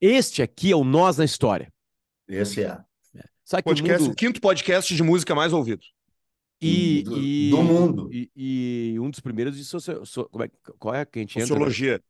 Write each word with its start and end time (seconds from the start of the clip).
Este 0.00 0.42
aqui 0.42 0.72
é 0.72 0.76
o 0.76 0.84
Nós 0.84 1.18
na 1.18 1.24
História. 1.24 1.72
Esse 2.28 2.64
é. 2.64 2.78
Sabe 3.44 3.62
que 3.62 3.68
Podcast, 3.68 4.02
o 4.02 4.06
mundo... 4.06 4.16
Quinto 4.16 4.40
podcast 4.40 4.94
de 4.94 5.02
música 5.02 5.34
mais 5.34 5.52
ouvido. 5.52 5.82
E, 6.60 7.02
do- 7.02 7.18
e- 7.18 7.50
do 7.50 7.62
mundo. 7.62 8.10
E, 8.12 8.30
e 8.34 8.98
um 8.98 9.10
dos 9.10 9.20
primeiros 9.20 9.56
de 9.56 9.64
socio... 9.64 10.04
so- 10.06 10.26
como 10.30 10.44
é, 10.44 10.50
qual 10.78 10.94
é 10.94 11.04
que 11.04 11.18
a 11.18 11.22
gente 11.22 11.36
entra? 11.38 11.48
Sociologia. 11.48 12.02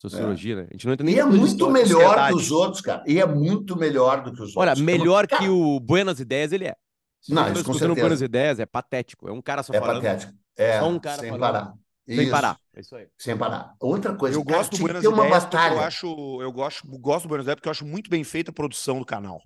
Sociologia, 0.00 0.56
né? 0.56 0.66
A 0.68 0.72
gente 0.72 0.86
não 0.86 0.92
entra 0.94 1.04
nem 1.06 1.14
E 1.14 1.20
é 1.20 1.24
muito 1.24 1.70
melhor 1.70 2.28
que 2.28 2.34
os 2.34 2.50
outros, 2.50 2.80
cara. 2.80 3.04
E 3.06 3.20
é 3.20 3.26
muito 3.26 3.76
melhor 3.76 4.22
do 4.22 4.32
que 4.32 4.42
os 4.42 4.56
Olha, 4.56 4.70
outros. 4.70 4.84
melhor 4.84 5.26
Cara, 5.28 5.42
que 5.42 5.48
o 5.48 5.78
Buenas 5.78 6.18
Ideias 6.18 6.52
ele 6.52 6.64
é. 6.66 6.74
Se 7.20 7.32
Não, 7.34 7.52
isso 7.52 7.62
com 7.64 7.74
certeza. 7.74 8.00
Buenas 8.00 8.22
Ideias, 8.22 8.58
é 8.58 8.66
patético. 8.66 9.28
É 9.28 9.32
um 9.32 9.42
cara 9.42 9.62
só 9.62 9.72
É 9.74 9.78
falando, 9.78 9.96
patético. 10.02 10.32
É, 10.56 10.80
Só 10.80 10.88
um 10.88 10.98
cara 10.98 11.20
sem 11.20 11.30
falando. 11.30 11.40
parar. 11.40 11.74
Sem 12.10 12.26
Isso, 12.26 12.28
parar. 12.28 12.58
É 12.74 12.80
isso 12.80 12.96
aí. 12.96 13.08
Sem 13.18 13.36
parar. 13.38 13.74
Outra 13.80 14.16
coisa, 14.16 14.38
Eu 14.38 14.44
cara, 14.44 14.68
gosto 14.68 14.76
do 14.78 14.88
ter 14.98 15.08
uma 15.08 15.26
Ideias 15.26 15.44
batalha. 15.44 15.74
eu 15.74 15.80
acho, 15.80 16.06
eu 16.42 16.52
gosto, 16.52 16.86
gosto 16.98 17.24
do 17.24 17.28
Buenas 17.28 17.44
Ideias 17.44 17.56
porque 17.56 17.68
eu 17.68 17.72
acho 17.72 17.86
muito 17.86 18.10
bem 18.10 18.24
feita 18.24 18.50
a 18.50 18.54
produção 18.54 18.98
do 18.98 19.06
canal. 19.06 19.40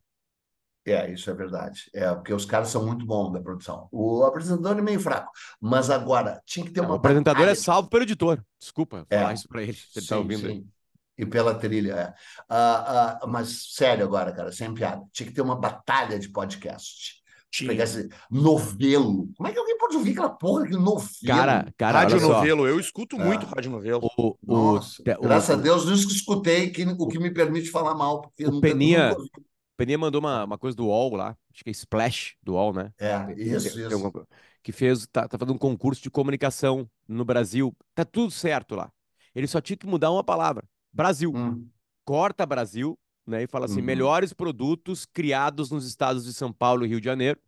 É, 0.87 1.11
isso 1.11 1.31
é 1.31 1.35
verdade. 1.35 1.91
É, 1.95 2.15
porque 2.15 2.33
os 2.35 2.45
caras 2.45 2.69
são 2.69 2.85
muito 2.87 3.07
bons 3.07 3.33
da 3.33 3.41
produção. 3.41 3.89
O 3.91 4.23
apresentador 4.25 4.79
é 4.79 4.83
meio 4.83 5.01
fraco. 5.01 5.31
Mas 5.61 5.89
agora, 5.91 6.43
tinha 6.45 6.67
que 6.67 6.73
ter 6.73 6.83
Não, 6.83 6.89
uma 6.89 6.97
o 6.97 6.97
apresentador 6.97 7.49
é 7.49 7.55
batalha. 7.55 7.55
salvo 7.55 7.89
pelo 7.89 8.03
editor. 8.05 8.45
Desculpa 8.59 9.07
É. 9.11 9.17
falar 9.17 9.33
isso 9.35 9.49
pra 9.49 9.63
ele. 9.63 9.75
Se 9.75 10.01
ele 10.01 10.07
tá 10.07 10.17
Sim, 10.17 10.19
ouvindo 10.19 10.47
aí. 10.49 10.61
sim. 10.61 10.71
E 11.17 11.25
pela 11.27 11.55
trilha, 11.59 11.93
é. 11.95 12.15
Ah, 12.49 13.21
ah, 13.23 13.27
mas 13.27 13.73
sério 13.75 14.05
agora, 14.05 14.33
cara, 14.35 14.51
sem 14.53 14.75
piada. 14.75 15.05
Tinha 15.13 15.29
que 15.29 15.35
ter 15.35 15.43
uma 15.43 15.57
batalha 15.61 16.19
de 16.19 16.29
podcast. 16.31 17.23
Tinha. 17.57 17.71
Pegar 17.71 17.85
esse 17.85 18.09
novelo. 18.31 19.29
Como 19.37 19.49
é 19.49 19.53
que 19.53 19.59
alguém 19.59 19.79
pode 19.79 19.97
ouvir 19.97 20.11
aquela 20.11 20.31
porra 20.31 20.67
de 20.67 20.73
novelo? 20.73 21.09
Cara, 21.27 21.73
cara, 21.77 21.99
Rádio 22.01 22.17
olha 22.17 22.27
só. 22.27 22.33
novelo, 22.35 22.67
eu 22.67 22.81
escuto 22.81 23.15
É. 23.21 23.25
muito 23.25 23.47
rádio 23.47 23.71
novelo. 23.71 24.01
O, 24.19 24.31
o, 24.31 24.37
Nossa, 24.75 25.01
o- 25.03 25.23
graças 25.23 25.51
a 25.51 25.61
Deus, 25.61 25.85
isso 25.85 26.09
que 26.09 26.15
escutei, 26.15 26.71
que, 26.71 26.85
o 26.85 27.07
que 27.07 27.19
me 27.19 27.31
permite 27.33 27.71
falar 27.71 27.95
mal. 27.95 28.23
Porque 28.23 28.45
O 28.47 28.61
Peninha- 28.61 29.11
nunca 29.17 29.41
Peninha 29.77 29.99
mandou 29.99 30.21
uma, 30.21 30.45
uma 30.45 30.59
coisa 30.59 30.77
do 30.77 30.87
UOL 30.87 31.15
lá, 31.17 31.37
acho 31.53 31.63
que 31.63 31.71
é 31.71 31.73
Splash 31.73 32.35
do 32.43 32.55
UOL, 32.55 32.73
né? 32.73 32.93
É, 32.99 33.33
isso, 33.37 33.75
tem 33.75 33.87
isso. 33.87 34.27
Que 34.63 34.73
fez, 34.73 35.07
tá, 35.13 35.29
tá 35.29 35.37
fazendo 35.39 35.55
um 35.55 35.59
concurso 35.59 36.03
de 36.03 36.11
comunicação 36.11 36.89
no 37.07 37.25
Brasil. 37.25 37.77
Tá 37.95 38.05
tudo 38.05 38.31
certo 38.31 38.75
lá. 38.75 38.91
Ele 39.35 39.47
só 39.47 39.61
tinha 39.61 39.77
que 39.77 39.87
mudar 39.87 40.11
uma 40.11 40.25
palavra. 40.25 40.65
Brasil. 40.93 41.33
Hum, 41.35 41.69
Corta 42.05 42.45
Brasil, 42.47 42.99
né? 43.27 43.43
E 43.43 43.47
fala 43.47 43.65
assim: 43.67 43.81
Uhum. 43.81 43.85
melhores 43.87 44.33
produtos 44.33 45.05
criados 45.07 45.71
nos 45.71 45.87
estados 45.87 46.25
de 46.25 46.33
São 46.33 46.53
Paulo 46.53 46.85
e 46.85 46.89
Rio 46.89 47.01
de 47.01 47.05
Janeiro, 47.07 47.39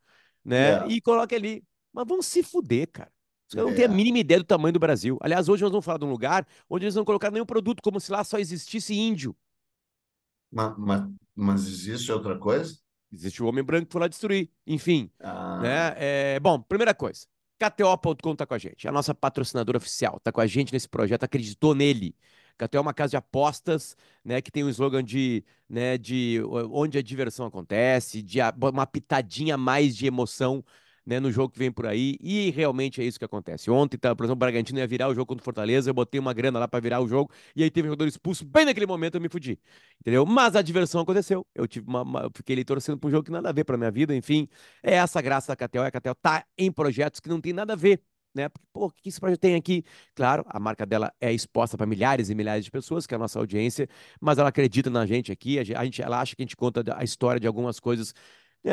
né? 0.47 0.85
É. 0.85 0.89
E 0.89 1.01
coloca 1.01 1.35
ali. 1.37 1.63
Mas 1.93 2.07
vão 2.07 2.23
se 2.23 2.43
fuder, 2.43 2.89
cara. 2.93 3.11
Caras 3.53 3.69
não 3.69 3.75
têm 3.77 3.85
a 3.85 3.89
É. 3.89 3.91
mínima 3.91 4.19
ideia 4.19 4.41
do 4.41 4.47
tamanho 4.47 4.73
do 4.73 4.81
Brasil. 4.81 5.19
Aliás, 5.21 5.49
hoje 5.49 5.63
nós 5.63 5.71
vamos 5.71 5.85
falar 5.85 5.99
de 5.99 6.05
um 6.05 6.11
lugar 6.11 6.47
onde 6.69 6.85
eles 6.85 6.95
não 6.95 7.05
colocaram 7.05 7.33
nenhum 7.35 7.47
produto, 7.47 7.81
como 7.83 8.01
se 8.01 8.11
lá 8.13 8.25
só 8.25 8.39
existisse 8.39 8.95
índio. 8.95 9.37
ma- 10.51 10.77
ma- 10.79 11.11
mas, 11.35 11.67
existe 11.67 12.11
outra 12.13 12.39
coisa? 12.39 12.79
Existe 13.13 13.43
o 13.43 13.47
homem 13.47 13.63
branco 13.65 13.87
que 13.87 13.93
foi 13.93 14.01
lá 14.01 14.09
destruir. 14.09 14.51
Enfim, 14.67 15.11
Ah, 15.21 15.61
né? 15.61 15.95
É, 15.97 16.41
bom, 16.41 16.61
primeira 16.61 16.95
coisa. 16.95 17.27
KTO.com 17.59 18.35
tá 18.37 18.47
com 18.47 18.55
a 18.55 18.59
gente. 18.59 18.87
A 18.89 18.93
nossa 18.93 19.15
patrocinadora 19.15 19.79
oficial 19.79 20.21
tá 20.21 20.31
com 20.33 20.41
a 20.41 20.47
gente 20.47 20.73
nesse 20.73 20.89
projeto, 20.89 21.25
acreditou 21.25 21.75
nele. 21.75 22.15
KTO 22.57 22.79
é 22.79 22.83
uma 22.83 22.95
casa 22.95 23.11
de 23.11 23.17
apostas, 23.17 23.97
né, 24.25 24.41
que 24.41 24.51
tem 24.51 24.65
um 24.65 24.69
slogan 24.69 25.03
de, 25.05 25.45
né, 25.69 25.99
de 25.99 26.41
onde 26.71 26.99
a 26.99 27.03
diversão 27.03 27.47
acontece, 27.47 28.23
de 28.23 28.39
uma 28.61 28.87
pitadinha 28.87 29.57
mais 29.57 29.97
de 29.97 30.07
emoção, 30.07 30.65
né, 31.05 31.21
no 31.21 31.31
jogo 31.31 31.53
que 31.53 31.59
vem 31.59 31.71
por 31.71 31.87
aí, 31.87 32.17
e 32.21 32.51
realmente 32.51 33.01
é 33.01 33.05
isso 33.05 33.19
que 33.19 33.25
acontece. 33.25 33.71
Ontem, 33.71 33.97
tá, 33.97 34.15
por 34.15 34.25
exemplo, 34.25 34.33
o 34.35 34.37
Bragantino 34.39 34.79
ia 34.81 34.87
virar 34.87 35.09
o 35.09 35.15
jogo 35.15 35.27
contra 35.27 35.43
o 35.43 35.45
Fortaleza, 35.45 35.89
eu 35.91 35.95
botei 35.95 36.19
uma 36.19 36.33
grana 36.35 36.59
lá 36.59 36.67
para 36.67 36.81
virar 36.81 37.01
o 37.01 37.07
jogo, 37.07 37.31
e 37.55 37.63
aí 37.63 37.71
teve 37.71 37.87
um 37.89 37.91
jogador 37.93 38.09
expulso, 38.09 38.45
bem 38.45 38.65
naquele 38.65 38.87
momento 38.87 39.15
eu 39.15 39.21
me 39.21 39.29
fudi, 39.29 39.59
entendeu? 40.01 40.27
Mas 40.27 40.57
a 40.57 40.63
diversão 40.63 41.01
aconteceu, 41.01 41.47
eu 41.55 41.67
tive 41.69 41.87
uma, 41.89 42.03
uma- 42.03 42.31
fiquei 42.35 42.65
torcendo 42.65 42.99
pra 42.99 43.09
um 43.09 43.11
jogo 43.11 43.25
que 43.25 43.31
nada 43.31 43.49
a 43.51 43.53
ver 43.53 43.65
pra 43.65 43.77
minha 43.77 43.91
vida, 43.91 44.15
enfim, 44.15 44.49
é 44.83 44.95
essa 44.95 45.21
graça 45.23 45.55
da 45.55 45.69
é 45.85 45.87
a 45.87 45.91
KTO 45.91 46.15
tá 46.15 46.45
em 46.59 46.71
projetos 46.73 47.21
que 47.21 47.29
não 47.29 47.41
tem 47.41 47.53
nada 47.53 47.75
a 47.75 47.77
ver, 47.77 48.03
né? 48.37 48.49
Porque, 48.49 48.67
pô, 48.73 48.87
o 48.87 48.91
que 48.91 49.09
esse 49.09 49.19
projeto 49.19 49.41
tem 49.41 49.55
aqui? 49.57 49.83
Claro, 50.15 50.45
a 50.49 50.61
marca 50.61 50.87
dela 50.87 51.13
é 51.21 51.33
exposta 51.33 51.77
para 51.77 51.87
milhares 51.87 52.31
e 52.31 52.35
milhares 52.35 52.65
de 52.65 52.71
pessoas, 52.71 53.07
que 53.07 53.15
é 53.15 53.17
a 53.17 53.19
nossa 53.19 53.39
audiência, 53.39 53.89
mas 54.21 54.39
ela 54.39 54.51
acredita 54.51 54.89
na 54.91 55.05
gente 55.07 55.33
aqui, 55.33 55.59
a 55.59 55.65
gente, 55.65 56.01
ela 56.03 56.21
acha 56.21 56.37
que 56.37 56.43
a 56.43 56.45
gente 56.45 56.57
conta 56.57 56.85
a 56.97 57.03
história 57.03 57.41
de 57.41 57.47
algumas 57.47 57.81
coisas 57.81 58.13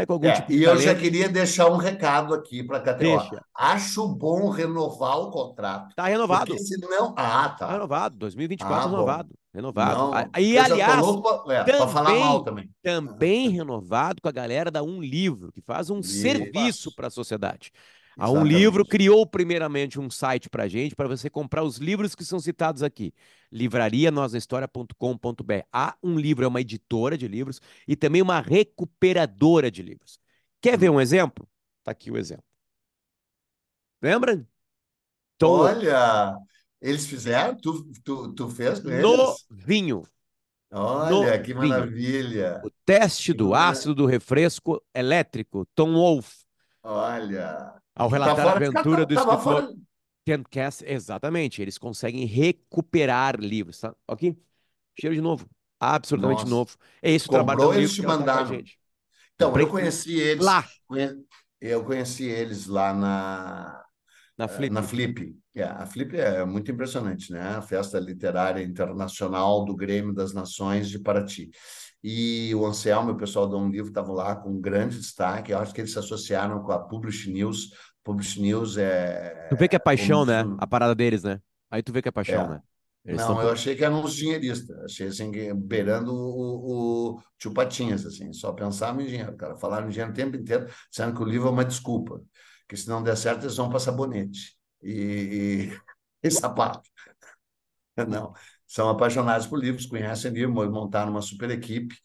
com 0.08 0.14
algum 0.14 0.26
É, 0.28 0.32
tipo 0.34 0.48
de 0.48 0.58
e 0.58 0.64
eu 0.64 0.76
já 0.80 0.96
queria 0.96 1.30
deixar 1.30 1.70
um 1.70 1.78
recado 1.78 2.34
aqui 2.34 2.64
para 2.64 2.78
a 2.78 2.82
KTO. 2.82 3.40
Acho 3.56 4.08
bom 4.08 4.50
renovar 4.50 5.20
o 5.20 5.30
contrato. 5.30 5.94
Tá 5.96 6.06
renovado. 6.08 6.48
Porque 6.48 6.64
senão. 6.64 7.14
Ah, 7.16 7.50
Tá 7.50 7.68
tá. 7.68 7.72
renovado, 7.74 8.18
2024 8.18 8.76
Ah, 8.76 8.88
bom. 8.88 8.90
renovado. 8.96 9.30
Renovado. 9.54 10.00
Não, 10.00 10.42
E, 10.42 10.58
aliás, 10.58 11.04
é, 11.48 11.64
pra 11.64 11.88
falar 11.88 12.06
também- 12.08 12.20
mal 12.24 12.44
também. 12.44 12.70
também 12.82 13.50
renovado 13.50 14.20
com 14.20 14.28
a 14.28 14.32
galera 14.32 14.72
da 14.72 14.82
Um 14.82 15.00
Livro, 15.00 15.52
que 15.52 15.62
faz 15.62 15.92
um 15.92 16.00
Isso. 16.00 16.22
serviço 16.22 16.96
para 16.96 17.06
a 17.06 17.12
sociedade. 17.12 17.70
A 18.18 18.30
Um. 18.30 18.44
Livro 18.44 18.86
criou 18.86 19.26
primeiramente 19.26 20.00
um 20.00 20.10
site 20.10 20.50
para 20.50 20.68
gente, 20.68 20.96
para 20.96 21.08
você 21.08 21.30
comprar 21.30 21.64
os 21.64 21.78
livros 21.78 22.16
que 22.16 22.24
são 22.24 22.40
citados 22.40 22.84
aqui. 22.84 23.14
Livrarianosnahistoria.com.br. 23.52 25.62
A 25.72 25.96
Um 26.04 26.18
Livro 26.18 26.46
é 26.46 26.48
uma 26.48 26.62
editora 26.62 27.18
de 27.18 27.28
livros 27.28 27.60
e 27.88 27.96
também 27.96 28.22
uma 28.22 28.40
recuperadora 28.40 29.72
de 29.72 29.82
livros. 29.82 30.20
Quer 30.62 30.78
ver 30.78 30.90
um 30.90 31.02
exemplo? 31.02 31.48
Tá 31.84 31.92
aqui 31.92 32.12
o 32.12 32.18
exemplo. 32.18 32.46
Lembra? 34.02 34.46
Tom 35.38 35.60
Olha, 35.60 36.38
eles 36.82 37.06
fizeram? 37.06 37.56
Tu, 37.56 37.92
tu, 38.04 38.34
tu 38.34 38.50
fez 38.50 38.80
com 38.80 38.90
eles? 38.90 39.02
Novinho. 39.02 40.04
Olha, 40.72 41.40
que 41.42 41.54
novinho. 41.54 41.74
maravilha. 41.74 42.62
O 42.64 42.72
teste 42.86 43.32
do 43.32 43.54
ácido 43.54 43.94
do 43.94 44.06
refresco 44.06 44.82
elétrico. 44.94 45.68
Tom 45.76 45.94
Wolfe. 45.94 46.44
Olha. 46.82 47.83
Ao 47.96 48.10
Tá 48.10 48.16
relatar 48.16 48.40
a 48.40 48.52
fora 48.52 48.60
de 48.60 48.66
aventura 48.66 49.06
do 49.06 49.14
escritor 49.14 49.44
fora- 49.44 49.74
Ken 50.26 50.44
Cass, 50.50 50.82
exatamente, 50.86 51.62
eles 51.62 51.78
conseguem 51.78 52.26
recuperar 52.26 53.40
livros, 53.40 53.80
tá? 53.80 53.94
Aqui, 54.08 54.38
cheiro 55.00 55.16
de 55.16 55.22
novo, 55.22 55.46
absolutamente 55.80 56.42
Nossa. 56.44 56.50
novo. 56.50 56.78
É 57.02 57.12
esse 57.12 57.26
o 57.26 57.30
Comprou, 57.30 57.46
trabalho 57.46 57.74
do 57.74 57.80
eles 57.80 57.92
livro 57.92 57.96
te 57.96 58.02
que 58.02 58.08
tá 58.08 58.14
a 58.14 58.18
mandaram. 58.18 58.48
gente. 58.48 58.80
Então, 59.36 59.50
Comprei 59.50 59.66
eu 59.66 59.70
conheci 59.70 60.16
eles. 60.20 60.46
Lá, 60.46 60.66
Eu 61.60 61.84
conheci 61.84 62.26
eles 62.26 62.68
lá 62.68 62.94
na, 62.94 63.84
na 64.38 64.48
Flip. 64.48 64.74
na 64.74 64.84
Flip. 64.84 65.36
É, 65.56 65.64
a 65.64 65.86
Flip 65.86 66.18
é 66.18 66.44
muito 66.46 66.72
impressionante, 66.72 67.32
né? 67.32 67.42
A 67.42 67.62
Festa 67.62 68.00
Literária 68.00 68.64
Internacional 68.64 69.64
do 69.66 69.76
Grêmio 69.76 70.14
das 70.14 70.34
Nações 70.34 70.90
de 70.90 71.00
Paraty. 71.00 71.50
E 72.04 72.54
o 72.56 72.66
Anselmo 72.66 73.10
e 73.12 73.14
o 73.14 73.18
pessoal 73.18 73.48
do 73.48 73.58
Um 73.58 73.70
Livro 73.70 73.90
estavam 73.90 74.14
lá 74.14 74.36
com 74.36 74.60
grande 74.60 74.98
destaque. 75.00 75.52
Eu 75.52 75.60
acho 75.60 75.74
que 75.74 75.82
eles 75.82 75.92
se 75.94 76.00
associaram 76.00 76.62
com 76.62 76.72
a 76.72 76.80
Publish 76.80 77.32
News. 77.32 77.70
Publish 78.04 78.42
News 78.42 78.78
é. 78.78 79.50
Tu 79.50 79.56
vê 79.56 79.68
que 79.68 79.76
é 79.76 79.80
paixão, 79.80 80.26
né? 80.26 80.44
A 80.60 80.68
parada 80.68 80.96
deles, 80.96 81.24
né? 81.24 81.40
Aí 81.70 81.82
tu 81.84 81.92
vê 81.92 82.02
que 82.02 82.10
é 82.10 82.12
paixão, 82.12 82.44
É. 82.44 82.48
né? 82.48 82.62
Eles 83.06 83.22
Não, 83.22 83.42
eu 83.42 83.52
achei 83.52 83.76
que 83.76 83.84
eram 83.84 84.02
uns 84.04 84.16
dinheiristas. 84.16 84.78
Achei 84.80 85.08
assim, 85.08 85.30
beirando 85.56 86.14
o, 86.14 87.16
o 87.18 87.22
tio 87.38 87.54
Patinhas, 87.54 88.06
assim. 88.06 88.32
Só 88.32 88.54
pensava 88.54 89.02
em 89.02 89.06
dinheiro, 89.08 89.36
cara. 89.36 89.56
Falaram 89.58 89.88
em 89.88 89.90
dinheiro 89.90 90.12
o 90.12 90.16
tempo 90.16 90.38
inteiro, 90.38 90.68
dizendo 90.90 91.14
que 91.16 91.22
o 91.22 91.26
livro 91.26 91.48
é 91.50 91.52
uma 91.52 91.66
desculpa. 91.66 92.22
Que 92.68 92.78
se 92.78 92.88
não 92.88 93.04
der 93.04 93.18
certo, 93.18 93.44
eles 93.44 93.58
vão 93.58 93.70
para 93.70 93.80
sabonete 93.80 94.56
e, 94.82 95.70
e, 95.74 95.80
e 96.28 96.32
sapato. 96.32 96.90
Não, 98.08 98.34
são 98.74 98.90
apaixonados 98.90 99.46
por 99.46 99.60
livros, 99.60 99.86
conhecem 99.86 100.32
livros, 100.32 100.72
montaram 100.72 101.12
uma 101.12 101.22
super 101.22 101.52
equipe 101.52 101.96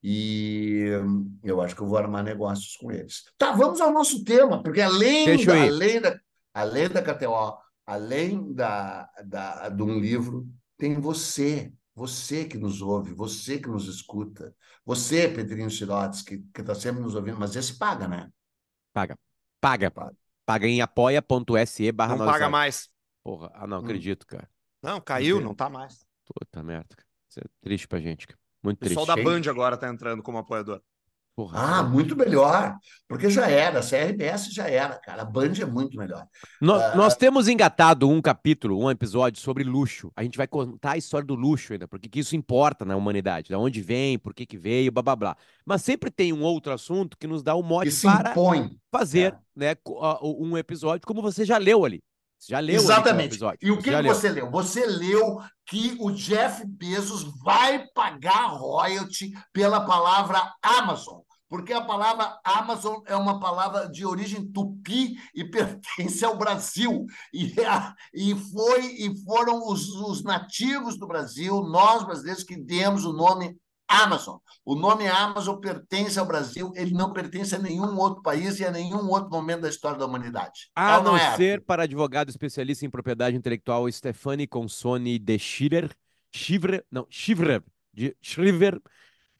e 0.00 0.88
hum, 1.02 1.36
eu 1.42 1.60
acho 1.60 1.74
que 1.74 1.82
eu 1.82 1.86
vou 1.88 1.98
armar 1.98 2.22
negócios 2.22 2.76
com 2.76 2.92
eles. 2.92 3.24
Tá, 3.36 3.50
vamos 3.50 3.80
ao 3.80 3.92
nosso 3.92 4.22
tema, 4.22 4.62
porque 4.62 4.80
além 4.80 5.26
Deixa 5.26 5.52
da, 5.52 5.62
além 5.64 6.00
da, 6.00 6.20
além 6.54 6.88
da 6.88 7.02
KTO, 7.02 7.58
além 7.84 8.54
da, 8.54 9.10
da, 9.24 9.68
de 9.68 9.82
um 9.82 9.98
livro, 9.98 10.46
tem 10.78 10.94
você, 11.00 11.72
você 11.92 12.44
que 12.44 12.56
nos 12.56 12.80
ouve, 12.80 13.12
você 13.12 13.58
que 13.58 13.68
nos 13.68 13.88
escuta, 13.88 14.54
você, 14.86 15.26
Pedrinho 15.26 15.72
Sirotes, 15.72 16.22
que 16.22 16.40
está 16.56 16.76
sempre 16.76 17.02
nos 17.02 17.16
ouvindo, 17.16 17.36
mas 17.40 17.56
esse 17.56 17.76
paga, 17.76 18.06
né? 18.06 18.30
Paga. 18.92 19.18
Paga. 19.60 19.90
Paga. 19.90 20.16
Paga 20.46 20.68
em 20.68 20.80
apoia.se 20.80 21.90
barra 21.90 22.14
Não 22.14 22.26
paga 22.26 22.48
mais. 22.48 22.88
Porra, 23.24 23.50
ah, 23.54 23.66
não 23.66 23.78
Hum. 23.78 23.80
acredito, 23.80 24.24
cara. 24.24 24.48
Não, 24.80 25.00
caiu, 25.00 25.40
não 25.40 25.52
tá 25.52 25.68
mais. 25.68 26.06
Puta 26.34 26.62
merda. 26.62 26.88
cara. 26.96 27.06
Isso 27.28 27.40
é 27.40 27.44
triste 27.62 27.88
pra 27.88 28.00
gente, 28.00 28.26
cara. 28.26 28.38
Muito 28.62 28.76
O 28.78 28.80
pessoal 28.80 29.06
triste. 29.06 29.24
da 29.24 29.30
Band 29.30 29.50
agora 29.50 29.76
tá 29.76 29.88
entrando 29.88 30.22
como 30.22 30.38
apoiador. 30.38 30.80
Porra, 31.34 31.58
Ah, 31.58 31.66
cara. 31.76 31.82
muito 31.84 32.14
melhor, 32.14 32.76
porque 33.08 33.30
já 33.30 33.48
era, 33.48 33.78
a 33.78 33.82
CRBS 33.82 34.52
já 34.52 34.68
era, 34.68 34.98
cara, 34.98 35.22
a 35.22 35.24
Band 35.24 35.54
é 35.62 35.64
muito 35.64 35.96
melhor. 35.96 36.26
No- 36.60 36.74
Ah, 36.74 36.94
nós 36.94 37.16
temos 37.16 37.48
engatado 37.48 38.06
um 38.06 38.20
capítulo, 38.20 38.78
um 38.78 38.90
episódio 38.90 39.40
sobre 39.40 39.64
luxo. 39.64 40.12
A 40.14 40.22
gente 40.22 40.36
vai 40.36 40.46
contar 40.46 40.90
a 40.92 40.96
história 40.98 41.26
do 41.26 41.34
luxo 41.34 41.72
ainda, 41.72 41.88
porque 41.88 42.06
que 42.06 42.20
isso 42.20 42.36
importa 42.36 42.84
na 42.84 42.94
humanidade, 42.96 43.48
da 43.48 43.58
onde 43.58 43.80
vem, 43.80 44.18
por 44.18 44.34
que 44.34 44.44
que 44.44 44.58
veio, 44.58 44.92
blá 44.92 45.02
blá 45.02 45.16
blá. 45.16 45.36
Mas 45.64 45.80
sempre 45.80 46.10
tem 46.10 46.34
um 46.34 46.42
outro 46.42 46.70
assunto 46.70 47.16
que 47.16 47.26
nos 47.26 47.42
dá 47.42 47.54
o 47.54 47.62
Que 47.62 47.68
mote 47.70 48.02
para 48.02 48.32
impõe. 48.32 48.78
fazer 48.90 49.32
É. 49.32 49.38
né, 49.56 49.74
um 50.22 50.58
episódio 50.58 51.06
como 51.06 51.22
você 51.22 51.46
já 51.46 51.56
leu 51.56 51.82
ali. 51.86 52.02
Você 52.42 52.52
já 52.52 52.58
leu 52.58 52.74
Exatamente. 52.74 53.34
episódio. 53.34 53.58
E 53.62 53.70
o 53.70 53.76
que, 53.78 53.84
que 53.84 53.90
leu. 54.00 54.12
você 54.14 54.28
leu? 54.28 54.50
Você 54.50 54.84
leu 54.84 55.40
que 55.64 55.96
o 56.00 56.10
Jeff 56.10 56.66
Bezos 56.66 57.22
vai 57.44 57.86
pagar 57.94 58.48
royalty 58.48 59.30
pela 59.52 59.80
palavra 59.86 60.52
Amazon. 60.60 61.20
Porque 61.48 61.72
a 61.72 61.82
palavra 61.84 62.36
Amazon 62.42 63.00
é 63.06 63.14
uma 63.14 63.38
palavra 63.38 63.88
de 63.88 64.04
origem 64.04 64.50
tupi 64.50 65.14
e 65.34 65.44
pertence 65.48 66.24
ao 66.24 66.36
Brasil. 66.36 67.04
E, 67.32 67.54
a- 67.62 67.94
e, 68.12 68.34
foi, 68.34 68.86
e 68.86 69.22
foram 69.22 69.68
os, 69.68 69.86
os 69.88 70.24
nativos 70.24 70.98
do 70.98 71.06
Brasil, 71.06 71.62
nós 71.62 72.02
brasileiros, 72.04 72.42
que 72.42 72.56
demos 72.56 73.04
o 73.04 73.12
nome 73.12 73.56
Amazon. 73.92 74.38
O 74.64 74.74
nome 74.74 75.06
Amazon 75.06 75.58
pertence 75.58 76.18
ao 76.18 76.26
Brasil, 76.26 76.72
ele 76.74 76.92
não 76.92 77.12
pertence 77.12 77.54
a 77.54 77.58
nenhum 77.58 77.98
outro 77.98 78.22
país 78.22 78.58
e 78.60 78.64
a 78.64 78.70
nenhum 78.70 79.08
outro 79.08 79.30
momento 79.30 79.62
da 79.62 79.68
história 79.68 79.98
da 79.98 80.06
humanidade. 80.06 80.70
A 80.74 80.98
ou 80.98 81.04
não 81.04 81.16
é, 81.16 81.36
ser 81.36 81.60
para 81.60 81.82
advogado 81.82 82.28
especialista 82.28 82.86
em 82.86 82.90
propriedade 82.90 83.36
intelectual 83.36 83.90
Stefani 83.90 84.46
Consoni 84.46 85.18
de 85.18 85.38
Schirer, 85.38 85.90
Schivrer, 86.32 86.84
não, 86.90 87.06
Schivrer, 87.10 87.62
de 87.92 88.16
Schriver, 88.22 88.80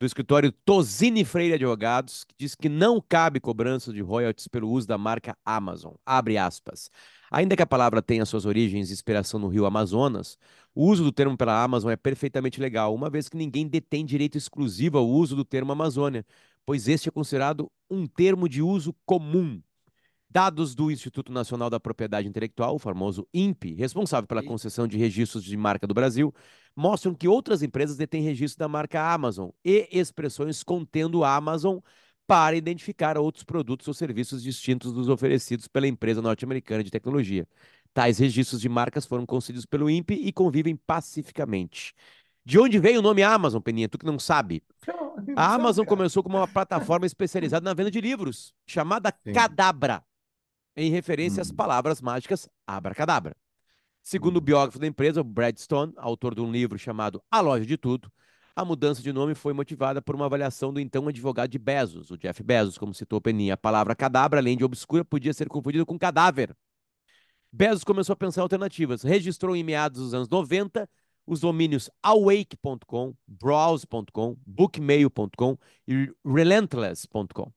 do 0.03 0.07
escritório 0.07 0.51
Tosini 0.51 1.25
Freire 1.25 1.55
Advogados, 1.55 2.25
que 2.25 2.35
diz 2.37 2.57
que 2.57 2.69
não 2.69 3.01
cabe 3.01 3.39
cobrança 3.39 3.93
de 3.93 4.01
royalties 4.01 4.49
pelo 4.49 4.69
uso 4.69 4.85
da 4.85 4.99
marca 4.99 5.39
Amazon. 5.45 5.93
Abre 6.05 6.37
aspas. 6.37 6.91
Ainda 7.31 7.55
que 7.55 7.63
a 7.63 7.67
palavra 7.67 8.03
tenha 8.03 8.27
suas 8.27 8.45
origens 8.45 8.91
e 8.91 8.93
inspiração 8.93 9.39
no 9.39 9.47
rio 9.47 9.65
Amazonas, 9.65 10.37
o 10.75 10.87
uso 10.87 11.05
do 11.05 11.13
termo 11.13 11.37
pela 11.37 11.63
Amazon 11.63 11.93
é 11.93 11.97
perfeitamente 11.97 12.61
legal, 12.61 12.93
uma 12.93 13.09
vez 13.09 13.29
que 13.29 13.37
ninguém 13.37 13.69
detém 13.69 14.05
direito 14.05 14.37
exclusivo 14.37 14.99
ao 14.99 15.09
uso 15.09 15.37
do 15.37 15.45
termo 15.45 15.71
Amazônia, 15.71 16.27
pois 16.67 16.89
este 16.89 17.09
é 17.09 17.13
considerado 17.13 17.71
um 17.89 18.05
termo 18.05 18.49
de 18.49 18.61
uso 18.61 18.93
comum. 19.07 19.63
Dados 20.33 20.75
do 20.75 20.91
Instituto 20.91 21.31
Nacional 21.31 21.69
da 21.69 21.79
Propriedade 21.79 22.27
Intelectual, 22.27 22.77
o 22.77 22.79
famoso 22.79 23.29
INPE, 23.35 23.75
responsável 23.75 24.27
pela 24.27 24.43
concessão 24.43 24.89
de 24.89 24.97
registros 24.97 25.45
de 25.45 25.55
marca 25.59 25.87
do 25.87 25.93
Brasil, 25.93 26.35
mostram 26.75 27.15
que 27.15 27.29
outras 27.29 27.63
empresas 27.63 27.99
detêm 27.99 28.23
registro 28.23 28.59
da 28.59 28.67
marca 28.67 29.13
Amazon 29.13 29.51
e 29.63 29.87
expressões 29.93 30.63
contendo 30.63 31.23
Amazon 31.23 31.81
para 32.27 32.57
identificar 32.57 33.19
outros 33.19 33.45
produtos 33.45 33.87
ou 33.87 33.93
serviços 33.93 34.43
distintos 34.43 34.91
dos 34.91 35.11
oferecidos 35.11 35.69
pela 35.69 35.87
empresa 35.87 36.23
norte-americana 36.23 36.83
de 36.83 36.91
tecnologia. 36.91 37.47
Tais 37.93 38.17
registros 38.17 38.59
de 38.59 38.71
marcas 38.71 39.05
foram 39.05 39.27
concedidos 39.27 39.67
pelo 39.67 39.91
INPE 39.91 40.15
e 40.15 40.33
convivem 40.33 40.77
pacificamente. 40.77 41.93
De 42.43 42.59
onde 42.59 42.79
veio 42.79 43.01
o 43.01 43.03
nome 43.03 43.23
Amazon, 43.23 43.61
Peninha? 43.61 43.87
Tu 43.87 43.99
que 43.99 44.07
não 44.07 44.19
sabe. 44.19 44.63
A 45.37 45.55
Amazon 45.55 45.85
começou 45.85 46.23
como 46.23 46.39
uma 46.39 46.49
plataforma 46.49 47.05
especializada 47.07 47.63
na 47.63 47.75
venda 47.75 47.91
de 47.91 48.01
livros, 48.01 48.55
chamada 48.67 49.13
Sim. 49.23 49.35
Cadabra, 49.35 50.03
em 50.77 50.91
referência 50.91 51.41
às 51.41 51.51
Hum. 51.51 51.55
palavras 51.55 52.01
mágicas 52.01 52.49
abracadabra. 52.67 53.37
Segundo 54.03 54.37
o 54.37 54.41
Hum. 54.41 54.43
biógrafo 54.43 54.79
da 54.79 54.87
empresa, 54.87 55.23
Brad 55.23 55.57
Stone, 55.59 55.93
autor 55.97 56.35
de 56.35 56.41
um 56.41 56.51
livro 56.51 56.79
chamado 56.79 57.23
A 57.31 57.41
Loja 57.41 57.65
de 57.67 57.77
Tudo, 57.77 58.11
a 58.55 58.65
mudança 58.65 59.01
de 59.03 59.13
nome 59.13 59.35
foi 59.35 59.53
motivada 59.53 60.03
por 60.03 60.15
uma 60.15 60.27
avaliação 60.27 60.73
do 60.73 60.81
então 60.81 61.09
advogado 61.09 61.51
de 61.51 61.59
Bezos, 61.59 62.11
o 62.11 62.19
Jeff 62.19 62.43
Bezos, 62.43 62.77
como 62.77 62.93
citou 62.93 63.21
Peninha. 63.21 63.55
A 63.55 63.57
palavra 63.57 63.95
cadabra, 63.97 64.41
além 64.41 64.57
de 64.57 64.65
obscura, 64.65 65.05
podia 65.05 65.33
ser 65.33 65.49
confundida 65.49 65.87
com 65.87 65.99
cadáver. 65.99 66.55
Bezos 67.51 67.85
começou 67.85 68.13
a 68.13 68.17
pensar 68.17 68.41
em 68.41 68.45
alternativas. 68.45 69.03
Registrou 69.03 69.55
em 69.57 69.63
meados 69.65 70.01
dos 70.03 70.15
anos 70.15 70.29
90 70.29 70.89
os 71.27 71.41
domínios 71.41 71.89
awake.com, 72.03 73.15
browse.com, 73.27 74.37
bookmail.com 74.47 75.57
e 75.87 76.13
relentless.com. 76.27 77.53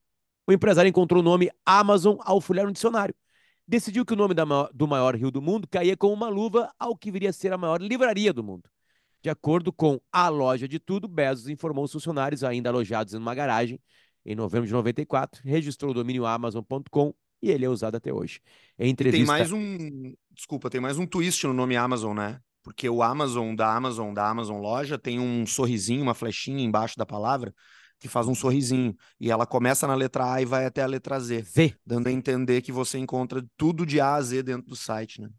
O 0.47 0.51
empresário 0.51 0.89
encontrou 0.89 1.21
o 1.21 1.23
nome 1.23 1.49
Amazon 1.65 2.17
ao 2.21 2.39
folhear 2.39 2.67
um 2.67 2.71
dicionário. 2.71 3.15
Decidiu 3.67 4.05
que 4.05 4.13
o 4.13 4.15
nome 4.15 4.35
maior- 4.35 4.69
do 4.73 4.87
maior 4.87 5.15
rio 5.15 5.31
do 5.31 5.41
mundo 5.41 5.67
caía 5.67 5.97
como 5.97 6.13
uma 6.13 6.29
luva 6.29 6.71
ao 6.79 6.95
que 6.95 7.11
viria 7.11 7.31
a 7.31 7.33
ser 7.33 7.51
a 7.51 7.57
maior 7.57 7.81
livraria 7.81 8.31
do 8.31 8.43
mundo. 8.43 8.69
De 9.23 9.29
acordo 9.29 9.73
com 9.73 9.99
a 10.11 10.29
loja 10.29 10.67
de 10.67 10.77
tudo, 10.79 11.07
Bezos 11.07 11.49
informou 11.49 11.85
os 11.85 11.91
funcionários 11.91 12.43
ainda 12.43 12.69
alojados 12.69 13.15
em 13.15 13.17
uma 13.17 13.33
garagem 13.33 13.79
em 14.23 14.35
novembro 14.35 14.67
de 14.67 14.73
94, 14.73 15.41
registrou 15.43 15.91
o 15.91 15.93
domínio 15.93 16.25
amazon.com 16.25 17.13
e 17.41 17.49
ele 17.49 17.65
é 17.65 17.69
usado 17.69 17.95
até 17.95 18.13
hoje. 18.13 18.39
Em 18.77 18.89
entrevista 18.89 19.25
tem 19.25 19.25
mais 19.25 19.51
um. 19.51 20.13
Desculpa, 20.31 20.69
tem 20.69 20.81
mais 20.81 20.97
um 20.99 21.05
twist 21.07 21.45
no 21.47 21.53
nome 21.53 21.75
Amazon, 21.75 22.15
né? 22.15 22.39
Porque 22.63 22.89
o 22.89 23.03
Amazon 23.03 23.55
da 23.55 23.75
Amazon, 23.75 24.13
da 24.13 24.27
Amazon 24.27 24.59
loja, 24.59 24.97
tem 24.97 25.19
um 25.19 25.45
sorrisinho, 25.45 26.01
uma 26.01 26.15
flechinha 26.15 26.63
embaixo 26.63 26.97
da 26.97 27.05
palavra 27.05 27.53
que 28.05 28.11
faz 28.11 28.27
um 28.27 28.35
sorrisinho. 28.35 28.95
E 29.19 29.31
ela 29.31 29.45
começa 29.45 29.87
na 29.87 29.95
letra 29.95 30.31
A 30.33 30.41
e 30.41 30.45
vai 30.45 30.65
até 30.65 30.83
a 30.83 30.87
letra 30.87 31.19
Z, 31.19 31.41
Z, 31.41 31.75
dando 31.85 32.07
a 32.07 32.11
entender 32.11 32.61
que 32.61 32.71
você 32.71 32.97
encontra 32.99 33.43
tudo 33.57 33.85
de 33.85 33.99
A 33.99 34.13
a 34.15 34.21
Z 34.21 34.43
dentro 34.43 34.67
do 34.67 34.75
site, 34.75 35.21
né? 35.21 35.29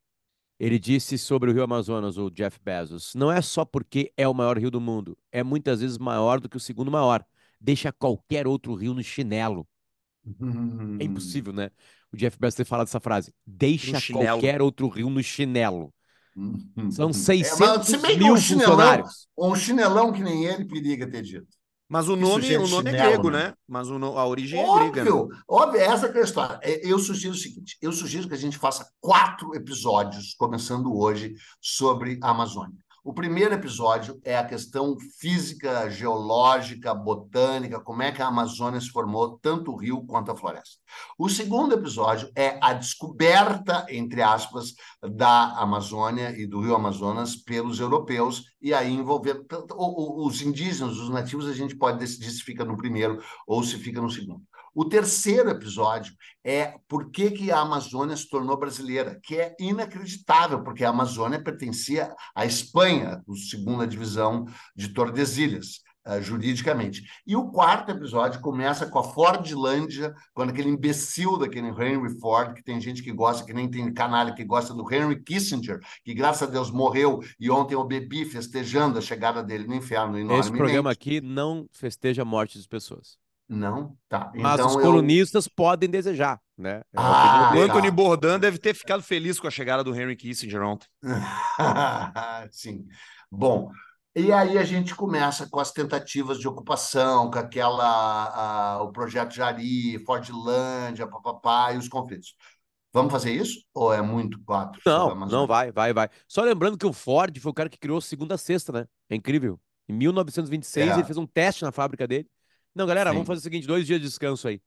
Ele 0.59 0.79
disse 0.79 1.19
sobre 1.19 1.51
o 1.51 1.53
rio 1.53 1.63
Amazonas, 1.63 2.17
o 2.17 2.31
Jeff 2.31 2.59
Bezos, 2.63 3.15
não 3.15 3.31
é 3.31 3.43
só 3.43 3.65
porque 3.65 4.11
é 4.17 4.27
o 4.27 4.33
maior 4.35 4.59
rio 4.59 4.71
do 4.71 4.81
mundo, 4.81 5.17
é 5.31 5.43
muitas 5.43 5.81
vezes 5.81 5.99
maior 5.99 6.41
do 6.41 6.49
que 6.49 6.57
o 6.57 6.61
segundo 6.61 6.91
maior. 6.91 7.25
Deixa 7.61 7.93
qualquer 7.93 8.47
outro 8.47 8.75
rio 8.75 8.95
no 8.95 9.03
chinelo. 9.03 9.67
Hum. 10.41 10.97
É 10.99 11.05
impossível, 11.05 11.53
né? 11.53 11.71
O 12.13 12.17
Jeff 12.17 12.39
Bezos 12.39 12.57
ter 12.57 12.65
falado 12.65 12.87
essa 12.89 13.01
frase. 13.01 13.33
Deixa 13.47 14.01
qualquer 14.13 14.61
outro 14.63 14.89
rio 14.89 15.09
no 15.11 15.23
chinelo. 15.23 15.93
Hum. 16.37 16.91
São 16.91 17.11
É, 17.41 17.55
mas 17.59 17.83
600 17.83 17.89
se 17.89 17.99
bem 17.99 18.19
que 18.19 18.19
mil 18.19 18.35
um 18.35 18.37
chinelão, 18.37 18.67
funcionários. 18.77 19.29
um 19.39 19.55
chinelão 19.55 20.13
que 20.13 20.23
nem 20.23 20.45
ele 20.47 20.65
periga 20.65 21.09
ter 21.09 21.23
dito. 21.23 21.49
Mas 21.89 22.09
o 22.09 22.17
nome, 22.17 22.57
o 22.57 22.67
nome 22.67 22.91
é 22.91 22.93
chinelo, 22.93 23.11
grego, 23.11 23.31
né? 23.31 23.49
né? 23.49 23.55
Mas 23.69 23.89
o 23.89 23.95
a 23.95 24.27
origem 24.27 24.61
é 24.61 24.75
grega. 24.75 25.05
né? 25.05 25.11
Óbvio, 25.11 25.37
óbvio, 25.49 25.81
essa 25.81 26.09
que 26.09 26.19
é 26.19 26.21
a 26.21 26.25
história. 26.25 26.59
É, 26.63 26.81
Eu 26.85 26.99
sugiro 26.99 27.33
o 27.33 27.37
seguinte: 27.37 27.77
eu 27.81 27.93
sugiro 27.93 28.27
que 28.27 28.35
a 28.35 28.39
gente 28.39 28.59
faça 28.59 28.89
quatro 29.01 29.55
episódios, 29.55 30.35
começando 30.35 30.97
hoje, 30.97 31.35
sobre 31.61 32.19
a 32.23 32.31
Amazônia. 32.31 32.86
O 33.07 33.15
primeiro 33.15 33.55
episódio 33.55 34.21
é 34.25 34.37
a 34.37 34.45
questão 34.45 34.97
física, 35.21 35.89
geológica, 35.89 36.93
botânica, 36.93 37.79
como 37.79 38.03
é 38.03 38.11
que 38.11 38.21
a 38.21 38.27
Amazônia 38.27 38.81
se 38.81 38.91
formou, 38.91 39.39
tanto 39.39 39.71
o 39.71 39.77
rio 39.77 40.05
quanto 40.05 40.33
a 40.33 40.37
floresta. 40.37 40.81
O 41.17 41.29
segundo 41.29 41.73
episódio 41.73 42.29
é 42.35 42.59
a 42.61 42.73
descoberta, 42.73 43.87
entre 43.91 44.23
aspas, 44.23 44.75
da 45.01 45.53
Amazônia 45.57 46.31
e 46.37 46.49
do 46.49 46.61
rio 46.61 46.75
Amazonas 46.75 47.37
pelos 47.37 47.79
europeus, 47.79 48.43
e 48.61 48.75
aí 48.75 48.93
envolver 48.93 49.41
os 49.79 50.43
indígenas, 50.43 50.99
os 50.99 51.09
nativos, 51.09 51.47
a 51.47 51.55
gente 51.55 51.77
pode 51.77 52.01
decidir 52.01 52.33
se 52.33 52.43
fica 52.43 52.65
no 52.65 52.77
primeiro 52.77 53.23
ou 53.47 53.63
se 53.63 53.79
fica 53.79 54.01
no 54.01 54.11
segundo. 54.11 54.43
O 54.77 54.85
terceiro 54.85 55.49
episódio 55.49 56.13
é 56.45 56.75
por 56.87 57.11
que, 57.11 57.31
que 57.31 57.51
a 57.51 57.61
Amazônia 57.61 58.15
se 58.15 58.29
tornou 58.29 58.59
brasileira, 58.59 59.19
que 59.23 59.35
é 59.35 59.57
inacreditável, 59.59 60.63
porque 60.63 60.85
a 60.85 60.91
Amazônia 60.91 61.43
pertencia 61.43 62.15
à 62.35 62.45
Espanha, 62.45 63.23
a 63.27 63.37
segunda 63.49 63.87
divisão 63.87 64.45
de 64.77 64.89
Tordesilhas, 64.93 65.81
eh, 66.05 66.21
juridicamente. 66.21 67.03
E 67.27 67.35
o 67.35 67.51
quarto 67.51 67.91
episódio 67.91 68.39
começa 68.43 68.85
com 68.85 68.99
a 68.99 69.03
Fordlândia, 69.03 70.13
quando 70.35 70.51
aquele 70.51 70.69
imbecil 70.69 71.39
daquele 71.39 71.69
Henry 71.69 72.21
Ford, 72.21 72.53
que 72.53 72.63
tem 72.63 72.79
gente 72.79 73.03
que 73.03 73.13
gosta, 73.13 73.47
que 73.47 73.55
nem 73.55 73.71
tem 73.71 73.91
canalha 73.95 74.35
que 74.35 74.45
gosta 74.45 74.75
do 74.75 74.85
Henry 74.93 75.23
Kissinger, 75.23 75.81
que 76.05 76.13
graças 76.13 76.47
a 76.47 76.53
Deus 76.53 76.71
morreu, 76.71 77.21
e 77.41 77.51
ontem 77.51 77.75
eu 77.75 77.83
bebi 77.83 78.27
festejando 78.27 78.99
a 78.99 79.01
chegada 79.01 79.43
dele 79.43 79.67
no 79.67 79.75
inferno 79.75 80.19
Esse 80.39 80.53
programa 80.53 80.91
aqui 80.91 81.23
não 81.23 81.67
festeja 81.73 82.21
a 82.21 82.27
morte 82.27 82.61
de 82.61 82.69
pessoas. 82.69 83.17
Não? 83.49 83.97
Tá. 84.09 84.33
Mas 84.35 84.55
então 84.55 84.67
os 84.67 84.75
eu- 84.75 84.81
colunistas 84.83 85.47
podem 85.47 85.89
desejar, 85.89 86.41
né? 86.59 86.79
É 86.79 86.85
Ah, 86.97 87.53
O. 87.57 87.61
Anthony 87.63 87.89
tá. 87.89 87.95
Bourdain 87.95 88.39
deve 88.41 88.59
ter 88.59 88.75
ficado 88.75 89.03
feliz 89.03 89.39
com 89.39 89.47
a 89.47 89.51
chegada 89.51 89.85
do 89.85 89.95
Henry 89.95 90.17
Kissinger 90.17 90.63
ontem. 90.63 90.89
Sim. 92.51 92.87
Bom, 93.31 93.71
e 94.15 94.33
aí 94.33 94.59
a 94.59 94.65
gente 94.65 94.95
começa 94.95 95.49
com 95.49 95.61
as 95.61 95.73
tentativas 95.73 96.39
de 96.39 96.49
ocupação, 96.49 97.31
com 97.31 97.39
aquela, 97.39 97.85
a- 98.79 98.83
o 98.83 98.91
projeto 98.91 99.33
Jari, 99.35 99.99
Fordlândia, 100.05 101.07
papapá, 101.07 101.73
e 101.73 101.79
os 101.79 101.89
conflitos. 101.89 102.35
Vamos 102.93 103.13
fazer 103.13 103.31
isso? 103.33 103.61
Ou 103.75 103.93
é 103.93 104.01
muito 104.01 104.41
quatro 104.45 104.81
Não, 104.87 105.15
não 105.27 105.47
vai, 105.47 105.71
vai, 105.71 105.93
vai. 105.93 106.09
Só 106.27 106.43
lembrando 106.43 106.79
que 106.79 106.87
o 106.87 106.93
Ford 106.95 107.39
foi 107.39 107.51
o 107.51 107.55
cara 107.55 107.69
que 107.69 107.79
criou 107.79 108.01
segunda 108.01 108.37
a 108.37 108.39
sexta, 108.39 108.73
né? 108.73 108.87
É 109.11 109.15
incrível. 109.15 109.61
Em 109.89 109.93
1926, 109.93 110.89
É. 110.91 110.95
ele 110.95 111.05
fez 111.05 111.19
um 111.19 111.27
teste 111.27 111.63
na 111.63 111.71
fábrica 111.71 112.07
dele. 112.09 112.27
Não, 112.77 112.87
galera, 112.87 113.11
Sim. 113.11 113.15
vamos 113.15 113.27
fazer 113.27 113.41
o 113.41 113.43
seguinte: 113.43 113.67
dois 113.67 113.87
dias 113.87 114.01
de 114.01 114.07
descanso 114.07 114.47
aí. 114.49 114.61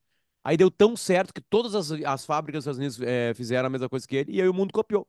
Aí 0.43 0.57
deu 0.57 0.71
tão 0.71 0.95
certo 0.97 1.33
que 1.33 1.41
todas 1.41 1.75
as, 1.75 1.91
as 1.91 2.25
fábricas 2.25 2.63
dos 2.63 2.77
Estados 2.77 2.77
Unidos 2.79 2.99
eh, 3.01 3.33
fizeram 3.35 3.67
a 3.67 3.69
mesma 3.69 3.89
coisa 3.89 4.07
que 4.07 4.15
ele, 4.17 4.31
e 4.33 4.41
aí 4.41 4.47
o 4.49 4.53
mundo 4.53 4.71
copiou. 4.73 5.07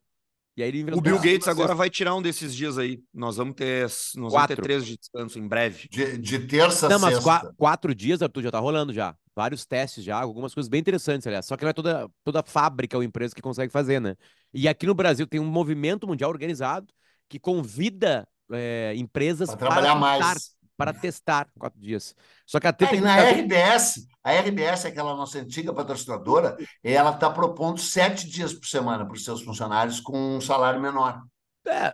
E 0.57 0.62
aí 0.62 0.69
ele 0.69 0.80
inventou 0.80 0.99
O 0.99 1.00
Bill 1.00 1.16
Gates 1.19 1.47
agora 1.49 1.69
sexta. 1.69 1.75
vai 1.76 1.88
tirar 1.88 2.14
um 2.16 2.21
desses 2.21 2.54
dias 2.54 2.76
aí. 2.76 3.00
Nós 3.14 3.37
vamos 3.37 3.54
ter, 3.54 3.83
nós 3.85 4.33
vamos 4.33 4.33
Quatro. 4.33 4.57
ter 4.57 4.62
três 4.62 4.85
de 4.85 4.99
descanso 4.99 5.38
em 5.38 5.47
breve. 5.49 5.88
De, 5.88 6.19
de 6.19 6.38
terça 6.40 6.87
a 6.87 6.88
Não, 6.90 6.99
mas 6.99 7.14
sexta. 7.14 7.23
qua- 7.23 7.52
quatro 7.57 7.95
dias, 7.95 8.21
Arthur, 8.21 8.42
já 8.42 8.50
tá 8.50 8.59
rolando 8.59 8.92
já. 8.92 9.16
Vários 9.35 9.64
testes 9.64 10.04
já, 10.04 10.21
algumas 10.21 10.52
coisas 10.52 10.69
bem 10.69 10.80
interessantes, 10.80 11.26
aliás. 11.26 11.47
Só 11.47 11.57
que 11.57 11.62
não 11.62 11.71
é 11.71 11.73
toda, 11.73 12.11
toda 12.25 12.42
fábrica 12.42 12.97
ou 12.97 13.02
empresa 13.02 13.35
que 13.35 13.40
consegue 13.40 13.73
fazer, 13.73 14.00
né? 14.00 14.16
E 14.52 14.69
aqui 14.69 14.85
no 14.87 14.95
Brasil 14.95 15.26
tem 15.26 15.40
um 15.40 15.47
movimento 15.47 16.07
mundial 16.07 16.28
organizado 16.30 16.92
que 17.28 17.38
convida 17.38 18.28
eh, 18.52 18.92
empresas 18.97 19.49
Para 19.50 19.57
para 19.59 19.69
trabalhar 19.69 19.95
tentar 19.95 20.00
mais. 20.00 20.54
Para 20.81 20.93
testar 20.93 21.49
quatro 21.59 21.79
dias. 21.81 22.15
Só 22.47 22.59
que 22.59 22.67
a 22.67 22.73
T 22.73 22.85
É, 22.85 22.89
tem 22.89 22.99
e 22.99 23.01
na 23.03 23.17
ficar- 23.17 23.29
RBS, 23.31 24.07
a 24.25 24.33
RBS, 24.33 24.87
aquela 24.87 25.15
nossa 25.15 25.39
antiga 25.39 25.73
patrocinadora, 25.75 26.57
ela 26.83 27.11
está 27.11 27.29
propondo 27.31 27.79
sete 27.79 28.29
dias 28.29 28.53
por 28.55 28.67
semana 28.67 29.05
para 29.05 29.15
os 29.15 29.25
seus 29.25 29.43
funcionários 29.43 30.01
com 30.01 30.37
um 30.37 30.41
salário 30.41 30.81
menor. 30.81 31.23
É, 31.67 31.93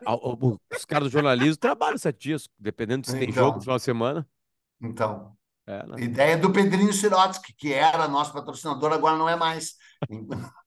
os 0.77 0.85
caras 0.85 1.09
do 1.09 1.13
jornalismo 1.13 1.57
trabalham 1.57 1.99
sete 1.99 2.21
dias, 2.29 2.49
dependendo 2.59 3.07
se 3.07 3.19
tem 3.19 3.29
Então. 3.29 3.45
jogo 3.45 3.57
no 3.57 3.63
final 3.63 3.77
de 3.77 3.83
semana. 3.83 4.29
Então, 4.81 5.33
É, 5.67 5.85
né? 5.87 6.01
ideia 6.01 6.37
do 6.39 6.53
Pedrinho 6.53 6.93
Sirotsky, 6.93 7.53
que 7.57 7.73
era 7.73 8.07
nosso 8.07 8.33
patrocinador, 8.33 8.93
agora 8.93 9.17
não 9.19 9.29
é 9.29 9.35
mais. 9.37 9.75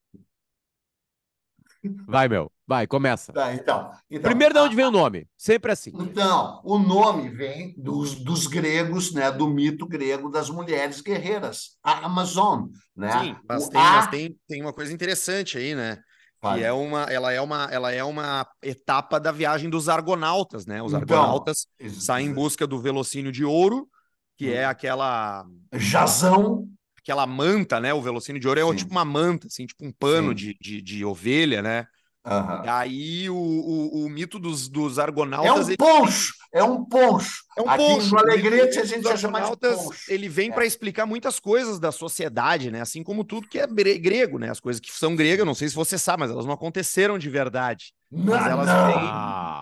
Vai, 2.08 2.28
meu. 2.28 2.52
Vai, 2.68 2.86
começa. 2.88 3.34
Tá, 3.34 3.54
então, 3.54 3.92
então, 4.10 4.30
Primeiro, 4.30 4.54
de 4.54 4.60
onde 4.60 4.76
vem 4.76 4.86
o 4.86 4.92
nome? 4.92 5.28
Sempre 5.38 5.72
assim. 5.72 5.92
Então, 5.92 6.62
o 6.64 6.78
nome 6.78 7.30
vem 7.30 7.74
dos, 7.78 8.16
dos 8.16 8.46
gregos, 8.48 9.12
né, 9.12 9.32
do 9.32 9.48
mito 9.48 9.88
grego 9.88 10.30
das 10.30 10.50
mulheres 10.50 11.02
guerreiras, 11.02 11.78
a 11.84 12.06
Amazon, 12.06 12.68
né? 12.96 13.12
Sim, 13.24 13.36
mas, 13.48 13.64
O 13.66 13.72
tem, 13.72 13.82
A- 13.82 13.92
mas 13.92 14.08
tem, 14.08 14.36
tem 14.48 14.62
uma 14.62 14.74
coisa 14.74 14.94
interessante 14.94 15.58
aí, 15.58 15.74
né? 15.74 15.98
Que 16.42 16.64
é 16.64 16.72
uma, 16.72 17.04
ela, 17.04 17.32
é 17.34 17.42
uma, 17.42 17.66
ela 17.72 17.92
é 17.92 18.04
uma 18.04 18.48
etapa 18.62 19.20
da 19.20 19.32
viagem 19.32 19.70
dos 19.70 19.90
argonautas, 19.90 20.66
né? 20.66 20.82
Os 20.82 20.94
Então, 20.94 21.02
argonautas 21.02 21.68
saem 22.00 22.28
em 22.28 22.34
busca 22.34 22.66
do 22.68 22.80
velocínio 22.80 23.32
de 23.32 23.44
ouro, 23.44 23.90
que 24.38 24.48
Hum. 24.48 24.54
é 24.54 24.66
aquela 24.66 25.46
Jazão, 25.74 26.68
aquela 27.10 27.26
manta, 27.26 27.80
né? 27.80 27.94
O 27.94 28.02
velocínio 28.02 28.40
de 28.40 28.48
ouro 28.48 28.60
é 28.60 28.64
Sim. 28.64 28.76
tipo 28.76 28.92
uma 28.92 29.04
manta, 29.06 29.48
assim, 29.48 29.66
tipo 29.66 29.84
um 29.86 29.92
pano 29.92 30.34
de, 30.34 30.56
de, 30.62 30.82
de 30.82 31.04
ovelha, 31.04 31.62
né? 31.62 31.88
aham. 32.26 32.64
E 32.66 32.70
aí 32.70 33.30
o, 33.30 33.36
o, 33.36 34.06
o 34.06 34.10
mito 34.10 34.38
dos, 34.38 34.68
dos 34.70 34.98
é 34.98 35.02
argonautas... 35.02 35.68
um 35.68 35.70
ele- 35.70 35.78
poncho, 35.78 36.34
é 36.54 36.64
um 36.64 36.86
poncho. 36.86 37.44
É 37.58 37.62
um 37.62 37.70
Aqui 37.70 37.78
poncho. 37.78 38.12
no 38.12 38.20
Alegrete 38.20 38.80
a 38.80 38.86
gente 38.86 39.04
já 39.04 39.18
chama 39.18 39.42
de 39.42 39.58
poncho. 39.58 40.00
Ele 40.08 40.30
vem 40.30 40.50
É. 40.50 40.54
para 40.54 40.66
explicar 40.66 41.06
muitas 41.06 41.40
coisas 41.40 41.80
da 41.80 41.92
sociedade, 41.92 42.70
né? 42.70 42.82
Assim 42.82 43.04
como 43.04 43.24
tudo 43.24 43.48
que 43.48 43.58
é 43.58 43.66
grego, 43.66 44.38
né? 44.38 44.50
As 44.52 44.60
coisas 44.60 44.80
que 44.80 44.92
são 44.92 45.16
gregas, 45.16 45.46
não 45.46 45.56
sei 45.56 45.70
se 45.70 45.76
você 45.76 45.98
sabe, 45.98 46.20
mas 46.22 46.32
elas 46.32 46.46
não 46.46 46.54
aconteceram 46.54 47.18
de 47.18 47.30
verdade. 47.30 47.94
Não, 48.12 48.34
Mas 48.34 48.48
elas 48.48 48.66
não. 48.68 48.88
têm 48.88 49.10
Ah, 49.12 49.60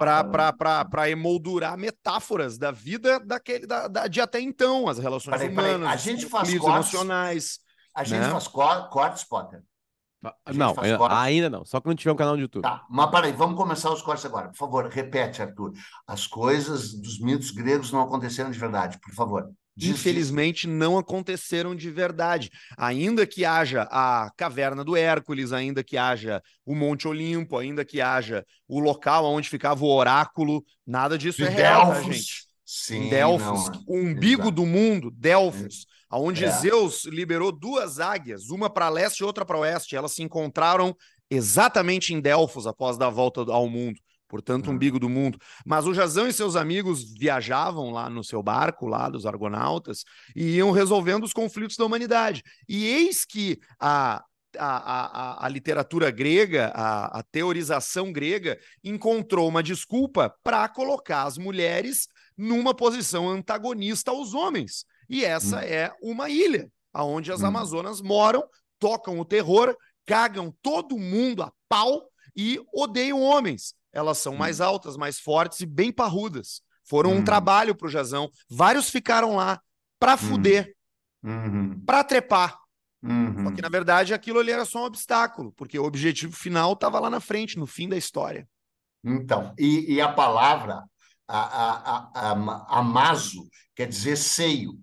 para 0.89 1.09
emoldurar 1.09 1.77
metáforas 1.77 2.57
da 2.57 2.71
vida 2.71 3.19
daquele 3.19 3.67
da, 3.67 3.87
da- 3.89 4.07
de 4.07 4.21
até 4.21 4.39
então, 4.39 4.87
as 4.87 4.97
relações 4.97 5.37
Peraí, 5.37 5.53
peraí, 5.53 5.75
humanas, 5.75 5.91
a 5.91 5.95
os 5.95 6.01
gente 6.01 6.25
faz 6.27 6.57
cortes? 6.57 6.93
emocionais. 6.93 7.59
A 7.93 8.03
gente 8.05 8.21
né? 8.21 8.29
faz 8.29 8.47
co- 8.47 8.87
cortes, 8.89 9.23
Potter. 9.25 9.61
A 10.23 10.51
gente 10.51 10.57
Não, 10.59 10.73
ainda 11.09 11.49
não. 11.49 11.65
Só 11.65 11.79
quando 11.79 11.97
tiver 11.97 12.11
um 12.11 12.15
canal 12.15 12.35
no 12.35 12.41
YouTube. 12.41 12.63
Tá, 12.63 12.85
mas 12.89 13.09
peraí, 13.11 13.31
vamos 13.33 13.55
começar 13.57 13.91
os 13.91 14.01
cortes 14.01 14.25
agora. 14.25 14.47
Por 14.49 14.57
favor, 14.57 14.85
repete, 14.87 15.41
Arthur. 15.41 15.73
As 16.07 16.25
coisas 16.25 16.93
dos 16.93 17.19
mitos 17.19 17.51
gregos 17.51 17.91
não 17.91 18.01
aconteceram 18.01 18.49
de 18.49 18.57
verdade, 18.57 18.97
por 18.99 19.13
favor. 19.13 19.49
Infelizmente 19.79 20.67
não 20.67 20.97
aconteceram 20.97 21.75
de 21.75 21.91
verdade. 21.91 22.49
Ainda 22.77 23.25
que 23.27 23.45
haja 23.45 23.87
a 23.91 24.31
caverna 24.35 24.83
do 24.83 24.95
Hércules, 24.95 25.51
ainda 25.53 25.83
que 25.83 25.97
haja 25.97 26.41
o 26.65 26.73
Monte 26.75 27.07
Olimpo, 27.07 27.57
ainda 27.57 27.85
que 27.85 28.01
haja 28.01 28.45
o 28.67 28.79
local 28.79 29.25
onde 29.25 29.49
ficava 29.49 29.83
o 29.83 29.89
oráculo, 29.93 30.63
nada 30.85 31.17
disso 31.17 31.37
De 31.37 31.45
é 31.45 31.49
real, 31.49 31.87
tá, 31.87 31.93
Delfos. 31.93 32.15
gente? 32.15 32.47
Sim, 32.65 33.05
Em 33.05 33.09
Delfos, 33.09 33.69
não, 33.69 33.83
o 33.87 33.97
umbigo 33.97 34.41
exato. 34.43 34.51
do 34.51 34.65
mundo, 34.65 35.09
Delfos, 35.11 35.85
aonde 36.09 36.43
É. 36.43 36.51
Zeus 36.51 37.05
liberou 37.05 37.51
duas 37.51 37.99
águias, 37.99 38.49
uma 38.49 38.69
para 38.69 38.89
leste 38.89 39.19
e 39.19 39.23
outra 39.23 39.45
para 39.45 39.57
oeste. 39.59 39.95
Elas 39.95 40.11
se 40.11 40.21
encontraram 40.23 40.93
exatamente 41.29 42.13
em 42.13 42.19
Delfos 42.19 42.67
após 42.67 42.97
dar 42.97 43.07
a 43.07 43.11
volta 43.11 43.41
ao 43.51 43.69
mundo. 43.69 43.99
Portanto, 44.27 44.69
Hum. 44.69 44.73
umbigo 44.73 44.99
do 44.99 45.07
mundo. 45.09 45.37
Mas 45.65 45.85
o 45.85 45.93
Jazão 45.93 46.27
e 46.27 46.33
seus 46.33 46.55
amigos 46.55 47.03
viajavam 47.17 47.89
lá 47.91 48.09
no 48.09 48.23
seu 48.23 48.43
barco, 48.43 48.85
lá 48.87 49.09
dos 49.09 49.25
argonautas, 49.25 50.03
e 50.35 50.55
iam 50.55 50.71
resolvendo 50.71 51.23
os 51.23 51.33
conflitos 51.33 51.77
da 51.77 51.85
humanidade. 51.85 52.43
E 52.67 52.85
eis 52.85 53.23
que 53.25 53.57
a, 53.79 54.23
a, 54.57 55.41
a, 55.41 55.45
a 55.45 55.49
literatura 55.49 56.11
grega, 56.11 56.71
a, 56.75 57.19
a 57.19 57.23
teorização 57.23 58.11
grega, 58.11 58.57
encontrou 58.83 59.47
uma 59.47 59.63
desculpa 59.63 60.33
para 60.43 60.67
colocar 60.67 61.23
as 61.23 61.37
mulheres 61.37 62.07
numa 62.37 62.73
posição 62.73 63.29
antagonista 63.29 64.11
aos 64.11 64.33
homens. 64.33 64.85
E 65.09 65.23
essa 65.23 65.57
Hum. 65.57 65.61
é 65.61 65.93
uma 66.01 66.29
ilha, 66.29 66.69
onde 66.93 67.31
as 67.31 67.41
Hum. 67.43 67.47
Amazonas 67.47 68.01
moram, 68.01 68.43
tocam 68.79 69.19
o 69.19 69.25
terror, 69.25 69.75
cagam 70.05 70.53
todo 70.61 70.97
mundo 70.97 71.43
a 71.43 71.51
pau 71.69 72.09
e 72.35 72.59
odeiam 72.73 73.21
homens. 73.21 73.73
Elas 73.91 74.17
são 74.19 74.33
Hum. 74.33 74.37
mais 74.37 74.61
altas, 74.61 74.97
mais 74.97 75.19
fortes 75.19 75.59
e 75.61 75.65
bem 75.65 75.91
parrudas. 75.91 76.61
Foram 76.83 77.11
um 77.13 77.17
Hum. 77.17 77.23
trabalho 77.23 77.75
para 77.75 77.87
o 77.87 77.89
Jazão. 77.89 78.29
Vários 78.49 78.89
ficaram 78.89 79.35
lá 79.35 79.61
para 79.99 80.15
fuder, 80.17 80.75
Uhum, 81.23 81.81
para 81.85 82.03
trepar. 82.03 82.57
uhum. 83.03 83.43
Só 83.43 83.51
que, 83.51 83.61
na 83.61 83.69
verdade, 83.69 84.13
aquilo 84.13 84.39
ali 84.39 84.51
era 84.51 84.65
só 84.65 84.79
um 84.83 84.85
obstáculo, 84.85 85.51
porque 85.53 85.77
o 85.79 85.83
objetivo 85.85 86.35
final 86.35 86.73
estava 86.73 86.99
lá 86.99 87.09
na 87.09 87.19
frente, 87.19 87.57
no 87.57 87.65
fim 87.67 87.89
da 87.89 87.97
história. 87.97 88.47
Então, 89.03 89.53
e, 89.57 89.93
e 89.95 90.01
a 90.01 90.11
palavra 90.11 90.83
a, 91.27 91.39
a, 91.39 92.31
a, 92.31 92.79
amazo 92.79 93.47
quer 93.75 93.87
dizer 93.87 94.17
seio. 94.17 94.73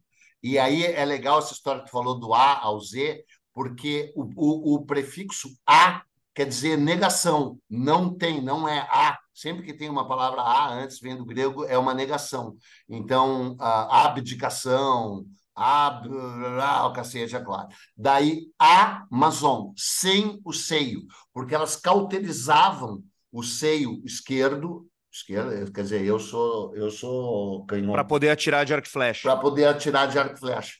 E 0.42 0.58
aí 0.58 0.84
é 0.84 1.04
legal 1.04 1.38
essa 1.38 1.52
história 1.52 1.80
que 1.82 1.88
tu 1.88 1.92
falou 1.92 2.18
do 2.18 2.32
A 2.34 2.58
ao 2.60 2.80
Z, 2.80 3.24
porque 3.52 4.12
o, 4.14 4.24
o, 4.36 4.74
o 4.74 4.84
prefixo 4.86 5.48
A 5.66 6.02
quer 6.34 6.46
dizer 6.46 6.76
negação. 6.76 7.58
Não 7.68 8.14
tem, 8.14 8.42
não 8.42 8.68
é 8.68 8.80
A. 8.90 9.18
Sempre 9.32 9.64
que 9.64 9.74
tem 9.74 9.88
uma 9.88 10.06
palavra 10.06 10.40
A 10.42 10.72
antes, 10.74 11.00
vem 11.00 11.16
do 11.16 11.24
grego, 11.24 11.64
é 11.64 11.76
uma 11.78 11.94
negação. 11.94 12.56
Então, 12.88 13.56
a 13.58 14.04
abdicação, 14.06 15.24
ab, 15.54 16.08
o 16.08 16.92
cacete, 16.92 17.34
é 17.36 17.40
claro. 17.40 17.68
Daí, 17.96 18.46
Amazon, 18.58 19.72
sem 19.76 20.40
o 20.44 20.52
seio, 20.52 21.02
porque 21.32 21.54
elas 21.54 21.76
cauterizavam 21.76 23.02
o 23.32 23.42
seio 23.42 24.00
esquerdo, 24.04 24.86
esquerda, 25.12 25.70
quer 25.72 25.82
dizer, 25.82 26.04
eu 26.04 26.18
sou 26.18 26.74
eu 26.76 26.90
sou 26.90 27.64
canhoto 27.66 27.92
Para 27.92 28.04
poder 28.04 28.30
atirar 28.30 28.64
de 28.64 28.74
arco 28.74 28.86
e 28.86 28.90
flecha. 28.90 29.22
para 29.22 29.36
poder 29.36 29.66
atirar 29.66 30.06
de 30.08 30.18
arco 30.18 30.34
e 30.36 30.38
flecha. 30.38 30.74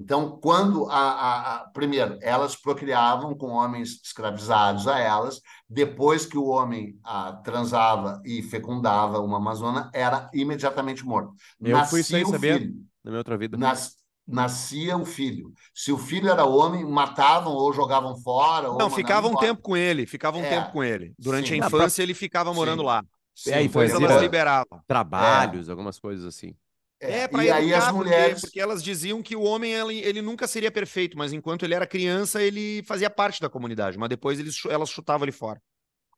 Então, 0.00 0.38
quando 0.40 0.88
a, 0.88 0.94
a, 0.96 1.54
a, 1.56 1.58
primeiro 1.70 2.18
elas 2.22 2.56
procriavam 2.56 3.34
com 3.36 3.48
homens 3.48 4.00
escravizados 4.02 4.88
a 4.88 4.98
elas, 4.98 5.42
depois 5.68 6.24
que 6.24 6.38
o 6.38 6.46
homem 6.46 6.98
a, 7.04 7.34
transava 7.34 8.20
e 8.24 8.42
fecundava 8.42 9.20
uma 9.20 9.36
amazona, 9.36 9.90
era 9.92 10.30
imediatamente 10.32 11.04
morto. 11.04 11.34
Eu 11.60 11.84
fui 11.84 12.00
isso 12.00 12.16
aí, 12.16 12.22
o 12.24 12.28
sabia? 12.30 12.58
filho, 12.58 12.74
Na 13.04 13.10
minha 13.10 13.18
outra 13.20 13.36
vida. 13.36 13.58
nas, 13.58 13.96
nascia 14.26 14.96
o 14.96 15.04
filho. 15.04 15.52
Se 15.74 15.92
o 15.92 15.98
filho 15.98 16.30
era 16.30 16.44
homem, 16.46 16.84
matavam 16.84 17.52
ou 17.52 17.70
jogavam 17.72 18.16
fora. 18.22 18.70
ou 18.70 18.78
Não, 18.78 18.88
ficava 18.88 19.26
um 19.26 19.30
embora. 19.30 19.46
tempo 19.48 19.60
com 19.62 19.76
ele, 19.76 20.06
ficava 20.06 20.38
um 20.38 20.42
É, 20.42 20.48
tempo 20.48 20.72
com 20.72 20.82
ele. 20.82 21.14
Durante 21.18 21.48
sim. 21.48 21.60
a 21.60 21.66
Ah, 21.66 21.70
pra- 21.70 21.78
infância, 21.80 22.02
ele 22.02 22.14
ficava 22.14 22.54
morando 22.54 22.80
Sim. 22.80 22.86
lá. 22.86 23.04
Sim, 23.34 23.50
É, 23.52 23.60
e 23.62 23.68
Depois 23.68 23.90
fazia- 23.90 24.06
elas 24.06 24.22
liberavam. 24.22 24.80
Trabalhos, 24.86 25.68
algumas 25.68 25.98
coisas 25.98 26.24
assim. 26.24 26.54
É, 27.00 27.26
para 27.26 27.44
e 27.44 27.50
aí 27.50 27.72
as 27.72 27.84
educar, 27.84 27.92
porque, 27.94 28.10
mulheres. 28.10 28.40
porque 28.42 28.60
elas 28.60 28.82
diziam 28.82 29.22
que 29.22 29.34
o 29.34 29.42
homem 29.42 29.72
ele, 29.72 30.00
ele 30.00 30.20
nunca 30.20 30.46
seria 30.46 30.70
perfeito, 30.70 31.16
mas 31.16 31.32
enquanto 31.32 31.64
ele 31.64 31.74
era 31.74 31.86
criança, 31.86 32.42
ele 32.42 32.82
fazia 32.84 33.08
parte 33.08 33.40
da 33.40 33.48
comunidade, 33.48 33.96
mas 33.96 34.08
depois 34.08 34.38
eles, 34.38 34.56
elas 34.66 34.90
chutavam 34.90 35.24
ele 35.24 35.32
fora. 35.32 35.60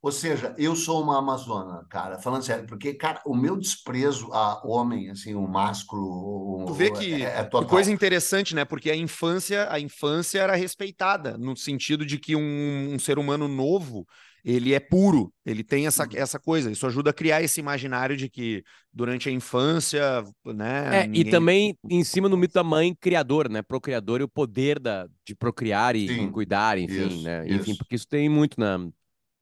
Ou 0.03 0.11
seja, 0.11 0.53
eu 0.59 0.75
sou 0.75 1.01
uma 1.01 1.17
amazona, 1.17 1.87
cara, 1.89 2.19
falando 2.19 2.43
sério, 2.43 2.67
porque, 2.67 2.93
cara, 2.93 3.23
o 3.25 3.37
meu 3.37 3.57
desprezo 3.57 4.33
a 4.33 4.61
homem, 4.67 5.09
assim, 5.09 5.33
o 5.37 5.47
másculo. 5.47 6.65
Tu 6.67 6.75
vê 6.75 6.91
que, 6.91 7.25
é, 7.25 7.39
é 7.39 7.45
que 7.45 7.65
coisa 7.67 7.93
interessante, 7.93 8.53
né? 8.53 8.65
Porque 8.65 8.91
a 8.91 8.97
infância, 8.97 9.69
a 9.71 9.79
infância 9.79 10.41
era 10.41 10.57
respeitada, 10.57 11.39
no 11.39 11.57
sentido 11.57 12.05
de 12.05 12.19
que 12.19 12.35
um, 12.35 12.93
um 12.93 12.99
ser 12.99 13.17
humano 13.17 13.47
novo, 13.47 14.05
ele 14.44 14.75
é 14.75 14.80
puro, 14.80 15.32
ele 15.44 15.62
tem 15.62 15.87
essa, 15.87 16.04
Uhum. 16.04 16.11
essa 16.14 16.38
coisa. 16.38 16.70
Isso 16.70 16.87
ajuda 16.87 17.11
a 17.11 17.12
criar 17.12 17.42
esse 17.42 17.61
imaginário 17.61 18.16
de 18.16 18.28
que 18.28 18.62
durante 18.92 19.28
a 19.28 19.32
infância, 19.32 20.22
né? 20.44 21.02
É, 21.02 21.04
e 21.04 21.08
ninguém- 21.08 21.30
também 21.30 21.78
em 21.88 22.04
cima 22.04 22.28
do 22.28 22.37
mito 22.37 22.54
da 22.54 22.64
mãe 22.64 22.94
criadora, 23.00 23.49
né? 23.49 23.62
Procriadora 23.62 24.22
e 24.22 24.25
o 24.25 24.28
poder 24.28 24.78
da, 24.78 25.08
de 25.25 25.34
procriar 25.34 25.94
e 25.96 26.08
Sim, 26.08 26.30
cuidar, 26.32 26.78
enfim, 26.78 27.06
isso, 27.06 27.22
né? 27.22 27.44
Enfim, 27.46 27.70
isso. 27.70 27.76
porque 27.78 27.94
isso 27.94 28.06
tem 28.08 28.28
muito 28.28 28.58
na, 28.58 28.78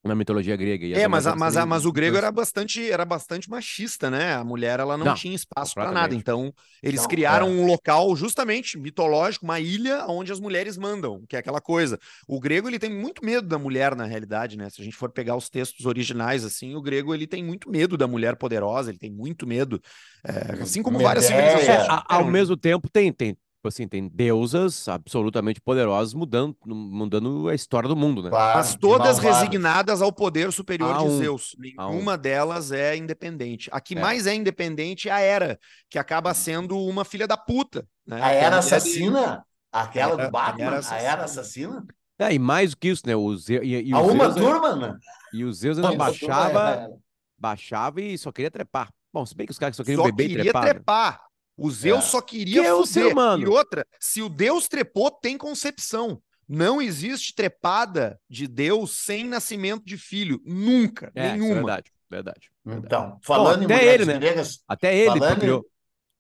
na 0.03 0.15
mitologia 0.15 0.57
grega. 0.57 0.87
E 0.87 0.95
É, 0.95 1.07
mas, 1.07 1.27
a- 1.27 1.37
mas, 1.37 1.57
a- 1.57 1.67
mas 1.67 1.85
o 1.85 1.93
grego 1.93 2.17
era 2.17 2.33
bastante, 2.33 2.91
era 2.91 3.05
bastante 3.05 3.51
machista, 3.51 4.11
né? 4.11 4.35
A 4.35 4.43
mulher 4.43 4.81
ela 4.81 4.97
não, 4.97 5.07
Não, 5.07 5.15
tinha 5.15 5.35
espaço 5.35 5.75
para 5.75 5.93
nada. 5.93 6.15
Então, 6.15 6.53
eles 6.83 7.01
Então, 7.01 7.09
criaram 7.11 7.49
é. 7.49 7.51
um 7.51 7.67
local 7.67 8.15
justamente 8.17 8.79
mitológico, 8.79 9.45
uma 9.45 9.61
ilha 9.61 10.07
onde 10.09 10.33
as 10.33 10.41
mulheres 10.41 10.79
mandam, 10.79 11.23
que 11.29 11.37
é 11.37 11.39
aquela 11.39 11.61
coisa. 11.61 11.99
O 12.27 12.41
grego 12.41 12.67
ele 12.69 12.79
tem 12.79 12.91
muito 12.91 13.23
medo 13.25 13.47
da 13.47 13.59
mulher 13.59 13.95
na 13.95 14.05
realidade, 14.07 14.57
né? 14.57 14.71
Se 14.71 14.81
a 14.81 14.85
gente 14.85 14.97
for 14.97 15.11
pegar 15.13 15.37
os 15.37 15.51
textos 15.51 15.85
originais 15.85 16.45
assim, 16.45 16.75
o 16.75 16.81
grego 16.81 17.15
ele 17.15 17.27
tem 17.27 17.45
muito 17.45 17.69
medo 17.71 17.97
da 17.99 18.07
mulher 18.07 18.37
poderosa, 18.37 18.91
ele 18.91 18.99
tem 18.99 19.11
muito 19.11 19.47
medo, 19.47 19.81
é, 20.25 20.63
assim 20.63 20.83
como 20.83 20.99
várias 20.99 21.29
Medeia. 21.29 21.47
É, 21.47 21.51
civilizações. 21.59 21.89
a- 21.91 22.05
ao 22.09 22.25
mesmo 22.25 22.57
tempo 22.57 22.89
tem, 22.91 23.13
tem 23.13 23.37
assim, 23.69 23.87
tem 23.87 24.09
deusas 24.09 24.89
absolutamente 24.89 25.61
poderosas 25.61 26.15
mudando, 26.15 26.57
mudando 26.67 27.49
a 27.49 27.55
história 27.55 27.89
do 27.89 27.97
mundo, 27.97 28.23
né? 28.23 28.31
Claro, 28.31 28.59
Mas 28.59 28.75
todas 28.75 29.19
resignadas 29.19 30.01
ao 30.03 30.13
poder 30.13 30.53
superior 30.53 30.95
A 30.95 30.99
de 30.99 31.05
um. 31.05 31.19
Zeus. 31.19 31.55
Um. 31.59 31.63
Nenhuma 31.63 32.17
delas 32.17 32.73
é 32.73 32.97
independente. 32.97 33.69
A 33.73 33.81
que 33.81 33.97
É. 33.97 34.01
mais 34.01 34.27
é 34.27 34.35
independente 34.35 35.09
é 35.09 35.13
a 35.13 35.21
Hera, 35.21 35.59
que 35.89 35.99
acaba 35.99 36.33
sendo 36.35 36.79
uma 36.79 37.05
filha 37.05 37.27
da 37.27 37.37
puta. 37.37 37.87
Né? 38.07 38.21
A 38.23 38.33
é 38.33 38.37
era 38.45 38.59
assassina? 38.59 39.45
Aquela 39.73 40.15
Era- 40.15 40.25
do 40.27 40.31
Batman? 40.33 40.65
era 40.65 40.81
A 40.91 40.97
era 40.99 41.25
assassina. 41.25 41.85
É, 42.19 42.35
e 42.35 42.39
mais 42.39 42.71
do 42.73 42.77
que 42.77 42.89
isso, 42.89 43.03
né? 43.07 43.15
O 43.17 43.35
Zeus, 43.37 43.63
e, 43.65 43.83
e 43.83 43.93
A 43.95 43.99
o 44.01 44.13
uma 44.13 44.31
Zeus, 44.31 44.47
turma, 44.47 44.77
né? 44.77 44.97
e 45.33 45.45
o 45.45 45.53
Zeus 45.53 45.79
ainda 45.79 45.97
baixava, 45.97 46.61
era- 46.71 46.91
baixava 47.39 48.01
e 48.01 48.19
só 48.19 48.31
queria 48.33 48.51
trepar. 48.51 48.91
Bom, 49.13 49.25
se 49.25 49.35
bem 49.35 49.47
que 49.47 49.53
os 49.53 49.59
caras 49.59 49.75
só 49.77 49.83
queriam 49.83 50.03
Só 50.03 50.11
beber 50.11 50.25
e 50.31 50.37
queria 50.37 50.53
trepar. 50.53 51.13
né? 51.15 51.19
O 51.61 51.71
Zeus 51.71 52.05
É. 52.05 52.09
só 52.09 52.21
queria 52.21 52.63
Que 52.63 52.67
é 52.67 52.73
o 52.75 52.87
fuder. 52.87 53.15
E 53.41 53.47
outra, 53.47 53.87
se 54.01 54.23
o 54.23 54.29
Deus 54.29 54.67
trepou, 54.67 55.11
tem 55.11 55.37
concepção. 55.37 56.21
Não 56.49 56.81
existe 56.83 57.35
trepada 57.35 58.19
de 58.29 58.47
Deus 58.49 58.97
sem 58.97 59.25
nascimento 59.25 59.85
de 59.85 59.97
filho. 59.97 60.41
Nunca. 60.45 61.13
É, 61.15 61.29
é 61.29 61.33
nenhuma. 61.33 61.55
verdade, 61.57 61.93
verdade. 62.11 62.51
verdade. 62.65 62.87
Então, 62.87 63.19
falando 63.23 63.63
em 63.63 63.65
até 63.67 63.75
mulheres 63.77 64.09
ele, 64.09 64.13
né? 64.15 64.19
gregas, 64.19 64.61
Até 64.67 64.97
ele 64.97 65.07
Falando 65.11 65.25
em- 65.25 65.29
procriou. 65.29 65.67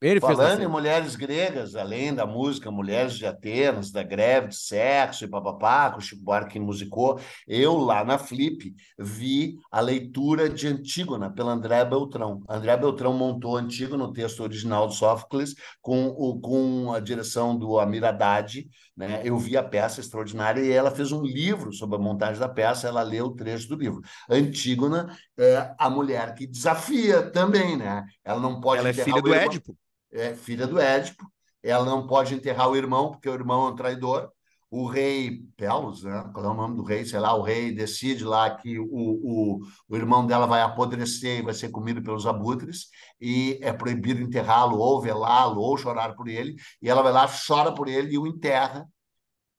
Ele 0.02 0.18
Falando 0.18 0.52
nascer. 0.52 0.64
em 0.64 0.66
mulheres 0.66 1.14
gregas, 1.14 1.76
além 1.76 2.14
da 2.14 2.24
música 2.24 2.70
Mulheres 2.70 3.18
de 3.18 3.26
Atenas, 3.26 3.90
da 3.90 4.02
greve 4.02 4.48
de 4.48 4.56
sexo 4.56 5.24
e 5.24 5.28
papapá, 5.28 5.90
que 5.90 5.98
o 5.98 6.00
Chico 6.00 6.22
Buarque 6.22 6.58
musicou, 6.58 7.20
eu 7.46 7.76
lá 7.76 8.02
na 8.02 8.16
Flip 8.16 8.74
vi 8.98 9.58
a 9.70 9.78
leitura 9.80 10.48
de 10.48 10.66
Antígona 10.68 11.30
pela 11.30 11.52
André 11.52 11.84
Beltrão. 11.84 12.42
André 12.48 12.74
Beltrão 12.78 13.12
montou 13.12 13.58
Antígona, 13.58 14.06
no 14.06 14.12
texto 14.12 14.42
original 14.42 14.86
do 14.86 14.94
Sófocles, 14.94 15.54
com, 15.82 16.06
o, 16.06 16.40
com 16.40 16.94
a 16.94 17.00
direção 17.00 17.54
do 17.54 17.78
Amir 17.78 18.02
Haddad. 18.02 18.66
Né? 18.96 19.20
Eu 19.22 19.36
vi 19.36 19.54
a 19.54 19.62
peça 19.62 20.00
extraordinária 20.00 20.62
e 20.62 20.70
ela 20.70 20.90
fez 20.90 21.12
um 21.12 21.22
livro 21.22 21.74
sobre 21.74 21.96
a 21.96 21.98
montagem 21.98 22.40
da 22.40 22.48
peça, 22.48 22.88
ela 22.88 23.02
leu 23.02 23.26
o 23.26 23.34
trecho 23.34 23.68
do 23.68 23.76
livro. 23.76 24.00
Antígona 24.30 25.14
é 25.38 25.74
a 25.78 25.90
mulher 25.90 26.34
que 26.34 26.46
desafia 26.46 27.22
também, 27.22 27.76
né? 27.76 28.02
Ela 28.24 28.40
não 28.40 28.62
pode 28.62 28.80
Ela 28.80 28.88
é 28.88 28.92
filha 28.94 29.18
o 29.18 29.22
do 29.22 29.34
Édipo. 29.34 29.76
É 30.12 30.34
filha 30.34 30.66
do 30.66 30.78
Édipo, 30.78 31.24
ela 31.62 31.84
não 31.84 32.06
pode 32.06 32.34
enterrar 32.34 32.68
o 32.70 32.76
irmão, 32.76 33.10
porque 33.10 33.28
o 33.28 33.34
irmão 33.34 33.68
é 33.68 33.70
um 33.72 33.74
traidor. 33.76 34.30
O 34.70 34.86
rei 34.86 35.42
Pelos, 35.56 36.04
né? 36.04 36.30
qual 36.32 36.46
é 36.46 36.48
o 36.48 36.54
nome 36.54 36.76
do 36.76 36.84
rei? 36.84 37.04
Sei 37.04 37.18
lá, 37.18 37.34
o 37.34 37.42
rei 37.42 37.72
decide 37.72 38.24
lá 38.24 38.54
que 38.54 38.78
o, 38.78 38.86
o, 38.88 39.60
o 39.88 39.96
irmão 39.96 40.24
dela 40.24 40.46
vai 40.46 40.62
apodrecer 40.62 41.40
e 41.40 41.42
vai 41.42 41.52
ser 41.54 41.70
comido 41.70 42.00
pelos 42.02 42.24
abutres, 42.24 42.86
e 43.20 43.58
é 43.62 43.72
proibido 43.72 44.20
enterrá-lo, 44.20 44.78
ou 44.78 45.00
velá-lo, 45.00 45.60
ou 45.60 45.76
chorar 45.76 46.14
por 46.14 46.28
ele, 46.28 46.54
e 46.80 46.88
ela 46.88 47.02
vai 47.02 47.12
lá, 47.12 47.26
chora 47.26 47.72
por 47.74 47.88
ele 47.88 48.14
e 48.14 48.18
o 48.18 48.26
enterra, 48.28 48.86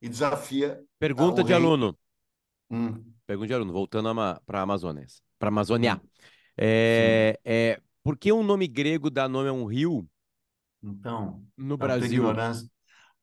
e 0.01 0.09
desafia. 0.09 0.79
Pergunta 0.99 1.43
de 1.43 1.53
rei- 1.53 1.63
aluno. 1.63 1.97
Hum, 2.69 3.03
Pergunta 3.27 3.47
de 3.47 3.53
aluno, 3.53 3.73
voltando 3.73 4.13
para 4.45 4.59
a 4.59 4.61
Amazônia. 4.61 5.05
Para 5.37 5.47
a 5.47 5.53
Amazônia. 5.53 5.95
Hum. 5.95 6.09
É, 6.57 7.39
é, 7.43 7.81
por 8.03 8.17
que 8.17 8.31
um 8.31 8.43
nome 8.43 8.67
grego 8.67 9.09
dá 9.09 9.27
nome 9.27 9.49
a 9.49 9.53
um 9.53 9.65
rio 9.65 10.07
então, 10.83 11.43
no 11.57 11.69
na 11.69 11.77
tua 11.77 11.87
Brasil? 11.87 12.07
ignorância, 12.13 12.67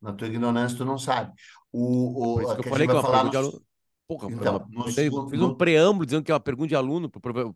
na 0.01 0.13
tua 0.13 0.27
ignorância, 0.27 0.77
tu 0.77 0.85
não 0.85 0.97
sabe. 0.97 1.33
O, 1.71 1.81
o, 1.81 2.33
Por 2.35 2.41
isso 2.43 2.51
a 2.51 2.55
que 2.55 2.61
eu 2.67 2.69
falei 2.69 2.87
que 2.87 2.93
é 2.93 2.95
uma 2.95 3.03
pergunta 3.11 3.29
de 3.29 3.33
no- 3.37 3.39
aluno. 3.43 3.61
Porra, 4.07 4.31
Então, 4.31 4.67
eu 4.87 5.27
fiz 5.29 5.41
um 5.41 5.53
preâmbulo 5.53 6.05
dizendo 6.05 6.23
que 6.23 6.31
é 6.31 6.33
uma 6.33 6.39
pergunta 6.39 6.69
de 6.69 6.75
aluno. 6.75 7.11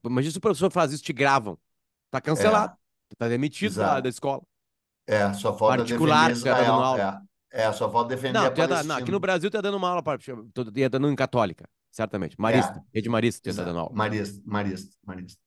Imagina 0.06 0.32
se 0.32 0.38
o 0.38 0.42
professor 0.42 0.72
faz 0.72 0.92
isso, 0.94 1.04
te 1.04 1.12
gravam. 1.12 1.58
Tá 2.12 2.22
cancelado. 2.22 2.76
Tá 3.18 3.28
demitido 3.28 3.76
da, 3.76 4.00
da 4.00 4.10
escola. 4.10 4.42
É, 5.08 5.34
só 5.34 5.58
falta 5.58 5.78
Particular, 5.78 6.30
defender 6.30 6.50
tá 6.52 6.56
dando 6.58 6.64
Israel. 6.64 6.74
aula. 6.84 7.22
É, 7.52 7.64
é, 7.64 7.74
só 7.74 7.92
falta 7.92 8.10
defender 8.10 8.34
Não, 8.40 8.46
a 8.46 8.50
dar- 8.50 8.56
não, 8.58 8.68
Palestina. 8.68 8.98
aqui 8.98 9.12
no 9.12 9.20
Brasil 9.20 9.50
tu 9.50 9.56
ia 9.56 9.62
dando 9.64 9.78
uma 9.78 9.90
aula 9.90 10.04
para. 10.04 10.18
Tu 10.20 10.32
ia 10.76 10.90
dando 10.90 11.10
em 11.10 11.16
católica, 11.16 11.68
certamente. 11.92 12.36
Marista, 12.40 12.84
rede 12.94 13.10
Marista, 13.10 13.42
tu 13.42 13.48
ia 13.48 13.52
estar 13.52 13.64
Exato. 13.64 13.76
dando 13.76 13.84
aula. 13.86 13.96
Marista, 13.96 14.42
Marista, 14.46 14.96
Marista. 15.06 15.40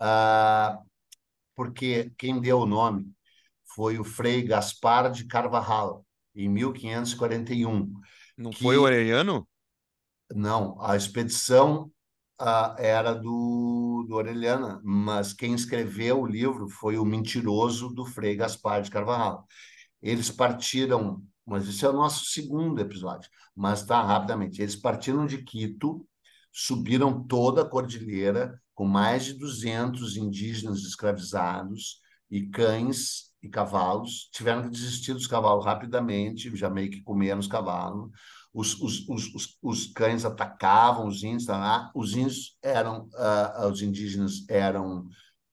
Ah, 0.00 0.78
porque 1.56 2.12
quem 2.16 2.40
deu 2.40 2.60
o 2.60 2.66
nome 2.66 3.10
foi 3.74 3.98
o 3.98 4.04
Frei 4.04 4.42
Gaspar 4.42 5.10
de 5.10 5.26
Carvajal, 5.26 6.06
em 6.34 6.48
1541. 6.48 7.92
Não 8.36 8.50
Que- 8.50 8.62
foi 8.62 8.76
o 8.76 8.82
Orelhano? 8.82 9.46
Não, 10.34 10.80
a 10.80 10.96
expedição 10.96 11.90
ah, 12.38 12.74
era 12.78 13.14
do, 13.14 14.04
do 14.08 14.14
Orellana, 14.16 14.80
mas 14.82 15.32
quem 15.32 15.54
escreveu 15.54 16.20
o 16.22 16.26
livro 16.26 16.68
foi 16.68 16.96
o 16.98 17.04
mentiroso 17.04 17.88
do 17.90 18.04
Frei 18.06 18.34
Gaspar 18.36 18.82
de 18.82 18.90
Carvajal. 18.90 19.46
Eles 20.02 20.30
partiram, 20.30 21.22
mas 21.46 21.68
esse 21.68 21.84
é 21.84 21.88
o 21.88 21.92
nosso 21.92 22.26
segundo 22.26 22.80
episódio, 22.80 23.30
mas 23.54 23.84
tá 23.84 24.02
rapidamente. 24.02 24.62
Eles 24.62 24.76
partiram 24.76 25.26
de 25.26 25.42
Quito, 25.42 26.06
subiram 26.52 27.22
toda 27.26 27.62
a 27.62 27.68
cordilheira 27.68 28.60
com 28.74 28.86
mais 28.86 29.24
de 29.26 29.34
200 29.34 30.16
indígenas 30.16 30.80
escravizados 30.80 32.00
e 32.30 32.48
cães 32.48 33.31
e 33.42 33.48
cavalos. 33.48 34.28
Tiveram 34.32 34.62
que 34.62 34.70
desistir 34.70 35.12
dos 35.12 35.26
cavalos 35.26 35.64
rapidamente, 35.64 36.54
já 36.56 36.70
meio 36.70 36.90
que 36.90 37.02
comeram 37.02 37.40
os 37.40 37.46
cavalos. 37.46 38.10
Os, 38.54 38.78
os, 38.80 39.08
os, 39.08 39.34
os, 39.34 39.58
os 39.62 39.86
cães 39.92 40.24
atacavam 40.24 41.06
os 41.08 41.22
índios, 41.22 41.46
tá 41.46 41.56
lá. 41.56 41.90
os 41.94 42.14
índios 42.14 42.56
eram, 42.62 43.08
ah, 43.16 43.68
os 43.72 43.80
indígenas 43.80 44.44
eram 44.48 45.08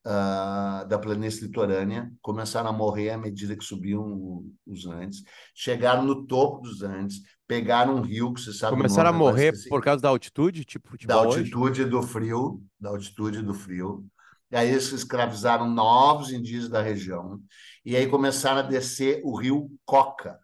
ah, 0.05 0.85
da 0.87 0.97
planície 0.99 1.45
litorânea, 1.45 2.11
começaram 2.21 2.69
a 2.69 2.73
morrer 2.73 3.11
à 3.11 3.17
medida 3.17 3.55
que 3.55 3.63
subiam 3.63 4.43
os 4.65 4.85
Andes, 4.85 5.23
chegaram 5.55 6.03
no 6.03 6.25
topo 6.25 6.61
dos 6.61 6.81
Andes, 6.81 7.21
pegaram 7.47 7.95
um 7.95 8.01
rio 8.01 8.33
que 8.33 8.41
você 8.41 8.53
sabe 8.53 8.75
Começaram 8.75 9.09
a 9.09 9.13
nome, 9.13 9.23
agora 9.23 9.33
morrer 9.33 9.53
esqueci. 9.53 9.69
por 9.69 9.83
causa 9.83 10.01
da 10.01 10.09
altitude, 10.09 10.65
tipo 10.65 10.87
da 10.87 10.91
futebol 10.91 11.27
hoje? 11.27 11.39
altitude 11.39 11.85
do 11.85 12.01
frio, 12.01 12.63
da 12.79 12.89
altitude 12.89 13.41
do 13.41 13.53
frio. 13.53 14.05
E 14.51 14.55
aí 14.55 14.69
eles 14.69 14.91
escravizaram 14.91 15.69
novos 15.69 16.31
indígenas 16.31 16.69
da 16.69 16.81
região. 16.81 17.39
E 17.85 17.95
aí 17.95 18.07
começaram 18.07 18.59
a 18.59 18.63
descer 18.63 19.21
o 19.23 19.35
rio 19.35 19.69
Coca, 19.85 20.39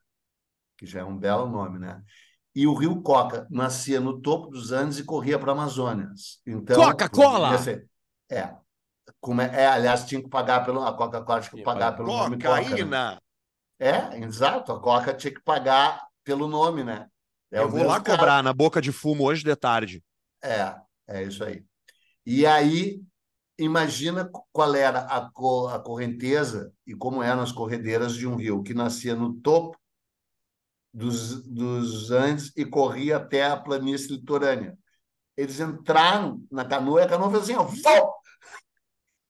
que 0.77 0.85
já 0.85 1.01
é 1.01 1.03
um 1.03 1.17
belo 1.17 1.47
nome, 1.47 1.79
né? 1.79 2.01
E 2.55 2.67
o 2.67 2.73
rio 2.73 3.01
Coca 3.01 3.45
nascia 3.49 3.99
no 3.99 4.21
topo 4.21 4.49
dos 4.49 4.71
Andes 4.71 4.99
e 4.99 5.03
corria 5.03 5.37
para 5.37 5.51
a 5.51 5.55
Amazônia. 5.55 6.09
Então, 6.45 6.81
Coca-Cola! 6.81 7.55
É. 8.29 8.55
Como 9.19 9.41
é, 9.41 9.63
é, 9.63 9.67
aliás, 9.67 10.05
tinha 10.05 10.21
que 10.21 10.29
pagar 10.29 10.63
pelo. 10.63 10.81
A 10.83 10.93
Coca-Cola 10.93 11.41
tinha 11.41 11.57
que 11.57 11.63
pagar 11.63 11.93
pelo 11.95 12.07
nome 12.07 12.37
Coca. 12.37 12.55
né? 12.55 12.63
Cocaína! 12.63 13.21
É, 13.77 14.19
exato. 14.19 14.71
A 14.71 14.79
Coca 14.79 15.13
tinha 15.13 15.33
que 15.33 15.41
pagar 15.41 16.05
pelo 16.23 16.47
nome, 16.47 16.83
né? 16.83 17.07
É 17.51 17.59
Eu 17.59 17.69
vou 17.69 17.83
lá 17.83 17.99
caso. 17.99 18.17
cobrar 18.17 18.41
na 18.41 18.53
boca 18.53 18.81
de 18.81 18.91
fumo 18.91 19.25
hoje 19.25 19.43
de 19.43 19.55
tarde. 19.55 20.03
É, 20.43 20.75
é 21.07 21.23
isso 21.23 21.43
aí. 21.43 21.63
E 22.25 22.45
aí, 22.45 23.01
imagina 23.57 24.29
qual 24.51 24.75
era 24.75 24.99
a, 25.01 25.29
co- 25.31 25.67
a 25.67 25.79
correnteza 25.79 26.73
e 26.85 26.93
como 26.95 27.23
eram 27.23 27.41
as 27.41 27.51
corredeiras 27.51 28.13
de 28.15 28.27
um 28.27 28.35
rio 28.35 28.63
que 28.63 28.73
nascia 28.73 29.15
no 29.15 29.33
topo 29.33 29.77
dos, 30.93 31.43
dos 31.45 32.11
Andes 32.11 32.51
e 32.55 32.65
corria 32.65 33.17
até 33.17 33.45
a 33.45 33.57
planície 33.57 34.11
litorânea. 34.13 34.77
Eles 35.37 35.59
entraram 35.59 36.41
na 36.49 36.63
canoa 36.63 37.01
e 37.01 37.03
a 37.03 37.07
canoa 37.09 37.29
fez 37.31 37.43
assim, 37.43 37.55
ó, 37.55 37.63
vó! 37.63 38.13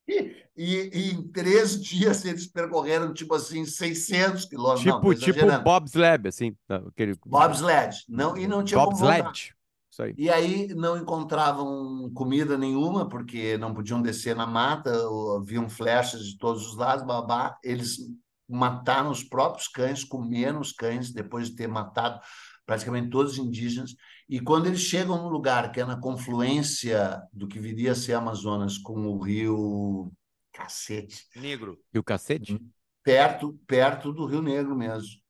E, 0.07 0.45
e- 0.55 0.89
e 0.93 1.11
em 1.13 1.27
três 1.29 1.81
dias 1.81 2.23
eles 2.25 2.45
percorreram, 2.45 3.11
tipo 3.13 3.33
assim, 3.33 3.65
600 3.65 4.45
quilômetros. 4.45 4.85
Não, 4.85 4.99
Tipo, 4.99 5.15
tô 5.15 5.19
tipo 5.19 5.63
bobsled, 5.63 6.27
assim. 6.27 6.55
não, 6.69 6.88
Aquele... 6.88 7.15
Bobsled. 7.25 7.95
Não, 8.07 8.38
e 8.38 8.47
não 8.47 8.63
tinha. 8.63 8.79
Bobsled. 8.79 9.55
Isso 9.95 10.03
aí. 10.03 10.13
E 10.17 10.29
aí 10.29 10.67
não 10.75 10.97
encontravam 10.97 12.12
comida 12.13 12.58
nenhuma, 12.58 13.08
porque 13.08 13.58
não 13.58 13.73
podiam 13.73 14.01
descer 14.01 14.36
na 14.36 14.45
mata, 14.45 14.91
ou 15.08 15.38
haviam 15.38 15.69
flechas 15.69 16.25
de 16.25 16.38
todos 16.38 16.67
os 16.67 16.75
lados, 16.75 17.05
babá. 17.05 17.58
Eles 17.63 17.99
mataram 18.47 19.10
os 19.10 19.23
próprios 19.23 19.69
cães, 19.69 20.03
comeram 20.03 20.60
os 20.60 20.73
cães, 20.73 21.13
depois 21.13 21.49
de 21.49 21.55
ter 21.55 21.67
matado 21.67 22.19
praticamente 22.65 23.10
todos 23.10 23.34
os 23.34 23.38
indígenas. 23.38 23.95
E 24.27 24.41
quando 24.41 24.65
eles 24.65 24.81
chegam 24.81 25.17
num 25.17 25.29
lugar 25.29 25.71
que 25.71 25.79
é 25.79 25.86
na 25.86 25.97
confluência 25.97 27.21
do 27.31 27.47
que 27.47 27.60
viria 27.60 27.93
a 27.93 27.95
ser 27.95 28.13
Amazonas 28.13 28.77
com 28.77 29.08
o 29.08 29.17
rio 29.17 30.12
Cacete, 30.51 31.25
Negro. 31.38 31.79
E 31.93 31.99
o 31.99 32.03
cacete? 32.03 32.60
perto, 33.01 33.58
perto 33.65 34.12
do 34.12 34.25
Rio 34.25 34.41
Negro 34.41 34.75
mesmo 34.75 35.21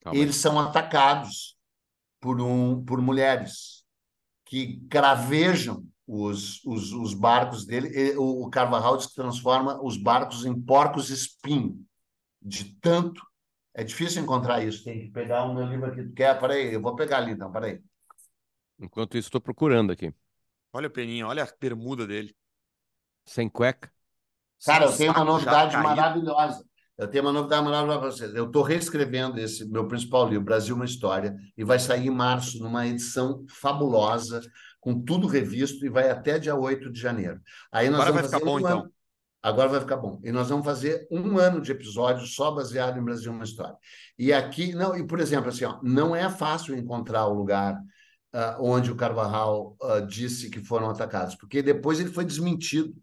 Calma 0.00 0.16
aí. 0.16 0.22
eles 0.22 0.36
são 0.36 0.58
atacados 0.58 1.58
por, 2.20 2.40
um, 2.40 2.82
por 2.84 3.02
mulheres 3.02 3.73
que 4.54 4.76
cravejam 4.88 5.84
os, 6.06 6.64
os, 6.64 6.92
os 6.92 7.12
barcos 7.12 7.66
dele. 7.66 8.16
O, 8.16 8.44
o 8.46 8.50
Carvajal 8.50 8.96
diz 8.96 9.08
que 9.08 9.16
transforma 9.16 9.82
os 9.82 9.96
barcos 9.96 10.44
em 10.44 10.54
porcos 10.60 11.10
espinho, 11.10 11.84
de 12.40 12.76
tanto. 12.76 13.20
É 13.74 13.82
difícil 13.82 14.22
encontrar 14.22 14.62
isso. 14.62 14.84
Tem 14.84 15.00
que 15.00 15.10
pegar 15.10 15.42
o 15.42 15.54
meu 15.54 15.66
livro 15.66 15.86
aqui. 15.86 16.04
Tu 16.04 16.12
quer? 16.12 16.38
Peraí, 16.38 16.72
eu 16.72 16.80
vou 16.80 16.94
pegar 16.94 17.16
ali 17.16 17.32
então, 17.32 17.50
peraí. 17.50 17.82
Enquanto 18.78 19.18
isso, 19.18 19.26
estou 19.26 19.40
procurando 19.40 19.90
aqui. 19.90 20.14
Olha 20.72 20.86
a 20.86 20.90
peninha, 20.90 21.26
olha 21.26 21.42
a 21.42 21.48
bermuda 21.60 22.06
dele. 22.06 22.32
Sem 23.24 23.48
cueca. 23.48 23.92
Cara, 24.64 24.84
eu 24.84 24.96
tenho 24.96 25.10
uma 25.10 25.24
novidade 25.24 25.76
maravilhosa. 25.76 26.64
Eu 26.96 27.08
tenho 27.08 27.24
uma 27.24 27.32
novidade 27.32 27.64
maravilhosa 27.64 27.98
para 28.00 28.10
vocês. 28.10 28.34
Eu 28.34 28.46
estou 28.46 28.62
reescrevendo 28.62 29.38
esse 29.40 29.64
meu 29.68 29.88
principal 29.88 30.28
livro, 30.28 30.44
Brasil, 30.44 30.76
uma 30.76 30.84
História, 30.84 31.34
e 31.56 31.64
vai 31.64 31.78
sair 31.78 32.06
em 32.06 32.10
março, 32.10 32.58
numa 32.60 32.86
edição 32.86 33.44
fabulosa, 33.48 34.40
com 34.80 35.00
tudo 35.02 35.26
revisto, 35.26 35.84
e 35.84 35.88
vai 35.88 36.08
até 36.10 36.38
dia 36.38 36.54
8 36.54 36.90
de 36.92 37.00
janeiro. 37.00 37.40
Aí 37.72 37.90
nós 37.90 38.02
Agora 38.02 38.12
vai 38.12 38.22
vamos 38.22 38.26
ficar 38.26 38.38
fazer 38.38 38.44
bom, 38.50 38.56
um 38.56 38.60
então. 38.60 38.80
ano- 38.80 38.94
Agora 39.42 39.68
vai 39.68 39.80
ficar 39.80 39.96
bom. 39.98 40.20
E 40.24 40.32
nós 40.32 40.48
vamos 40.48 40.64
fazer 40.64 41.06
um 41.10 41.36
ano 41.36 41.60
de 41.60 41.70
episódios 41.70 42.34
só 42.34 42.50
baseado 42.50 42.98
em 42.98 43.04
Brasil, 43.04 43.30
uma 43.30 43.44
História. 43.44 43.76
E 44.18 44.32
aqui, 44.32 44.72
não, 44.74 44.96
e 44.96 45.06
por 45.06 45.20
exemplo, 45.20 45.50
assim, 45.50 45.64
ó, 45.64 45.78
não 45.82 46.16
é 46.16 46.30
fácil 46.30 46.74
encontrar 46.78 47.26
o 47.26 47.34
lugar 47.34 47.78
ah, 48.32 48.56
onde 48.60 48.90
o 48.90 48.96
Carvajal 48.96 49.76
ah, 49.82 50.00
disse 50.00 50.48
que 50.48 50.60
foram 50.64 50.88
atacados, 50.88 51.34
porque 51.34 51.60
depois 51.62 52.00
ele 52.00 52.10
foi 52.10 52.24
desmentido. 52.24 52.94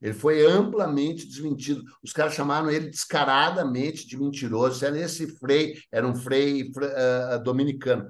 Ele 0.00 0.14
foi 0.14 0.44
amplamente 0.46 1.26
desmentido. 1.26 1.82
Os 2.02 2.12
caras 2.12 2.34
chamaram 2.34 2.70
ele 2.70 2.88
descaradamente 2.90 4.06
de 4.06 4.16
mentiroso. 4.16 4.84
Era 4.84 4.98
esse 4.98 5.26
frei, 5.38 5.74
era 5.90 6.06
um 6.06 6.14
frei 6.14 6.72
fre- 6.72 6.86
ah, 6.94 7.38
dominicano, 7.38 8.06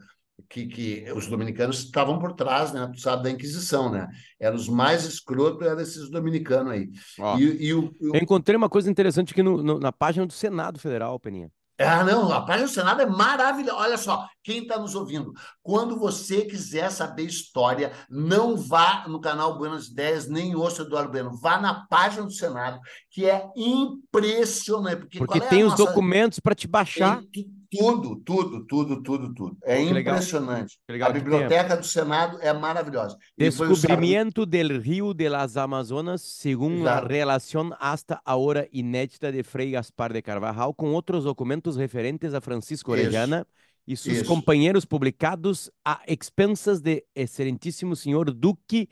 que, 0.48 0.66
que 0.66 1.12
os 1.12 1.26
dominicanos 1.26 1.80
estavam 1.80 2.18
por 2.18 2.32
trás, 2.34 2.72
né? 2.72 2.90
Tu 2.94 3.00
sabe 3.00 3.22
da 3.24 3.30
Inquisição, 3.30 3.90
né? 3.90 4.06
Eram 4.38 4.56
os 4.56 4.68
mais 4.68 5.04
escrotos, 5.04 5.66
eram 5.66 5.80
esses 5.80 6.10
dominicanos 6.10 6.72
aí. 6.72 6.90
Ó, 7.18 7.36
E, 7.36 7.66
e 7.68 7.74
o, 7.74 7.84
o- 8.00 8.12
eu 8.12 8.20
encontrei 8.22 8.56
uma 8.56 8.68
coisa 8.68 8.90
interessante 8.90 9.32
aqui 9.32 9.42
no- 9.42 9.62
no- 9.62 9.78
na 9.78 9.92
página 9.92 10.26
do 10.26 10.32
Senado 10.32 10.78
Federal, 10.78 11.18
Peninha. 11.18 11.50
Ah, 11.80 12.02
não, 12.02 12.32
a 12.32 12.40
página 12.44 12.66
do 12.66 12.72
Senado 12.72 13.00
é 13.02 13.06
maravilhosa. 13.06 13.78
Olha 13.78 13.96
só, 13.96 14.26
quem 14.42 14.62
está 14.62 14.78
nos 14.78 14.94
ouvindo, 14.96 15.32
quando 15.62 15.96
você 15.96 16.42
quiser 16.44 16.90
saber 16.90 17.22
história, 17.22 17.92
não 18.10 18.56
vá 18.56 19.06
no 19.06 19.20
canal 19.20 19.56
Buenas 19.56 19.86
Ideias, 19.86 20.28
nem 20.28 20.56
ouça 20.56 20.82
Eduardo 20.82 21.12
Bueno, 21.12 21.38
vá 21.40 21.60
na 21.60 21.86
página 21.86 22.24
do 22.24 22.32
Senado, 22.32 22.80
que 23.10 23.26
é 23.30 23.46
impressionante. 23.56 25.00
Porque, 25.02 25.18
Porque 25.18 25.38
é 25.38 25.42
tem 25.48 25.62
os 25.64 25.70
nossa- 25.70 25.84
documentos 25.84 26.40
para 26.40 26.54
te 26.54 26.66
baixar. 26.66 27.22
Tem 27.32 27.48
tudo, 27.70 28.16
tudo, 28.24 28.64
tudo, 28.66 29.02
tudo, 29.02 29.34
tudo. 29.34 29.58
É 29.62 29.76
que 29.76 29.92
legal. 29.92 30.14
impressionante. 30.14 30.78
Que 30.86 30.92
legal 30.92 31.10
a 31.10 31.12
biblioteca 31.12 31.76
do 31.76 31.84
Senado 31.84 32.38
é 32.40 32.52
maravilhosa. 32.52 33.16
E 33.36 33.50
foi 33.50 33.68
o 33.68 33.76
Sarney- 33.76 34.08
Descubrimiento 34.08 34.46
del 34.46 34.80
río 34.82 35.12
de 35.12 35.28
las 35.28 35.56
Amazonas 35.56 36.40
la 36.44 36.52
Exato. 36.54 37.08
relación 37.08 37.72
hasta 37.78 38.22
ahora 38.24 38.66
inédita 38.72 39.30
de 39.30 39.44
Frei 39.44 39.70
Gaspar 39.72 40.12
de 40.12 40.22
Carvajal 40.22 40.74
con 40.74 40.94
otros 40.94 41.24
documentos 41.24 41.76
referentes 41.76 42.32
a 42.34 42.40
Francisco. 42.40 42.92
Orellana 42.92 43.46
y 43.84 43.96
sus 43.96 44.12
Isso. 44.14 44.26
compañeros 44.26 44.86
publicados 44.86 45.70
a 45.84 46.02
expensas 46.06 46.82
de 46.82 47.06
excelentíssimo 47.14 47.96
senhor 47.96 48.34
Duque 48.34 48.88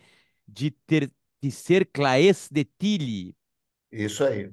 de 0.46 0.70
Tercer 1.40 1.88
Claes 1.90 2.48
de 2.50 2.64
Tilly. 2.64 3.34
Isso 3.90 4.24
aí. 4.24 4.50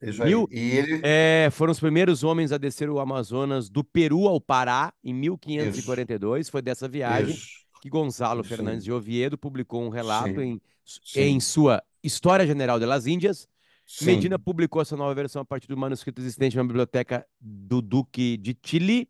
Isso. 0.00 0.22
Viu? 0.22 0.48
E 0.50 0.58
ele. 0.58 1.00
É, 1.02 1.48
foram 1.50 1.72
os 1.72 1.80
primeiros 1.80 2.22
homens 2.22 2.52
a 2.52 2.58
descer 2.58 2.88
o 2.88 3.00
Amazonas 3.00 3.68
do 3.68 3.82
Peru 3.82 4.28
ao 4.28 4.40
Pará 4.40 4.92
em 5.02 5.12
1542. 5.12 6.48
Foi 6.48 6.62
dessa 6.62 6.88
viagem 6.88 7.34
Isso. 7.34 7.48
que 7.82 7.88
Gonzalo 7.88 8.42
Sim. 8.44 8.48
Fernandes 8.48 8.84
de 8.84 8.92
Oviedo 8.92 9.36
publicou 9.36 9.82
um 9.82 9.88
relato 9.88 10.40
Sim. 10.40 10.40
em, 10.40 10.60
Sim. 10.84 11.20
em 11.20 11.40
sua 11.40 11.82
História 12.02 12.46
General 12.46 12.78
de 12.78 12.86
las 12.86 13.06
Índias. 13.06 13.48
Sim. 13.84 14.06
Medina 14.06 14.38
publicou 14.38 14.82
essa 14.82 14.96
nova 14.96 15.14
versão 15.14 15.42
a 15.42 15.44
partir 15.44 15.66
do 15.66 15.76
manuscrito 15.76 16.20
existente 16.20 16.56
na 16.56 16.62
biblioteca 16.62 17.26
do 17.40 17.80
Duque 17.82 18.36
de 18.36 18.56
Chile. 18.64 19.08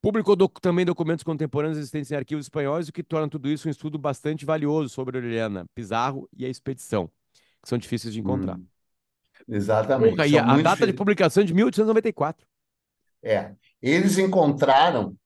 Publicou 0.00 0.34
doc- 0.36 0.58
também 0.60 0.86
documentos 0.86 1.22
contemporâneos 1.24 1.76
existentes 1.78 2.10
em 2.10 2.14
arquivos 2.16 2.46
espanhóis, 2.46 2.88
o 2.88 2.92
que 2.92 3.02
torna 3.02 3.28
tudo 3.28 3.48
isso 3.48 3.68
um 3.68 3.70
estudo 3.70 3.98
bastante 3.98 4.44
valioso 4.46 4.88
sobre 4.88 5.18
Orellana, 5.18 5.66
Pizarro 5.74 6.28
e 6.36 6.46
a 6.46 6.48
expedição, 6.48 7.10
que 7.62 7.68
são 7.68 7.76
difíceis 7.76 8.14
de 8.14 8.20
encontrar. 8.20 8.56
Hum. 8.56 8.64
Exatamente. 9.48 10.16
Porra, 10.16 10.26
e 10.26 10.38
a, 10.38 10.44
a 10.44 10.62
data 10.62 10.86
de 10.86 10.92
publicação 10.92 11.42
é 11.42 11.46
de 11.46 11.54
1894. 11.54 12.46
É, 13.22 13.52
eles 13.80 14.18
encontraram 14.18 15.16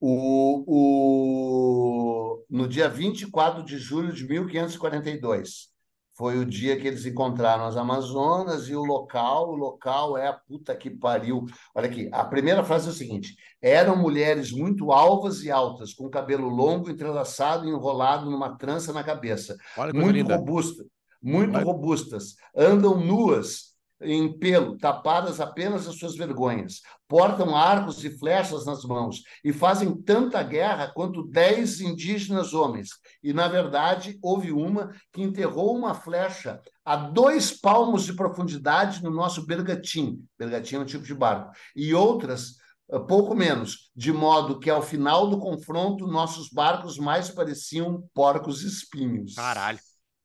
o, 0.00 0.64
o, 0.66 2.44
no 2.50 2.66
dia 2.66 2.88
24 2.88 3.62
de 3.64 3.78
julho 3.78 4.12
de 4.12 4.26
1542. 4.26 5.74
Foi 6.16 6.38
o 6.38 6.46
dia 6.46 6.80
que 6.80 6.88
eles 6.88 7.04
encontraram 7.04 7.66
as 7.66 7.76
Amazonas 7.76 8.68
e 8.68 8.74
o 8.74 8.82
local. 8.82 9.50
O 9.50 9.54
local 9.54 10.16
é 10.16 10.26
a 10.26 10.32
puta 10.32 10.74
que 10.74 10.88
pariu. 10.88 11.44
Olha 11.74 11.88
aqui, 11.88 12.08
a 12.10 12.24
primeira 12.24 12.64
frase 12.64 12.88
é 12.88 12.90
o 12.90 12.94
seguinte: 12.94 13.36
eram 13.60 13.96
mulheres 13.96 14.50
muito 14.50 14.90
alvas 14.92 15.42
e 15.42 15.50
altas, 15.50 15.92
com 15.92 16.08
cabelo 16.08 16.48
longo, 16.48 16.88
entrelaçado 16.88 17.66
e 17.66 17.68
enrolado 17.68 18.30
numa 18.30 18.56
trança 18.56 18.94
na 18.94 19.04
cabeça 19.04 19.58
Olha 19.76 19.92
muito 19.92 20.12
linda. 20.12 20.36
robusta, 20.36 20.86
muito 21.26 21.58
robustas, 21.58 22.36
andam 22.54 22.98
nuas 22.98 23.76
em 24.00 24.30
pelo, 24.38 24.76
tapadas 24.76 25.40
apenas 25.40 25.88
as 25.88 25.96
suas 25.96 26.16
vergonhas, 26.16 26.82
portam 27.08 27.56
arcos 27.56 28.04
e 28.04 28.10
flechas 28.10 28.66
nas 28.66 28.84
mãos 28.84 29.22
e 29.42 29.52
fazem 29.52 29.94
tanta 30.02 30.42
guerra 30.42 30.92
quanto 30.94 31.26
dez 31.26 31.80
indígenas 31.80 32.52
homens. 32.52 32.90
E, 33.22 33.32
na 33.32 33.48
verdade, 33.48 34.18
houve 34.22 34.52
uma 34.52 34.92
que 35.12 35.22
enterrou 35.22 35.74
uma 35.74 35.94
flecha 35.94 36.60
a 36.84 36.96
dois 36.96 37.50
palmos 37.50 38.04
de 38.04 38.12
profundidade 38.12 39.02
no 39.02 39.10
nosso 39.10 39.46
bergatim. 39.46 40.22
Bergatim 40.38 40.76
é 40.76 40.80
um 40.80 40.84
tipo 40.84 41.04
de 41.04 41.14
barco. 41.14 41.52
E 41.74 41.94
outras 41.94 42.56
eh, 42.90 42.98
pouco 42.98 43.34
menos, 43.34 43.90
de 43.96 44.12
modo 44.12 44.60
que 44.60 44.70
ao 44.70 44.82
final 44.82 45.28
do 45.28 45.38
confronto 45.38 46.06
nossos 46.06 46.50
barcos 46.50 46.98
mais 46.98 47.30
pareciam 47.30 48.04
porcos 48.14 48.62
espinhos. 48.62 49.34
Caralho. 49.34 49.78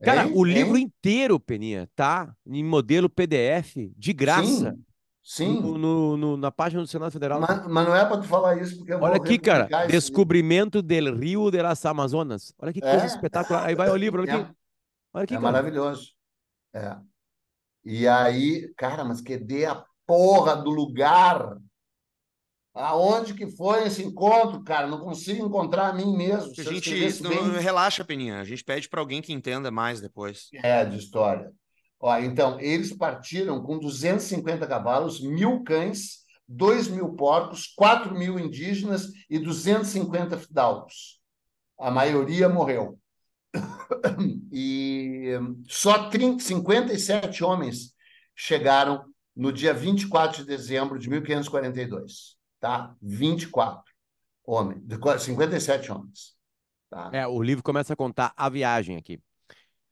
Cara, 0.03 0.25
Hein? 0.25 0.33
o 0.35 0.43
livro 0.43 0.77
Hein? 0.77 0.85
inteiro, 0.85 1.39
Peninha, 1.39 1.87
tá 1.95 2.33
em 2.47 2.63
modelo 2.63 3.09
PDF, 3.09 3.91
de 3.95 4.13
graça, 4.13 4.75
Sim, 5.23 5.61
no, 5.61 5.77
no- 5.77 6.17
no- 6.17 6.37
na 6.37 6.51
página 6.51 6.81
do 6.81 6.87
Senado 6.87 7.11
Federal. 7.11 7.39
Mas, 7.39 7.67
mas 7.67 7.87
não 7.87 7.95
é 7.95 8.03
para 8.05 8.17
tu 8.17 8.27
falar 8.27 8.59
isso, 8.59 8.77
porque 8.77 8.93
eu 8.93 8.99
Olha 8.99 9.17
aqui, 9.17 9.37
cara. 9.37 9.67
esse 9.83 9.87
Descobrimento 9.91 10.81
del 10.81 11.15
Rio 11.15 11.51
de 11.51 11.61
las 11.61 11.85
Amazonas. 11.85 12.53
Olha 12.57 12.73
que 12.73 12.81
coisa 12.81 13.03
É. 13.03 13.05
espetacular. 13.05 13.65
Aí 13.65 13.75
vai 13.75 13.89
o 13.89 13.95
livro, 13.95 14.21
olha 14.23 14.33
aqui. 14.35 14.51
Olha 15.13 15.23
aqui, 15.23 15.33
É, 15.35 15.37
é 15.37 15.39
cara. 15.41 15.51
maravilhoso. 15.51 16.11
É. 16.73 16.97
E 17.85 18.07
aí, 18.07 18.71
cara, 18.75 19.03
mas 19.03 19.21
cadê 19.21 19.65
a 19.65 19.83
porra 20.07 20.55
do 20.55 20.71
lugar? 20.71 21.57
Aonde 22.73 23.33
que 23.33 23.47
foi 23.47 23.85
esse 23.85 24.01
encontro, 24.01 24.63
cara? 24.63 24.87
Não 24.87 24.99
consigo 24.99 25.45
encontrar 25.45 25.89
a 25.89 25.93
mim 25.93 26.15
mesmo. 26.15 26.55
Se 26.55 26.61
A 26.61 26.63
gente 26.71 27.21
não, 27.21 27.29
bem- 27.29 27.59
relaxa, 27.59 28.05
Peninha. 28.05 28.39
A 28.39 28.45
gente 28.45 28.63
pede 28.63 28.87
para 28.87 29.01
alguém 29.01 29.21
que 29.21 29.33
entenda 29.33 29.69
mais 29.69 29.99
depois. 29.99 30.47
É, 30.63 30.85
de 30.85 30.97
história. 30.97 31.51
Ó, 31.99 32.17
então, 32.17 32.59
eles 32.59 32.93
partiram 32.93 33.61
com 33.61 33.77
250 33.77 34.65
cavalos, 34.65 35.19
mil 35.19 35.63
cães, 35.63 36.21
2 36.47 36.87
mil 36.87 37.13
porcos, 37.13 37.67
4 37.75 38.17
mil 38.17 38.39
indígenas 38.39 39.07
e 39.29 39.37
250 39.37 40.37
fidalgos. 40.37 41.19
A 41.77 41.91
maioria 41.91 42.47
morreu. 42.47 42.97
E 44.53 45.31
só 45.67 46.09
30, 46.09 46.43
57 46.43 47.43
homens 47.43 47.93
chegaram 48.35 49.05
no 49.35 49.51
dia 49.51 49.73
24 49.73 50.39
de 50.39 50.45
dezembro 50.45 50.99
de 50.99 51.09
1542. 51.09 52.35
Tá? 52.61 52.95
24 53.01 53.93
homens, 54.45 54.83
57 55.19 55.91
homens. 55.91 56.37
Tá? 56.89 57.19
É, 57.19 57.27
o 57.27 57.41
livro 57.41 57.63
começa 57.63 57.93
a 57.93 57.95
contar 57.95 58.33
a 58.37 58.49
viagem 58.49 58.97
aqui. 58.97 59.19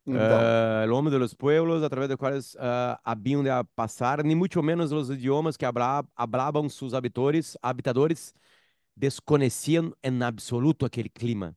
Então, 0.06 0.52
Ah, 0.52 0.82
el 0.86 0.92
hombre 0.94 1.12
de 1.12 1.20
los 1.20 1.36
pueblos 1.36 1.84
a 1.84 1.90
través 1.90 2.10
de 2.10 2.18
cuales 2.18 2.58
ah, 2.60 3.00
habían 3.04 3.44
de 3.44 3.52
pasar, 3.76 4.24
ni 4.26 4.36
mucho 4.36 4.64
menos 4.64 4.92
los 4.92 5.10
idiomas 5.10 5.58
que 5.58 5.66
habla- 5.66 6.06
hablaban 6.16 6.70
sus 6.70 6.94
habitadores, 6.94 7.58
habitadores 7.62 8.34
desconocían 8.96 9.94
en 10.04 10.24
absoluto 10.24 10.86
aquel 10.86 11.12
clima. 11.12 11.56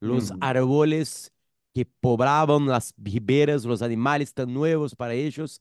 Los 0.00 0.32
Ujú. 0.32 0.38
árboles 0.40 1.32
que 1.74 1.86
poblaban 1.86 2.66
las 2.66 2.94
riberas, 2.98 3.64
los 3.64 3.82
animales 3.82 4.34
tan 4.34 4.52
nuevos 4.52 4.94
para 4.94 5.14
ellos 5.14 5.60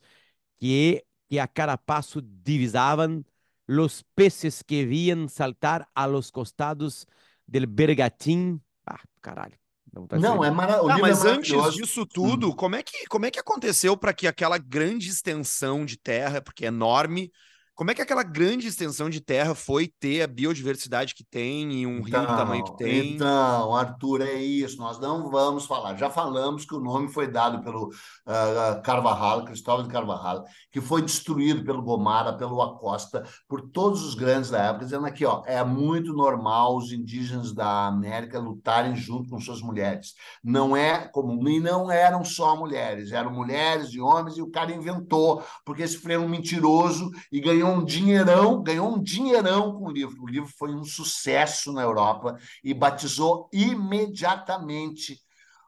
que, 0.60 1.06
que 1.30 1.42
a 1.42 1.48
cada 1.48 1.78
paso 1.78 2.22
divisaban, 2.24 3.26
los 3.68 4.04
peces 4.16 4.64
que 4.64 4.86
vían 4.86 5.30
saltar 5.30 5.88
a 5.94 6.08
los 6.08 6.32
costados 6.32 7.08
del 7.46 7.68
bergatín. 7.68 8.64
Ah, 8.86 9.00
caralho. 9.22 9.58
Vontade 9.92 10.22
de 10.22 10.28
não, 10.28 10.44
é 10.44 10.50
maravilhoso. 10.50 11.02
Mas 11.02 11.24
antes 11.24 11.74
disso 11.76 12.06
tudo, 12.06 12.50
Hum. 12.50 12.56
como 12.56 12.76
é 12.76 12.82
que 12.84 13.06
como 13.08 13.26
é 13.26 13.32
que 13.32 13.40
aconteceu 13.40 13.96
para 13.96 14.14
que 14.14 14.28
aquela 14.28 14.58
grande 14.58 15.10
extensão 15.10 15.86
de 15.86 15.98
terra, 15.98 16.42
porque 16.42 16.66
é 16.66 16.70
enorme, 16.70 17.32
Como 17.76 17.90
é 17.90 17.96
que 17.96 18.02
aquela 18.04 18.22
grande 18.22 18.68
extensão 18.68 19.10
de 19.10 19.20
terra 19.20 19.56
foi 19.56 19.88
ter 19.88 20.22
a 20.22 20.28
biodiversidade 20.28 21.16
que 21.16 21.24
tem 21.24 21.74
e 21.74 21.88
um 21.88 22.00
então, 22.00 22.22
rio 22.22 22.30
do 22.30 22.38
tamanho 22.38 22.64
que 22.64 22.78
tem? 22.78 23.16
Então, 23.16 23.76
Arthur, 23.76 24.22
é 24.22 24.36
isso. 24.36 24.78
Nós 24.78 25.00
não 25.00 25.32
vamos 25.32 25.66
falar. 25.66 25.96
Já 25.96 26.08
falamos 26.08 26.66
que 26.66 26.76
o 26.76 26.80
nome 26.80 27.12
foi 27.12 27.28
dado 27.28 27.64
pelo 27.64 27.88
uh, 27.88 28.82
Carvajal, 28.84 29.44
Cristóvão 29.46 29.88
de 29.88 29.92
Carvajal, 29.92 30.44
que 30.72 30.80
foi 30.80 31.02
destruído 31.02 31.64
pelo 31.64 31.82
Gomara, 31.82 32.38
pelo 32.38 32.62
Acosta, 32.62 33.24
por 33.48 33.62
todos 33.62 34.04
os 34.04 34.14
grandes 34.14 34.52
da 34.52 34.62
época, 34.62 34.86
dizendo 34.86 35.08
aqui, 35.08 35.26
ó, 35.26 35.42
é 35.48 35.64
muito 35.64 36.14
normal 36.14 36.78
os 36.78 36.92
indígenas 36.92 37.54
da 37.54 37.88
América 37.88 38.38
lutarem 38.38 38.96
junto 38.96 39.32
com 39.32 39.40
suas 39.40 39.62
mulheres. 39.64 40.14
Não 40.44 40.78
é 40.78 41.08
comum, 41.08 41.50
e 41.50 41.60
não 41.60 41.90
eram 41.90 42.24
só 42.24 42.56
mulheres, 42.56 43.12
eram 43.12 43.32
mulheres 43.32 43.90
e 43.94 44.00
homens, 44.00 44.38
e 44.38 44.44
o 44.44 44.52
cara 44.52 44.72
inventou, 44.72 45.44
porque 45.66 45.82
esse 45.82 45.98
freio 45.98 46.22
um 46.22 46.30
mentiroso 46.30 47.10
e 47.32 47.40
ganhou 47.40 47.63
ganhou 47.64 47.78
um 47.78 47.86
dinheirão, 47.86 48.62
ganhou 48.62 48.96
um 48.96 49.02
dinheirão 49.02 49.74
com 49.74 49.86
o 49.86 49.92
livro. 49.92 50.22
O 50.22 50.28
livro 50.28 50.52
foi 50.58 50.74
um 50.76 50.84
sucesso 50.84 51.72
na 51.72 51.82
Europa 51.82 52.38
e 52.64 52.74
batizou 52.74 53.50
imediatamente 53.54 55.20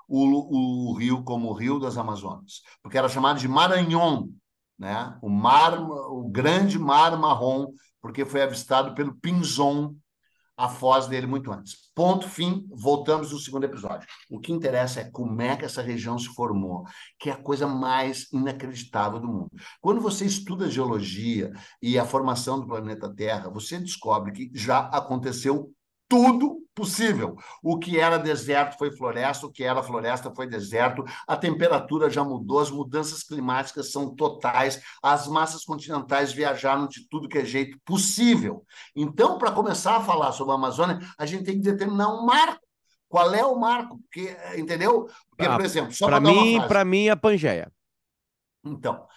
o, 0.08 0.92
o 0.92 0.94
rio 0.94 1.24
como 1.24 1.50
o 1.50 1.54
Rio 1.54 1.80
das 1.80 1.98
Amazonas, 1.98 2.62
porque 2.84 2.98
era 2.98 3.10
chamado 3.10 3.40
de 3.40 3.48
Maranhão, 3.48 4.30
né? 4.78 5.18
O 5.22 5.30
mar, 5.30 5.82
o 5.82 6.28
grande 6.30 6.78
mar 6.78 7.18
marrom, 7.18 7.72
porque 8.02 8.26
foi 8.26 8.42
avistado 8.42 8.94
pelo 8.94 9.16
Pinzon 9.16 9.96
a 10.58 10.70
foz 10.70 11.08
dele 11.08 11.28
muito 11.28 11.52
antes. 11.52 11.92
Ponto, 11.94 12.28
fim, 12.30 12.66
voltamos 12.72 13.32
no 13.32 13.40
segundo 13.40 13.66
episódio. 13.66 14.08
O 14.30 14.40
que 14.40 14.52
interessa 14.52 15.02
é 15.02 15.12
como 15.12 15.42
é 15.42 15.56
que 15.56 15.66
essa 15.66 15.82
região 15.82 16.18
se 16.18 16.28
formou, 16.34 16.86
que 17.20 17.30
é 17.30 17.34
a 17.34 17.42
coisa 17.42 17.68
mais 17.68 18.32
inacreditável 18.32 19.20
do 19.20 19.28
mundo. 19.28 19.52
Quando 19.82 20.00
você 20.00 20.26
estuda 20.26 20.70
geologia 20.70 21.52
e 21.82 22.00
a 22.00 22.06
formação 22.06 22.60
do 22.60 22.68
planeta 22.68 23.14
Terra, 23.14 23.50
você 23.50 23.80
descobre 23.80 24.32
que 24.32 24.50
já 24.54 24.80
aconteceu 24.80 25.74
tudo 26.08 26.64
possível. 26.76 27.38
O 27.64 27.80
que 27.80 28.00
era 28.00 28.18
deserto 28.18 28.78
foi 28.78 28.92
floresta, 28.92 29.48
o 29.48 29.52
que 29.52 29.64
era 29.64 29.82
floresta 29.82 30.34
foi 30.36 30.48
deserto, 30.48 31.04
a 31.28 31.38
temperatura 31.38 32.10
já 32.10 32.24
mudou, 32.24 32.60
as 32.60 32.70
mudanças 32.70 33.24
climáticas 33.24 33.92
são 33.92 34.14
totais, 34.14 34.82
as 35.02 35.28
massas 35.28 35.64
continentais 35.64 36.34
viajaram 36.34 36.88
de 36.88 37.08
tudo 37.08 37.30
que 37.30 37.38
é 37.38 37.46
jeito 37.46 37.80
possível. 37.86 38.66
Então, 38.96 39.38
para 39.38 39.52
começar 39.52 39.98
a 39.98 40.02
falar 40.02 40.32
sobre 40.34 40.52
a 40.52 40.56
Amazônia, 40.56 41.00
a 41.18 41.26
gente 41.26 41.46
tem 41.46 41.56
que 41.56 41.64
determinar 41.64 42.10
um 42.10 42.26
marco. 42.26 42.64
Qual 43.08 43.34
é 43.34 43.46
o 43.46 43.58
marco? 43.58 44.00
Porque, 44.00 44.36
entendeu? 44.58 45.08
Porque, 45.30 45.46
ah, 45.46 45.56
por 45.56 45.64
exemplo, 45.64 45.94
só 45.94 46.08
para 46.08 46.20
mim, 46.20 46.60
para 46.68 46.84
mim, 46.84 47.08
a 47.08 47.16
Pangeia. 47.16 47.72
Então, 48.64 49.08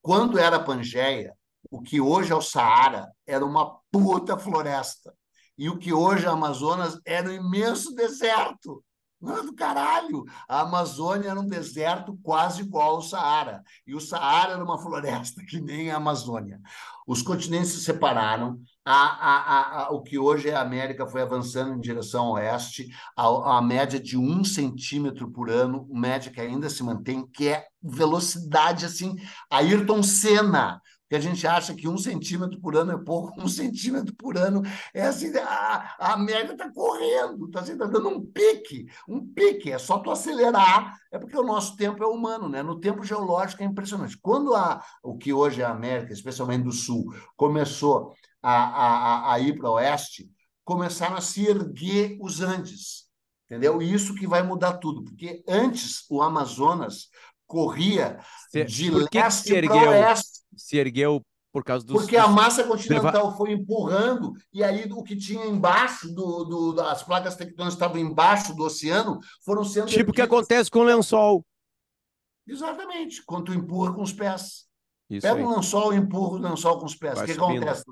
quando 0.00 0.38
era 0.38 0.56
a 0.56 0.62
Pangeia, 0.62 1.34
o 1.70 1.82
que 1.82 2.00
hoje 2.00 2.32
é 2.32 2.34
o 2.34 2.40
Saara 2.40 3.10
era 3.26 3.44
uma 3.44 3.78
puta 3.90 4.38
floresta. 4.38 5.12
E 5.60 5.68
o 5.68 5.76
que 5.76 5.92
hoje 5.92 6.24
é 6.24 6.28
Amazonas 6.30 6.98
era 7.04 7.28
um 7.28 7.34
imenso 7.34 7.94
deserto. 7.94 8.82
Não 9.20 9.36
é 9.36 9.42
do 9.42 9.54
caralho. 9.54 10.24
A 10.48 10.62
Amazônia 10.62 11.28
era 11.28 11.38
um 11.38 11.46
deserto 11.46 12.18
quase 12.22 12.62
igual 12.62 12.94
ao 12.94 13.02
Saara. 13.02 13.62
E 13.86 13.94
o 13.94 14.00
Saara 14.00 14.54
era 14.54 14.64
uma 14.64 14.78
floresta 14.78 15.44
que 15.46 15.60
nem 15.60 15.90
a 15.90 15.98
Amazônia. 15.98 16.58
Os 17.06 17.20
continentes 17.20 17.72
se 17.72 17.84
separaram. 17.84 18.58
A, 18.86 18.94
a, 18.94 19.82
a, 19.82 19.90
o 19.90 20.00
que 20.02 20.18
hoje 20.18 20.48
é 20.48 20.54
a 20.54 20.62
América 20.62 21.06
foi 21.06 21.20
avançando 21.20 21.74
em 21.74 21.80
direção 21.80 22.28
ao 22.28 22.32
oeste, 22.32 22.88
a, 23.14 23.58
a 23.58 23.60
média 23.60 24.00
de 24.00 24.16
um 24.16 24.42
centímetro 24.42 25.30
por 25.30 25.50
ano, 25.50 25.86
média 25.90 26.32
que 26.32 26.40
ainda 26.40 26.70
se 26.70 26.82
mantém, 26.82 27.26
que 27.26 27.48
é 27.48 27.66
velocidade 27.82 28.86
assim. 28.86 29.14
Ayrton 29.50 30.02
Senna 30.02 30.80
que 31.10 31.16
a 31.16 31.20
gente 31.20 31.44
acha 31.44 31.74
que 31.74 31.88
um 31.88 31.98
centímetro 31.98 32.60
por 32.60 32.76
ano 32.76 32.92
é 32.92 32.96
pouco, 32.96 33.42
um 33.42 33.48
centímetro 33.48 34.14
por 34.14 34.38
ano 34.38 34.62
é 34.94 35.02
assim, 35.02 35.36
a, 35.38 35.96
a 35.98 36.16
média 36.16 36.52
está 36.52 36.70
correndo, 36.70 37.46
está 37.46 37.58
assim, 37.58 37.76
tá 37.76 37.86
dando 37.86 38.08
um 38.10 38.24
pique, 38.24 38.86
um 39.08 39.26
pique, 39.26 39.72
é 39.72 39.78
só 39.78 39.98
tu 39.98 40.08
acelerar, 40.12 40.96
é 41.10 41.18
porque 41.18 41.36
o 41.36 41.42
nosso 41.42 41.74
tempo 41.74 42.00
é 42.04 42.06
humano, 42.06 42.48
né? 42.48 42.62
No 42.62 42.78
tempo 42.78 43.02
geológico 43.02 43.60
é 43.60 43.66
impressionante. 43.66 44.16
Quando 44.22 44.54
a, 44.54 44.80
o 45.02 45.18
que 45.18 45.32
hoje 45.32 45.60
é 45.60 45.64
a 45.64 45.72
América, 45.72 46.12
especialmente 46.12 46.62
do 46.62 46.72
Sul, 46.72 47.12
começou 47.36 48.14
a, 48.40 48.52
a, 48.52 49.32
a 49.32 49.40
ir 49.40 49.58
para 49.58 49.68
o 49.68 49.74
oeste, 49.74 50.30
começaram 50.64 51.16
a 51.16 51.20
se 51.20 51.44
erguer 51.44 52.18
os 52.20 52.40
Andes, 52.40 53.06
entendeu? 53.46 53.82
Isso 53.82 54.14
que 54.14 54.28
vai 54.28 54.44
mudar 54.44 54.74
tudo, 54.74 55.02
porque 55.02 55.42
antes 55.48 56.04
o 56.08 56.22
Amazonas 56.22 57.08
corria 57.48 58.20
de 58.54 58.90
leste 58.90 59.60
para 59.62 59.90
oeste 59.90 60.39
se 60.60 60.76
ergueu 60.76 61.22
por 61.52 61.64
causa 61.64 61.84
dos. 61.84 61.96
Porque 62.00 62.16
a 62.16 62.28
massa 62.28 62.64
continental 62.64 63.36
foi 63.36 63.52
empurrando, 63.52 64.32
e 64.52 64.62
aí 64.62 64.84
o 64.90 65.02
que 65.02 65.16
tinha 65.16 65.44
embaixo 65.46 66.12
do, 66.12 66.44
do 66.44 66.72
das 66.72 67.02
placas 67.02 67.36
tectônicas 67.36 67.74
estavam 67.74 67.98
embaixo 67.98 68.54
do 68.54 68.64
oceano, 68.64 69.18
foram 69.44 69.64
sendo. 69.64 69.86
Tipo 69.86 70.10
o 70.10 70.14
que 70.14 70.22
acontece 70.22 70.70
com 70.70 70.80
o 70.80 70.84
lençol. 70.84 71.44
Exatamente, 72.46 73.22
quando 73.24 73.46
tu 73.46 73.54
empurra 73.54 73.92
com 73.94 74.02
os 74.02 74.12
pés. 74.12 74.68
Isso 75.08 75.26
Pega 75.26 75.40
aí. 75.40 75.44
um 75.44 75.54
lençol 75.56 75.92
e 75.92 75.96
empurra 75.96 76.34
o 76.34 76.38
lençol 76.38 76.78
com 76.78 76.86
os 76.86 76.94
pés. 76.94 77.18
o 77.18 77.24
que, 77.24 77.34
que 77.34 77.38
acontece? 77.38 77.84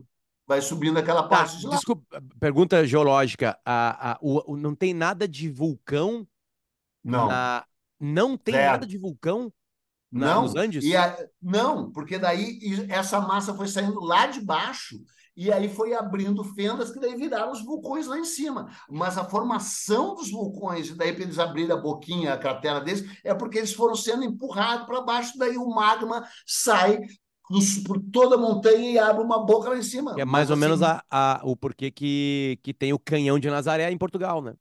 Vai 0.46 0.62
subindo 0.62 0.98
aquela 0.98 1.22
tá, 1.22 1.28
parte 1.28 1.54
tá, 1.54 1.58
de 1.58 1.66
lá. 1.66 1.74
Desculpa, 1.74 2.22
pergunta 2.40 2.86
geológica. 2.86 3.58
A, 3.64 4.12
a, 4.12 4.18
o, 4.22 4.56
não 4.56 4.74
tem 4.74 4.94
nada 4.94 5.28
de 5.28 5.50
vulcão? 5.50 6.26
Não. 7.04 7.26
Na... 7.26 7.66
Não 8.00 8.36
tem 8.36 8.54
Zero. 8.54 8.70
nada 8.70 8.86
de 8.86 8.96
vulcão 8.96 9.52
não, 10.10 10.42
nos 10.42 10.54
Andes? 10.54 10.84
E 10.84 10.96
a, 10.96 11.16
não, 11.42 11.90
porque 11.92 12.18
daí 12.18 12.58
essa 12.88 13.20
massa 13.20 13.54
foi 13.54 13.68
saindo 13.68 14.00
lá 14.00 14.26
de 14.26 14.40
baixo 14.40 14.98
e 15.36 15.52
aí 15.52 15.68
foi 15.68 15.94
abrindo 15.94 16.42
fendas 16.42 16.90
que 16.90 16.98
daí 16.98 17.14
viraram 17.14 17.52
os 17.52 17.64
vulcões 17.64 18.08
lá 18.08 18.18
em 18.18 18.24
cima. 18.24 18.68
Mas 18.90 19.16
a 19.16 19.24
formação 19.24 20.16
dos 20.16 20.32
vulcões, 20.32 20.88
e 20.88 20.96
daí 20.96 21.12
para 21.12 21.22
eles 21.22 21.38
abrirem 21.38 21.70
a 21.70 21.76
boquinha, 21.76 22.34
a 22.34 22.38
cratera 22.38 22.80
deles, 22.80 23.04
é 23.22 23.32
porque 23.32 23.58
eles 23.58 23.72
foram 23.72 23.94
sendo 23.94 24.24
empurrados 24.24 24.84
para 24.84 25.00
baixo, 25.00 25.38
daí 25.38 25.56
o 25.56 25.68
magma 25.68 26.26
sai 26.44 27.00
por 27.86 28.02
toda 28.12 28.34
a 28.34 28.38
montanha 28.38 28.90
e 28.90 28.98
abre 28.98 29.22
uma 29.22 29.44
boca 29.46 29.70
lá 29.70 29.78
em 29.78 29.82
cima. 29.82 30.14
É 30.18 30.24
mais 30.24 30.50
ou 30.50 30.54
assim, 30.54 30.60
menos 30.60 30.82
a, 30.82 31.02
a, 31.10 31.40
o 31.44 31.56
porquê 31.56 31.90
que, 31.90 32.58
que 32.62 32.74
tem 32.74 32.92
o 32.92 32.98
canhão 32.98 33.38
de 33.38 33.48
Nazaré 33.48 33.90
em 33.92 33.96
Portugal, 33.96 34.42
né? 34.42 34.54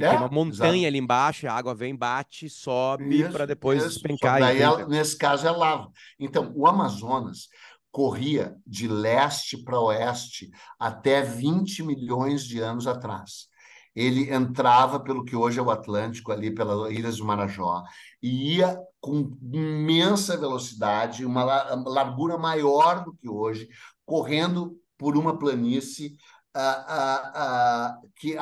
É, 0.00 0.08
tem 0.08 0.18
uma 0.18 0.28
montanha 0.28 0.72
exato. 0.72 0.86
ali 0.86 0.98
embaixo, 0.98 1.46
a 1.46 1.52
água 1.52 1.74
vem, 1.74 1.94
bate, 1.94 2.48
sobe 2.48 3.28
para 3.30 3.46
depois 3.46 3.82
isso. 3.82 3.94
despencar. 3.94 4.40
Daí, 4.40 4.60
ela, 4.60 4.86
nesse 4.86 5.16
caso, 5.16 5.46
é 5.46 5.50
lava. 5.50 5.90
Então, 6.18 6.52
o 6.54 6.66
Amazonas 6.66 7.48
corria 7.90 8.56
de 8.66 8.86
leste 8.86 9.56
para 9.58 9.80
oeste 9.80 10.50
até 10.78 11.22
20 11.22 11.82
milhões 11.82 12.44
de 12.44 12.60
anos 12.60 12.86
atrás. 12.86 13.48
Ele 13.94 14.32
entrava 14.32 15.00
pelo 15.00 15.24
que 15.24 15.34
hoje 15.34 15.58
é 15.58 15.62
o 15.62 15.70
Atlântico, 15.70 16.30
ali 16.30 16.54
pelas 16.54 16.92
Ilhas 16.92 17.16
do 17.16 17.24
Marajó, 17.24 17.82
e 18.22 18.56
ia 18.56 18.78
com 19.00 19.36
imensa 19.52 20.36
velocidade, 20.36 21.24
uma 21.24 21.42
largura 21.44 22.38
maior 22.38 23.04
do 23.04 23.12
que 23.14 23.28
hoje, 23.28 23.68
correndo 24.06 24.76
por 24.96 25.16
uma 25.16 25.36
planície 25.36 26.16
uh, 26.56 26.60
uh, 26.92 28.04
uh, 28.04 28.10
que, 28.14 28.36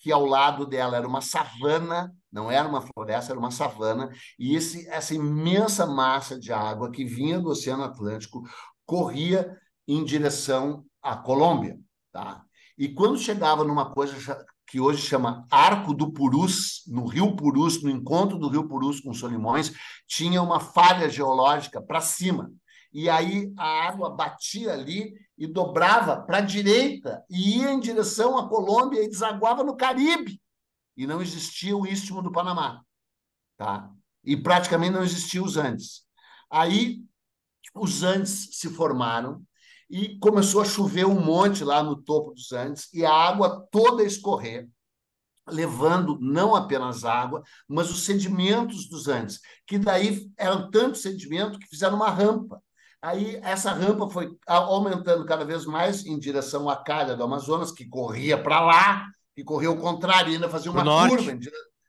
que 0.00 0.10
ao 0.10 0.24
lado 0.24 0.66
dela 0.66 0.96
era 0.96 1.06
uma 1.06 1.20
savana, 1.20 2.12
não 2.32 2.50
era 2.50 2.66
uma 2.66 2.80
floresta, 2.80 3.32
era 3.32 3.38
uma 3.38 3.50
savana, 3.50 4.10
e 4.38 4.56
esse, 4.56 4.88
essa 4.88 5.14
imensa 5.14 5.86
massa 5.86 6.38
de 6.38 6.52
água 6.52 6.90
que 6.90 7.04
vinha 7.04 7.38
do 7.38 7.50
Oceano 7.50 7.84
Atlântico 7.84 8.42
corria 8.86 9.56
em 9.86 10.02
direção 10.02 10.84
à 11.02 11.16
Colômbia. 11.16 11.78
Tá? 12.10 12.42
E 12.78 12.88
quando 12.88 13.18
chegava 13.18 13.62
numa 13.62 13.92
coisa 13.92 14.16
que 14.66 14.80
hoje 14.80 15.02
chama 15.02 15.46
Arco 15.50 15.92
do 15.92 16.12
Purus, 16.12 16.82
no 16.86 17.06
Rio 17.06 17.36
Purus, 17.36 17.82
no 17.82 17.90
encontro 17.90 18.38
do 18.38 18.48
Rio 18.48 18.66
Purus 18.68 19.00
com 19.00 19.12
Solimões, 19.12 19.72
tinha 20.06 20.40
uma 20.40 20.60
falha 20.60 21.10
geológica 21.10 21.82
para 21.82 22.00
cima. 22.00 22.50
E 22.92 23.10
aí 23.10 23.52
a 23.56 23.86
água 23.86 24.10
batia 24.10 24.72
ali 24.72 25.12
e 25.40 25.46
dobrava 25.46 26.20
para 26.20 26.36
a 26.36 26.42
direita 26.42 27.24
e 27.30 27.56
ia 27.56 27.72
em 27.72 27.80
direção 27.80 28.36
à 28.36 28.46
Colômbia 28.46 29.02
e 29.02 29.08
desaguava 29.08 29.64
no 29.64 29.74
Caribe. 29.74 30.38
E 30.94 31.06
não 31.06 31.22
existia 31.22 31.74
o 31.74 31.86
Istmo 31.86 32.20
do 32.20 32.30
Panamá. 32.30 32.84
Tá? 33.56 33.90
E 34.22 34.36
praticamente 34.36 34.92
não 34.92 35.02
existiam 35.02 35.42
os 35.42 35.56
Andes. 35.56 36.02
Aí 36.50 37.02
os 37.74 38.02
Andes 38.02 38.50
se 38.52 38.68
formaram 38.68 39.42
e 39.88 40.18
começou 40.18 40.60
a 40.60 40.66
chover 40.66 41.06
um 41.06 41.18
monte 41.18 41.64
lá 41.64 41.82
no 41.82 41.96
topo 41.96 42.32
dos 42.32 42.52
Andes 42.52 42.92
e 42.92 43.02
a 43.02 43.10
água 43.12 43.66
toda 43.72 44.02
a 44.02 44.06
escorrer, 44.06 44.68
levando 45.48 46.18
não 46.20 46.54
apenas 46.54 47.02
água, 47.02 47.42
mas 47.66 47.90
os 47.90 48.04
sedimentos 48.04 48.86
dos 48.90 49.08
Andes, 49.08 49.40
que 49.66 49.78
daí 49.78 50.30
eram 50.36 50.70
tanto 50.70 50.98
sedimento 50.98 51.58
que 51.58 51.66
fizeram 51.66 51.96
uma 51.96 52.10
rampa. 52.10 52.62
Aí 53.02 53.40
essa 53.42 53.72
rampa 53.72 54.08
foi 54.10 54.36
aumentando 54.46 55.24
cada 55.24 55.44
vez 55.44 55.64
mais 55.64 56.04
em 56.04 56.18
direção 56.18 56.68
à 56.68 56.76
calha 56.76 57.16
do 57.16 57.24
Amazonas, 57.24 57.72
que 57.72 57.88
corria 57.88 58.36
para 58.36 58.60
lá, 58.60 59.06
que 59.34 59.42
corria 59.42 59.68
ao 59.68 59.76
contrário, 59.76 60.32
ainda 60.32 60.48
fazia 60.50 60.70
uma 60.70 60.84
curva. 60.84 61.38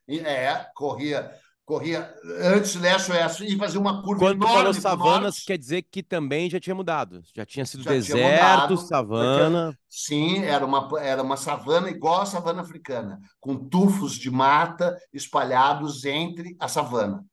É, 0.07 0.65
corria, 0.73 1.31
corria 1.65 2.13
antes 2.41 2.75
leste-oeste 2.75 3.45
e 3.45 3.57
fazia 3.57 3.79
uma 3.79 4.01
curva 4.01 4.25
Quando 4.25 4.43
enorme 4.43 4.55
falou 4.55 4.73
pro 4.73 4.81
savanas, 4.81 5.39
quer 5.39 5.57
dizer 5.57 5.81
que 5.83 6.01
também 6.01 6.49
já 6.49 6.59
tinha 6.61 6.75
mudado. 6.75 7.21
Já 7.35 7.45
tinha 7.45 7.65
sido 7.65 7.83
Já 7.83 7.91
tinha 7.91 8.01
deserto, 8.01 8.31
mudado, 8.31 8.77
savana. 8.77 9.77
Sim, 9.89 10.43
era 10.43 10.65
uma, 10.65 10.89
era 10.99 11.21
uma 11.21 11.35
savana 11.35 11.89
igual 11.89 12.21
à 12.21 12.25
savana 12.25 12.61
africana, 12.61 13.19
com 13.39 13.55
tufos 13.55 14.13
de 14.13 14.31
mata 14.31 14.97
espalhados 15.13 16.05
entre 16.05 16.55
a 16.57 16.69
savana. 16.69 17.25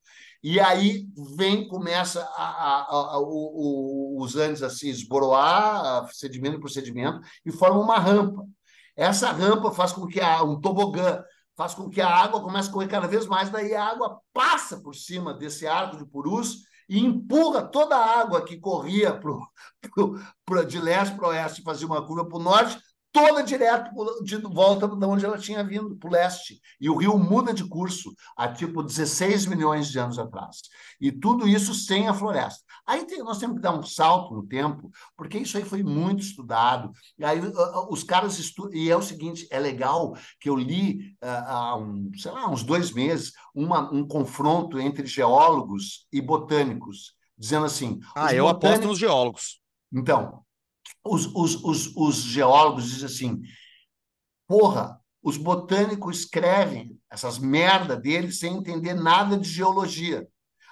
E 0.42 0.60
aí 0.60 1.06
vem, 1.36 1.66
começa 1.68 2.22
a, 2.36 2.44
a- 2.44 2.86
a- 3.14 3.18
o- 3.18 4.16
o- 4.18 4.22
os 4.22 4.36
Andes 4.36 4.62
a 4.62 4.70
se 4.70 4.88
esboroar, 4.88 6.08
sedimento 6.12 6.60
por 6.60 6.70
sedimento, 6.70 7.20
e 7.44 7.50
forma 7.52 7.80
uma 7.80 7.98
rampa. 7.98 8.44
Essa 8.96 9.30
rampa 9.32 9.70
faz 9.72 9.92
com 9.92 10.06
que 10.06 10.20
a, 10.20 10.42
um 10.42 10.60
tobogã 10.60 11.22
faz 11.56 11.74
com 11.74 11.88
que 11.90 12.00
a 12.00 12.08
água 12.08 12.40
comece 12.42 12.68
a 12.68 12.72
correr 12.72 12.88
cada 12.88 13.08
vez 13.08 13.26
mais, 13.26 13.50
daí 13.50 13.74
a 13.74 13.84
água 13.84 14.20
passa 14.32 14.80
por 14.80 14.94
cima 14.94 15.34
desse 15.34 15.66
arco 15.66 15.96
de 15.96 16.06
purus 16.06 16.58
e 16.88 16.98
empurra 17.00 17.62
toda 17.62 17.96
a 17.96 18.20
água 18.20 18.44
que 18.44 18.58
corria 18.58 19.12
pro, 19.18 19.40
pro, 19.92 20.18
pro- 20.44 20.64
de 20.64 20.80
leste 20.80 21.16
para 21.16 21.28
oeste, 21.28 21.62
fazia 21.62 21.86
uma 21.86 22.04
curva 22.06 22.26
para 22.28 22.38
o 22.38 22.42
norte, 22.42 22.78
toda 23.12 23.42
direto 23.42 23.90
de 24.22 24.36
volta 24.36 24.86
de 24.86 25.04
onde 25.06 25.24
ela 25.24 25.38
tinha 25.38 25.64
vindo, 25.64 25.96
para 25.96 26.08
o 26.08 26.12
leste. 26.12 26.60
E 26.80 26.88
o 26.90 26.96
rio 26.96 27.18
muda 27.18 27.52
de 27.54 27.64
curso 27.66 28.14
há 28.36 28.48
tipo 28.48 28.82
16 28.82 29.46
milhões 29.46 29.88
de 29.88 29.98
anos 29.98 30.18
atrás. 30.18 30.58
E 31.00 31.10
tudo 31.10 31.48
isso 31.48 31.74
sem 31.74 32.06
a 32.06 32.14
floresta. 32.14 32.62
Aí 32.86 33.04
tem- 33.06 33.18
nós 33.22 33.38
temos 33.38 33.56
que 33.56 33.62
dar 33.62 33.72
um 33.78 33.82
salto 33.82 34.34
no 34.34 34.46
tempo, 34.46 34.90
porque 35.16 35.38
isso 35.38 35.56
aí 35.56 35.64
foi 35.64 35.82
muito 35.82 36.22
estudado. 36.22 36.90
E 37.18 37.24
aí 37.24 37.40
os 37.90 38.02
caras 38.02 38.38
estudam. 38.38 38.72
E 38.74 38.90
é 38.90 38.96
o 38.96 39.02
seguinte: 39.02 39.46
é 39.50 39.58
legal 39.58 40.14
que 40.40 40.48
eu 40.48 40.56
li 40.56 41.14
uh, 41.22 41.26
há 41.46 41.76
um, 41.76 42.10
sei 42.16 42.30
lá, 42.30 42.48
uns 42.48 42.62
dois 42.62 42.92
meses 42.92 43.32
uma- 43.54 43.90
um 43.92 44.06
confronto 44.06 44.78
entre 44.78 45.06
geólogos 45.06 46.06
e 46.12 46.20
botânicos, 46.20 47.14
dizendo 47.36 47.66
assim. 47.66 47.98
Ah, 48.14 48.32
eu 48.34 48.46
aposto 48.48 48.62
botânicos- 48.62 48.86
nos 48.88 48.98
geólogos. 48.98 49.60
então, 49.92 50.42
os, 51.04 51.26
os, 51.34 51.62
os, 51.64 51.96
os 51.96 52.16
geólogos 52.16 52.84
dizem 52.84 53.06
assim: 53.06 53.42
porra, 54.46 55.00
os 55.22 55.36
botânicos 55.36 56.20
escrevem 56.20 56.98
essas 57.10 57.38
merda 57.38 57.96
deles 57.96 58.38
sem 58.38 58.56
entender 58.56 58.94
nada 58.94 59.36
de 59.36 59.48
geologia. 59.48 60.26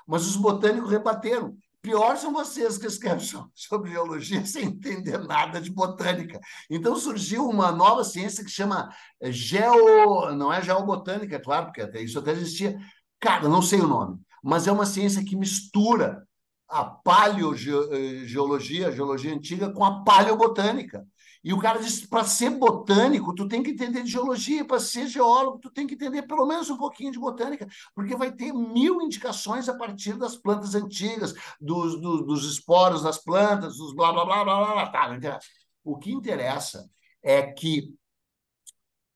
Mas 0.07 0.27
os 0.27 0.37
botânicos 0.37 0.91
rebateram. 0.91 1.57
Pior 1.83 2.17
são 2.17 2.33
vocês 2.33 2.79
que 2.79 2.87
escrevem 2.87 3.21
so- 3.25 3.51
sobre 3.55 3.91
geologia 3.91 4.45
sem 4.45 4.65
entender 4.67 5.19
nada 5.19 5.61
de 5.61 5.71
botânica. 5.71 6.41
Então 6.71 6.97
surgiu 6.97 7.49
uma 7.49 7.71
nova 7.71 8.03
ciência 8.03 8.45
que 8.45 8.51
chama 8.51 8.89
eh, 9.21 9.31
geo. 9.33 10.35
Não 10.35 10.53
é 10.53 10.63
geobotânica, 10.63 11.37
é 11.37 11.39
claro, 11.41 11.67
porque 11.67 11.83
até 11.83 12.01
isso 12.01 12.19
até 12.19 12.33
existia. 12.33 12.77
Cara, 13.21 13.49
não 13.49 13.63
sei 13.63 13.81
o 13.81 13.87
nome, 13.87 14.19
mas 14.43 14.67
é 14.67 14.73
uma 14.73 14.87
ciência 14.87 15.25
que 15.25 15.37
mistura 15.37 16.27
a 16.69 16.85
paleogeologia, 16.85 18.89
a 18.89 18.91
geologia 18.91 19.35
antiga, 19.35 19.73
com 19.73 19.85
a 19.85 20.03
paleobotânica. 20.03 21.07
E 21.45 21.53
o 21.53 21.61
cara 21.61 21.79
disse: 21.79 22.09
para 22.09 22.25
ser 22.25 22.51
botânico, 22.51 23.33
tu 23.33 23.47
tem 23.47 23.63
que 23.63 23.71
entender 23.71 24.03
de 24.03 24.11
geologia, 24.11 24.65
para 24.65 24.81
ser 24.81 25.07
geólogo, 25.07 25.61
tu 25.61 25.71
tem 25.71 25.87
que 25.87 25.95
entender 25.95 26.23
pelo 26.23 26.45
menos 26.45 26.69
um 26.71 26.77
pouquinho 26.77 27.13
de 27.13 27.21
botânica, 27.21 27.69
porque 27.95 28.17
vai 28.17 28.33
ter 28.33 28.53
mil 28.53 29.01
indicações 29.01 29.69
a 29.69 29.79
partir 29.79 30.15
das 30.15 30.37
plantas 30.37 30.75
antigas, 30.75 31.35
dos, 31.61 32.01
dos, 32.01 32.27
dos 32.27 32.45
esporos 32.51 33.03
das 33.03 33.19
plantas, 33.19 33.77
dos 33.77 33.95
blá 33.95 34.13
blá 34.13 34.25
blá 34.25 34.45
blá 34.45 34.57
blá. 34.57 34.75
blá. 34.75 35.21
Tá. 35.21 35.39
O 35.85 35.97
que 35.97 36.11
interessa 36.11 36.91
é 37.23 37.43
que 37.43 37.95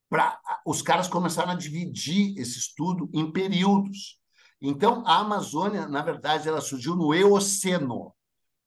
pra, 0.08 0.38
os 0.64 0.82
caras 0.82 1.08
começaram 1.08 1.50
a 1.50 1.56
dividir 1.56 2.38
esse 2.38 2.60
estudo 2.60 3.10
em 3.12 3.32
períodos. 3.32 4.19
Então, 4.60 5.02
a 5.06 5.18
Amazônia, 5.18 5.88
na 5.88 6.02
verdade, 6.02 6.48
ela 6.48 6.60
surgiu 6.60 6.94
no 6.94 7.14
Eoceno. 7.14 8.14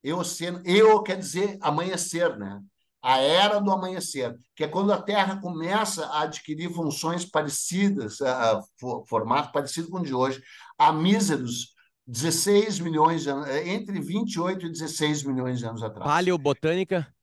Eoceno, 0.03 0.61
Eo 0.65 1.01
quer 1.03 1.17
dizer 1.17 1.57
amanhecer, 1.61 2.37
né? 2.37 2.59
A 3.01 3.19
era 3.19 3.59
do 3.59 3.71
amanhecer, 3.71 4.37
que 4.55 4.63
é 4.63 4.67
quando 4.67 4.91
a 4.93 5.01
Terra 5.01 5.39
começa 5.39 6.05
a 6.07 6.21
adquirir 6.21 6.73
funções 6.73 7.25
parecidas, 7.25 8.21
a, 8.21 8.61
formato 9.07 9.51
parecido 9.51 9.89
com 9.89 9.99
o 9.99 10.03
de 10.03 10.13
hoje, 10.13 10.41
há 10.77 10.91
míseros 10.91 11.73
16 12.07 12.79
milhões 12.79 13.23
de 13.23 13.29
anos, 13.29 13.49
entre 13.49 13.99
28 13.99 14.65
e 14.65 14.71
16 14.71 15.23
milhões 15.23 15.59
de 15.59 15.65
anos 15.65 15.83
atrás. 15.83 16.09
Paleobotânica? 16.09 17.13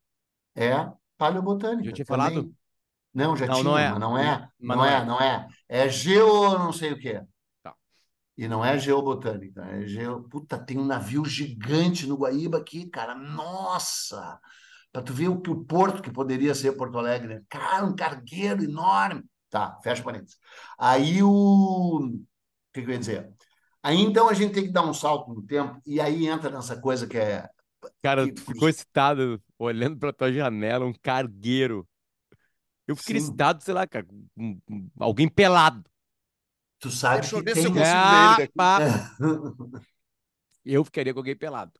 É, 0.55 0.87
paleobotânica. 1.17 1.89
Já 1.89 1.93
tinha 1.93 2.05
também. 2.05 2.29
falado? 2.29 2.55
Não, 3.13 3.37
já 3.37 3.47
Não, 3.47 3.55
tinha, 3.55 3.65
não 3.65 3.79
é. 3.79 3.99
não 3.99 4.19
é. 4.19 4.49
Não, 4.61 4.77
não 4.77 4.85
é, 4.85 4.95
é. 4.95 5.05
não 5.05 5.21
é. 5.21 5.49
É 5.69 5.89
geo 5.89 6.59
não 6.59 6.73
sei 6.73 6.93
o 6.93 6.99
quê. 6.99 7.23
E 8.41 8.49
não 8.49 8.65
é 8.65 8.79
geobotânica, 8.79 9.63
é 9.67 9.87
geo... 9.87 10.23
Puta, 10.23 10.57
tem 10.57 10.79
um 10.79 10.87
navio 10.87 11.27
gigante 11.27 12.07
no 12.07 12.17
Guaíba 12.17 12.57
aqui, 12.57 12.87
cara. 12.87 13.15
Nossa! 13.15 14.41
Para 14.91 15.03
tu 15.03 15.13
ver 15.13 15.29
o 15.29 15.43
que 15.43 15.51
o 15.51 15.63
porto 15.63 16.01
que 16.01 16.11
poderia 16.11 16.55
ser 16.55 16.73
Porto 16.73 16.97
Alegre. 16.97 17.35
né? 17.35 17.43
Cara, 17.51 17.85
um 17.85 17.95
cargueiro 17.95 18.65
enorme. 18.65 19.25
Tá, 19.51 19.79
fecha 19.85 20.03
parênteses. 20.03 20.39
Aí 20.79 21.23
o... 21.23 21.99
O 21.99 22.19
que, 22.73 22.81
que 22.81 22.89
eu 22.89 22.93
ia 22.93 22.99
dizer? 22.99 23.31
Aí 23.83 24.01
então 24.01 24.27
a 24.27 24.33
gente 24.33 24.55
tem 24.55 24.65
que 24.65 24.73
dar 24.73 24.87
um 24.87 24.95
salto 24.95 25.35
no 25.35 25.43
tempo 25.43 25.79
e 25.85 26.01
aí 26.01 26.27
entra 26.27 26.49
nessa 26.49 26.81
coisa 26.81 27.07
que 27.07 27.19
é... 27.19 27.47
Cara, 28.03 28.25
que- 28.25 28.33
tu 28.33 28.41
ficou 28.41 28.71
excitado 28.71 29.39
olhando 29.59 29.99
pra 29.99 30.15
tua 30.15 30.33
janela, 30.33 30.87
um 30.87 30.95
cargueiro. 31.03 31.87
Eu 32.89 32.97
fiquei 32.97 33.21
Sim. 33.21 33.27
excitado, 33.27 33.63
sei 33.63 33.75
lá, 33.75 33.87
cara, 33.87 34.07
alguém 34.99 35.29
pelado. 35.29 35.85
Tu 36.81 36.91
sabe 36.91 37.21
Deixa 37.21 37.37
eu 37.37 37.41
que 37.41 37.45
ver 37.45 37.55
tem... 37.55 37.63
se 37.63 37.69
eu 37.69 37.73
consigo 37.73 37.97
Ah, 37.97 38.19
ver 38.19 38.27
ele 38.27 38.37
daqui. 38.37 38.53
pá. 38.57 38.79
Eu 40.65 40.85
ficaria 40.85 41.13
com 41.13 41.21
alguém 41.21 41.37
pelado. 41.37 41.73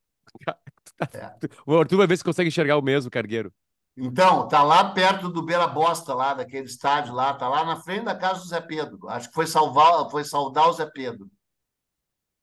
É. 1.13 1.35
O 1.67 1.77
Arthur 1.79 1.97
vai 1.99 2.07
ver 2.07 2.17
se 2.17 2.25
consegue 2.25 2.49
enxergar 2.49 2.77
o 2.77 2.83
mesmo 2.83 3.11
cargueiro. 3.11 3.53
Então, 3.97 4.49
tá 4.49 4.63
lá 4.63 4.93
perto 4.93 5.29
do 5.29 5.43
Beira 5.43 5.67
Bosta, 5.67 6.15
lá, 6.15 6.33
daquele 6.35 6.67
estádio 6.67 7.13
lá, 7.15 7.35
tá 7.35 7.49
lá 7.49 7.65
na 7.65 7.77
frente 7.77 8.05
da 8.05 8.15
casa 8.15 8.41
do 8.41 8.47
Zé 8.49 8.61
Pedro. 8.61 9.09
Acho 9.09 9.29
que 9.29 9.35
foi 9.35 9.47
salvar, 9.47 10.09
foi 10.11 10.25
saudar 10.25 10.69
o 10.69 10.73
Zé 10.73 10.87
Pedro. 10.87 11.31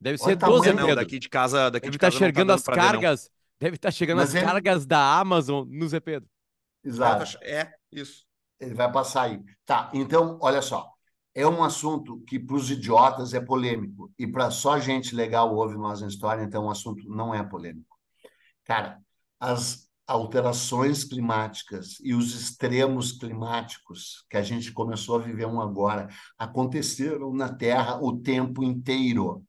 Deve 0.00 0.18
Olha 0.22 0.32
ser 0.32 0.36
o 0.36 0.38
tamanho, 0.38 0.58
12, 0.58 0.68
É, 0.68 0.72
não, 0.72 0.86
Pedro. 0.86 0.96
daqui 0.96 1.18
de 1.18 1.28
casa, 1.28 1.70
daqui 1.70 1.86
Deve 1.86 1.90
de 1.90 1.96
estar 1.96 2.06
casa 2.06 2.14
não 2.14 2.20
tá 2.20 2.26
chegando 2.26 2.48
dando 2.48 2.56
as 2.56 2.62
pra 2.62 2.76
ver, 2.76 2.92
não. 2.92 3.04
cargas. 3.04 3.30
Deve 3.60 3.76
estar 3.76 3.90
chegando 3.90 4.18
Mas 4.18 4.28
as 4.30 4.34
ele- 4.36 4.44
cargas 4.44 4.86
da 4.86 5.18
Amazon 5.18 5.66
no 5.68 5.88
Zé 5.88 5.98
Pedro. 5.98 6.28
Exato. 6.84 7.38
É, 7.42 7.72
isso. 7.90 8.24
Ele 8.60 8.74
vai 8.74 8.90
passar 8.92 9.22
aí. 9.22 9.42
Tá, 9.66 9.90
então, 9.92 10.38
olha 10.40 10.62
só. 10.62 10.92
É 11.38 11.46
um 11.46 11.62
assunto 11.62 12.18
que 12.26 12.36
para 12.36 12.56
os 12.56 12.68
idiotas 12.68 13.32
é 13.32 13.40
polêmico. 13.40 14.12
E 14.18 14.26
para 14.26 14.50
só 14.50 14.76
gente 14.80 15.14
legal 15.14 15.54
ouve 15.54 15.76
nós 15.76 16.00
na 16.00 16.08
história, 16.08 16.42
então 16.42 16.64
o 16.64 16.70
assunto 16.70 17.08
não 17.08 17.32
é 17.32 17.44
polêmico. 17.44 17.96
Cara, 18.64 19.00
as 19.38 19.88
alterações 20.04 21.04
climáticas 21.04 21.98
e 22.02 22.12
os 22.12 22.34
extremos 22.34 23.12
climáticos 23.12 24.26
que 24.28 24.36
a 24.36 24.42
gente 24.42 24.72
começou 24.72 25.14
a 25.14 25.22
viver 25.22 25.46
um 25.46 25.60
agora 25.60 26.08
aconteceram 26.36 27.32
na 27.32 27.48
Terra 27.48 28.00
o 28.02 28.18
tempo 28.20 28.64
inteiro. 28.64 29.44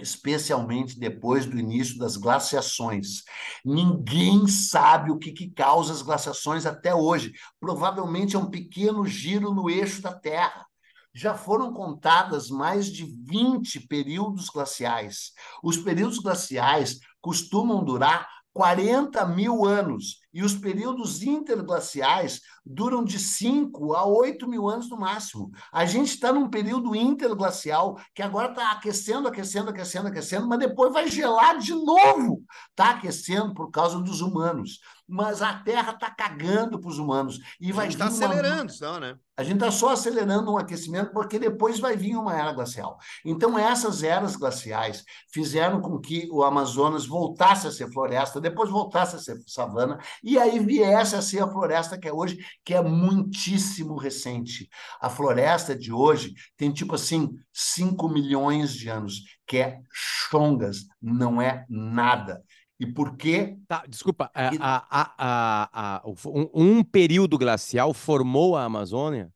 Especialmente 0.00 0.98
depois 0.98 1.44
do 1.44 1.58
início 1.58 1.98
das 1.98 2.16
glaciações. 2.16 3.24
Ninguém 3.62 4.48
sabe 4.48 5.10
o 5.10 5.18
que, 5.18 5.32
que 5.32 5.50
causa 5.50 5.92
as 5.92 6.00
glaciações 6.00 6.64
até 6.64 6.94
hoje. 6.94 7.34
Provavelmente 7.60 8.36
é 8.36 8.38
um 8.38 8.48
pequeno 8.48 9.04
giro 9.04 9.52
no 9.52 9.68
eixo 9.68 10.00
da 10.00 10.14
Terra. 10.14 10.69
Já 11.14 11.34
foram 11.34 11.72
contadas 11.72 12.50
mais 12.50 12.86
de 12.86 13.04
20 13.04 13.86
períodos 13.88 14.48
glaciais. 14.48 15.32
Os 15.62 15.76
períodos 15.76 16.18
glaciais 16.18 16.98
costumam 17.20 17.84
durar 17.84 18.28
40 18.52 19.26
mil 19.26 19.64
anos 19.64 20.20
e 20.32 20.42
os 20.42 20.54
períodos 20.54 21.22
interglaciais 21.22 22.40
duram 22.64 23.04
de 23.04 23.18
5 23.18 23.94
a 23.94 24.04
8 24.04 24.48
mil 24.48 24.68
anos 24.68 24.88
no 24.90 24.98
máximo. 24.98 25.50
A 25.72 25.84
gente 25.84 26.08
está 26.08 26.32
num 26.32 26.48
período 26.48 26.94
interglacial 26.94 27.98
que 28.14 28.22
agora 28.22 28.50
está 28.50 28.72
aquecendo, 28.72 29.28
aquecendo, 29.28 29.70
aquecendo, 29.70 30.08
aquecendo, 30.08 30.48
mas 30.48 30.58
depois 30.58 30.92
vai 30.92 31.08
gelar 31.08 31.58
de 31.58 31.74
novo. 31.74 32.42
Está 32.70 32.90
aquecendo 32.90 33.54
por 33.54 33.70
causa 33.70 34.00
dos 34.00 34.20
humanos. 34.20 34.80
Mas 35.10 35.42
a 35.42 35.54
Terra 35.54 35.92
está 35.92 36.08
cagando 36.10 36.80
para 36.80 36.88
os 36.88 36.98
humanos. 36.98 37.38
E 37.60 37.70
A 37.70 37.74
vai 37.74 37.86
gente 37.90 37.98
tá 37.98 38.08
vir 38.08 38.14
uma- 38.14 38.26
acelerando, 38.26 38.72
só, 38.72 39.00
né? 39.00 39.16
a 39.36 39.42
gente 39.42 39.54
está 39.54 39.70
só 39.70 39.88
acelerando 39.90 40.52
um 40.52 40.58
aquecimento 40.58 41.12
porque 41.12 41.38
depois 41.38 41.80
vai 41.80 41.96
vir 41.96 42.14
uma 42.14 42.36
era 42.38 42.52
glacial. 42.52 42.98
Então, 43.24 43.58
essas 43.58 44.02
eras 44.02 44.36
glaciais 44.36 45.02
fizeram 45.32 45.80
com 45.80 45.98
que 45.98 46.28
o 46.30 46.42
Amazonas 46.44 47.06
voltasse 47.06 47.66
a 47.66 47.70
ser 47.72 47.90
floresta, 47.90 48.38
depois 48.40 48.68
voltasse 48.70 49.16
a 49.16 49.18
ser 49.18 49.40
savana, 49.46 49.98
e 50.22 50.38
aí 50.38 50.58
viesse 50.58 51.16
a 51.16 51.22
ser 51.22 51.42
a 51.42 51.48
floresta 51.48 51.98
que 51.98 52.06
é 52.06 52.12
hoje, 52.12 52.38
que 52.64 52.74
é 52.74 52.82
muitíssimo 52.82 53.96
recente. 53.96 54.68
A 55.00 55.08
floresta 55.08 55.74
de 55.74 55.90
hoje 55.92 56.34
tem 56.56 56.70
tipo 56.72 56.94
assim 56.94 57.30
5 57.52 58.08
milhões 58.08 58.72
de 58.74 58.88
anos, 58.88 59.22
que 59.46 59.56
é 59.58 59.78
chongas, 59.92 60.84
não 61.00 61.40
é 61.40 61.64
nada. 61.68 62.42
E 62.80 62.86
por 62.86 63.14
quê? 63.16 63.58
Tá, 63.68 63.84
desculpa. 63.86 64.30
a- 64.34 64.54
E- 64.54 64.58
a- 64.58 64.86
a- 64.90 65.70
a- 65.98 66.02
um, 66.26 66.78
um 66.78 66.82
período 66.82 67.36
glacial 67.36 67.92
formou 67.92 68.56
a 68.56 68.64
Amazônia? 68.64 69.30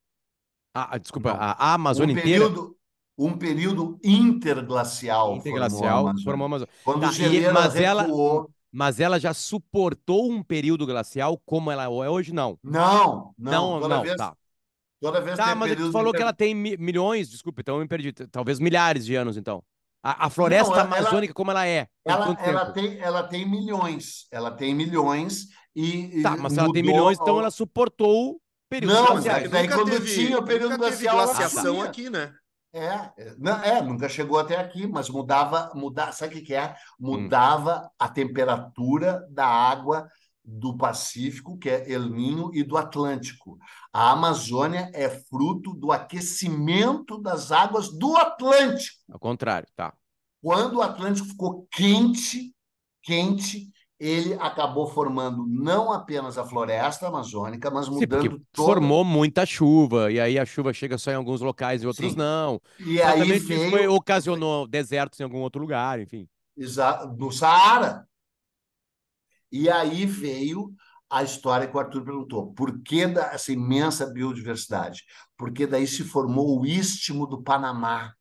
Ah, 0.74 0.96
desculpa, 0.98 1.34
Não. 1.34 1.40
a, 1.40 1.74
Amazônia 1.74 2.14
um 2.16 2.18
inteira? 2.18 2.44
período 2.46 2.76
um 3.16 3.38
período 3.38 4.00
interglacial, 4.02 5.36
Interglacial, 5.36 6.06
formou 6.06 6.08
a 6.08 6.22
formou 6.24 6.44
a 6.46 6.48
Amazônia. 6.48 6.66
Amazônia. 6.66 6.68
Quando 6.82 7.00
Tá, 7.02 7.10
o 7.10 7.34
e- 7.34 7.52
mas 7.52 7.76
ela- 7.76 8.02
recuou... 8.02 8.50
Mas 8.76 8.98
ela 8.98 9.20
já 9.20 9.32
suportou 9.32 10.28
um 10.32 10.42
período 10.42 10.84
glacial 10.84 11.38
como 11.46 11.70
ela 11.70 11.84
é 11.84 11.88
hoje? 11.88 12.32
Não. 12.34 12.58
Não, 12.60 13.32
não, 13.38 13.52
Não, 13.74 13.80
toda 13.80 13.94
não, 13.96 14.02
vez, 14.02 14.16
tá. 14.16 14.36
toda 15.00 15.20
vez 15.20 15.36
Tá, 15.36 15.54
mas 15.54 15.70
tu 15.70 15.74
período 15.76 15.92
falou 15.92 16.08
inter- 16.08 16.18
que 16.18 16.22
ela 16.22 16.32
tem 16.32 16.54
mi- 16.56 16.76
milhões, 16.76 17.30
desculpa, 17.30 17.60
então 17.60 17.76
eu 17.76 17.82
me 17.82 17.86
perdi. 17.86 18.12
Talvez 18.12 18.58
milhares 18.58 19.06
de 19.06 19.14
anos, 19.14 19.36
então. 19.36 19.62
A, 20.04 20.26
a 20.26 20.30
floresta 20.30 20.70
Não, 20.70 20.80
ela- 20.80 20.98
amazônica, 20.98 21.32
como 21.32 21.50
ela 21.50 21.66
é? 21.66 21.88
Ela, 22.04 22.36
ela, 22.40 22.72
tem, 22.72 22.98
ela 23.00 23.22
tem 23.22 23.48
milhões, 23.48 24.26
ela 24.30 24.50
tem 24.50 24.74
milhões 24.74 25.48
e, 25.74 26.20
Tá, 26.22 26.36
mas 26.36 26.52
se 26.52 26.60
ela 26.60 26.70
tem 26.70 26.82
milhões, 26.82 27.18
então 27.18 27.38
ela 27.38 27.50
suportou 27.50 28.32
o 28.32 28.40
período 28.68 28.92
Não, 28.92 29.06
glacial. 29.06 29.40
mas 29.40 29.50
daí 29.50 29.66
quando 29.68 30.04
tinha 30.04 30.38
o 30.38 30.44
período 30.44 30.72
nunca 30.72 30.90
teve 30.90 31.04
glacial, 31.04 31.16
ela 31.22 31.34
glaciação 31.34 31.82
aqui, 31.82 32.10
né? 32.10 32.34
É, 32.74 32.86
é, 33.16 33.34
não, 33.38 33.62
é, 33.62 33.80
nunca 33.80 34.08
chegou 34.08 34.38
até 34.38 34.56
aqui, 34.56 34.86
mas 34.86 35.08
mudava, 35.08 35.70
mudava, 35.74 36.12
sabe 36.12 36.34
o 36.34 36.38
que 36.38 36.46
que 36.46 36.54
é? 36.54 36.74
Hum. 37.00 37.12
Mudava 37.22 37.88
a 37.98 38.08
temperatura 38.08 39.24
da 39.30 39.46
água 39.46 40.08
do 40.44 40.76
Pacífico, 40.76 41.56
que 41.56 41.70
é 41.70 41.90
El 41.90 42.10
Ninho, 42.10 42.50
e 42.52 42.62
do 42.62 42.76
Atlântico. 42.76 43.56
A 43.92 44.10
Amazônia 44.12 44.90
é 44.92 45.08
fruto 45.08 45.72
do 45.72 45.90
aquecimento 45.90 47.18
das 47.18 47.50
águas 47.50 47.88
do 47.88 48.16
Atlântico. 48.16 48.98
Ao 49.10 49.18
contrário, 49.18 49.66
tá. 49.74 49.94
Quando 50.42 50.76
o 50.76 50.82
Atlântico 50.82 51.28
ficou 51.28 51.66
quente, 51.70 52.52
quente, 53.02 53.70
ele 53.98 54.34
acabou 54.34 54.86
formando 54.86 55.46
não 55.48 55.90
apenas 55.90 56.36
a 56.36 56.44
floresta 56.44 57.06
amazônica, 57.08 57.70
mas 57.70 57.86
Sim, 57.86 57.92
mudando 57.92 58.20
porque 58.30 58.44
toda. 58.52 58.68
formou 58.68 59.02
muita 59.04 59.46
chuva, 59.46 60.12
e 60.12 60.20
aí 60.20 60.38
a 60.38 60.44
chuva 60.44 60.72
chega 60.74 60.98
só 60.98 61.10
em 61.10 61.14
alguns 61.14 61.40
locais 61.40 61.82
e 61.82 61.86
outros 61.86 62.12
Sim. 62.12 62.18
não. 62.18 62.60
E 62.78 63.00
aí 63.00 63.12
Certamente 63.18 63.36
isso 63.38 63.46
veio 63.48 63.70
foi- 63.70 63.86
ocasionou 63.88 64.66
desertos 64.66 65.18
em 65.20 65.22
algum 65.22 65.38
outro 65.40 65.60
lugar, 65.62 65.98
enfim. 66.00 66.28
exa- 66.56 67.04
do 67.06 67.30
Saara. 67.32 68.06
E 69.54 69.70
aí 69.70 70.04
veio 70.04 70.74
a 71.08 71.22
história 71.22 71.68
que 71.68 71.76
o 71.76 71.78
Arthur 71.78 72.04
perguntou: 72.04 72.52
por 72.54 72.82
que 72.82 73.02
essa 73.02 73.52
imensa 73.52 74.04
biodiversidade? 74.04 75.04
Porque 75.38 75.64
daí 75.64 75.86
se 75.86 76.02
formou 76.02 76.58
o 76.60 76.66
Istmo 76.66 77.24
do 77.24 77.40
Panamá. 77.40 78.12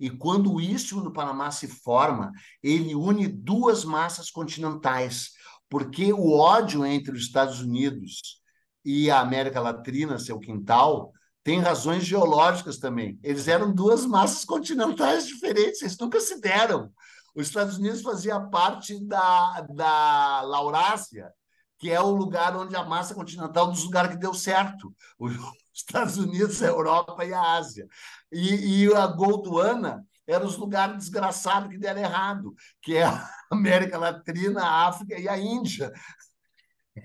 E 0.00 0.10
quando 0.10 0.52
o 0.52 0.60
Istmo 0.60 1.00
do 1.00 1.12
Panamá 1.12 1.52
se 1.52 1.68
forma, 1.68 2.32
ele 2.60 2.92
une 2.92 3.28
duas 3.28 3.84
massas 3.84 4.32
continentais, 4.32 5.30
porque 5.70 6.12
o 6.12 6.36
ódio 6.36 6.84
entre 6.84 7.12
os 7.12 7.20
Estados 7.20 7.60
Unidos 7.60 8.42
e 8.84 9.08
a 9.12 9.20
América 9.20 9.60
Latina, 9.60 10.18
seu 10.18 10.40
quintal, 10.40 11.12
tem 11.44 11.60
razões 11.60 12.04
geológicas 12.04 12.78
também. 12.78 13.16
Eles 13.22 13.46
eram 13.46 13.72
duas 13.72 14.04
massas 14.04 14.44
continentais 14.44 15.28
diferentes, 15.28 15.82
eles 15.82 15.96
nunca 15.96 16.18
se 16.18 16.40
deram. 16.40 16.90
Os 17.34 17.48
Estados 17.48 17.78
Unidos 17.78 18.02
fazia 18.02 18.40
parte 18.40 18.98
da, 19.04 19.60
da 19.62 20.40
Laurásia, 20.42 21.32
que 21.78 21.90
é 21.90 22.00
o 22.00 22.10
lugar 22.10 22.56
onde 22.56 22.74
a 22.76 22.84
massa 22.84 23.14
continental 23.14 23.70
dos 23.70 23.84
lugares 23.84 24.12
que 24.12 24.20
deu 24.20 24.32
certo. 24.32 24.94
Os 25.18 25.32
Estados 25.74 26.16
Unidos, 26.16 26.62
a 26.62 26.66
Europa 26.66 27.24
e 27.24 27.34
a 27.34 27.56
Ásia. 27.56 27.86
E, 28.30 28.84
e 28.84 28.94
a 28.94 29.06
Gondwana 29.06 30.06
eram 30.26 30.46
os 30.46 30.56
lugares 30.56 30.96
desgraçados 30.96 31.68
que 31.68 31.78
deram 31.78 32.00
errado, 32.00 32.54
que 32.80 32.96
é 32.96 33.04
a 33.04 33.28
América 33.50 33.98
Latina, 33.98 34.62
a 34.62 34.88
África 34.88 35.18
e 35.18 35.28
a 35.28 35.36
Índia. 35.36 35.92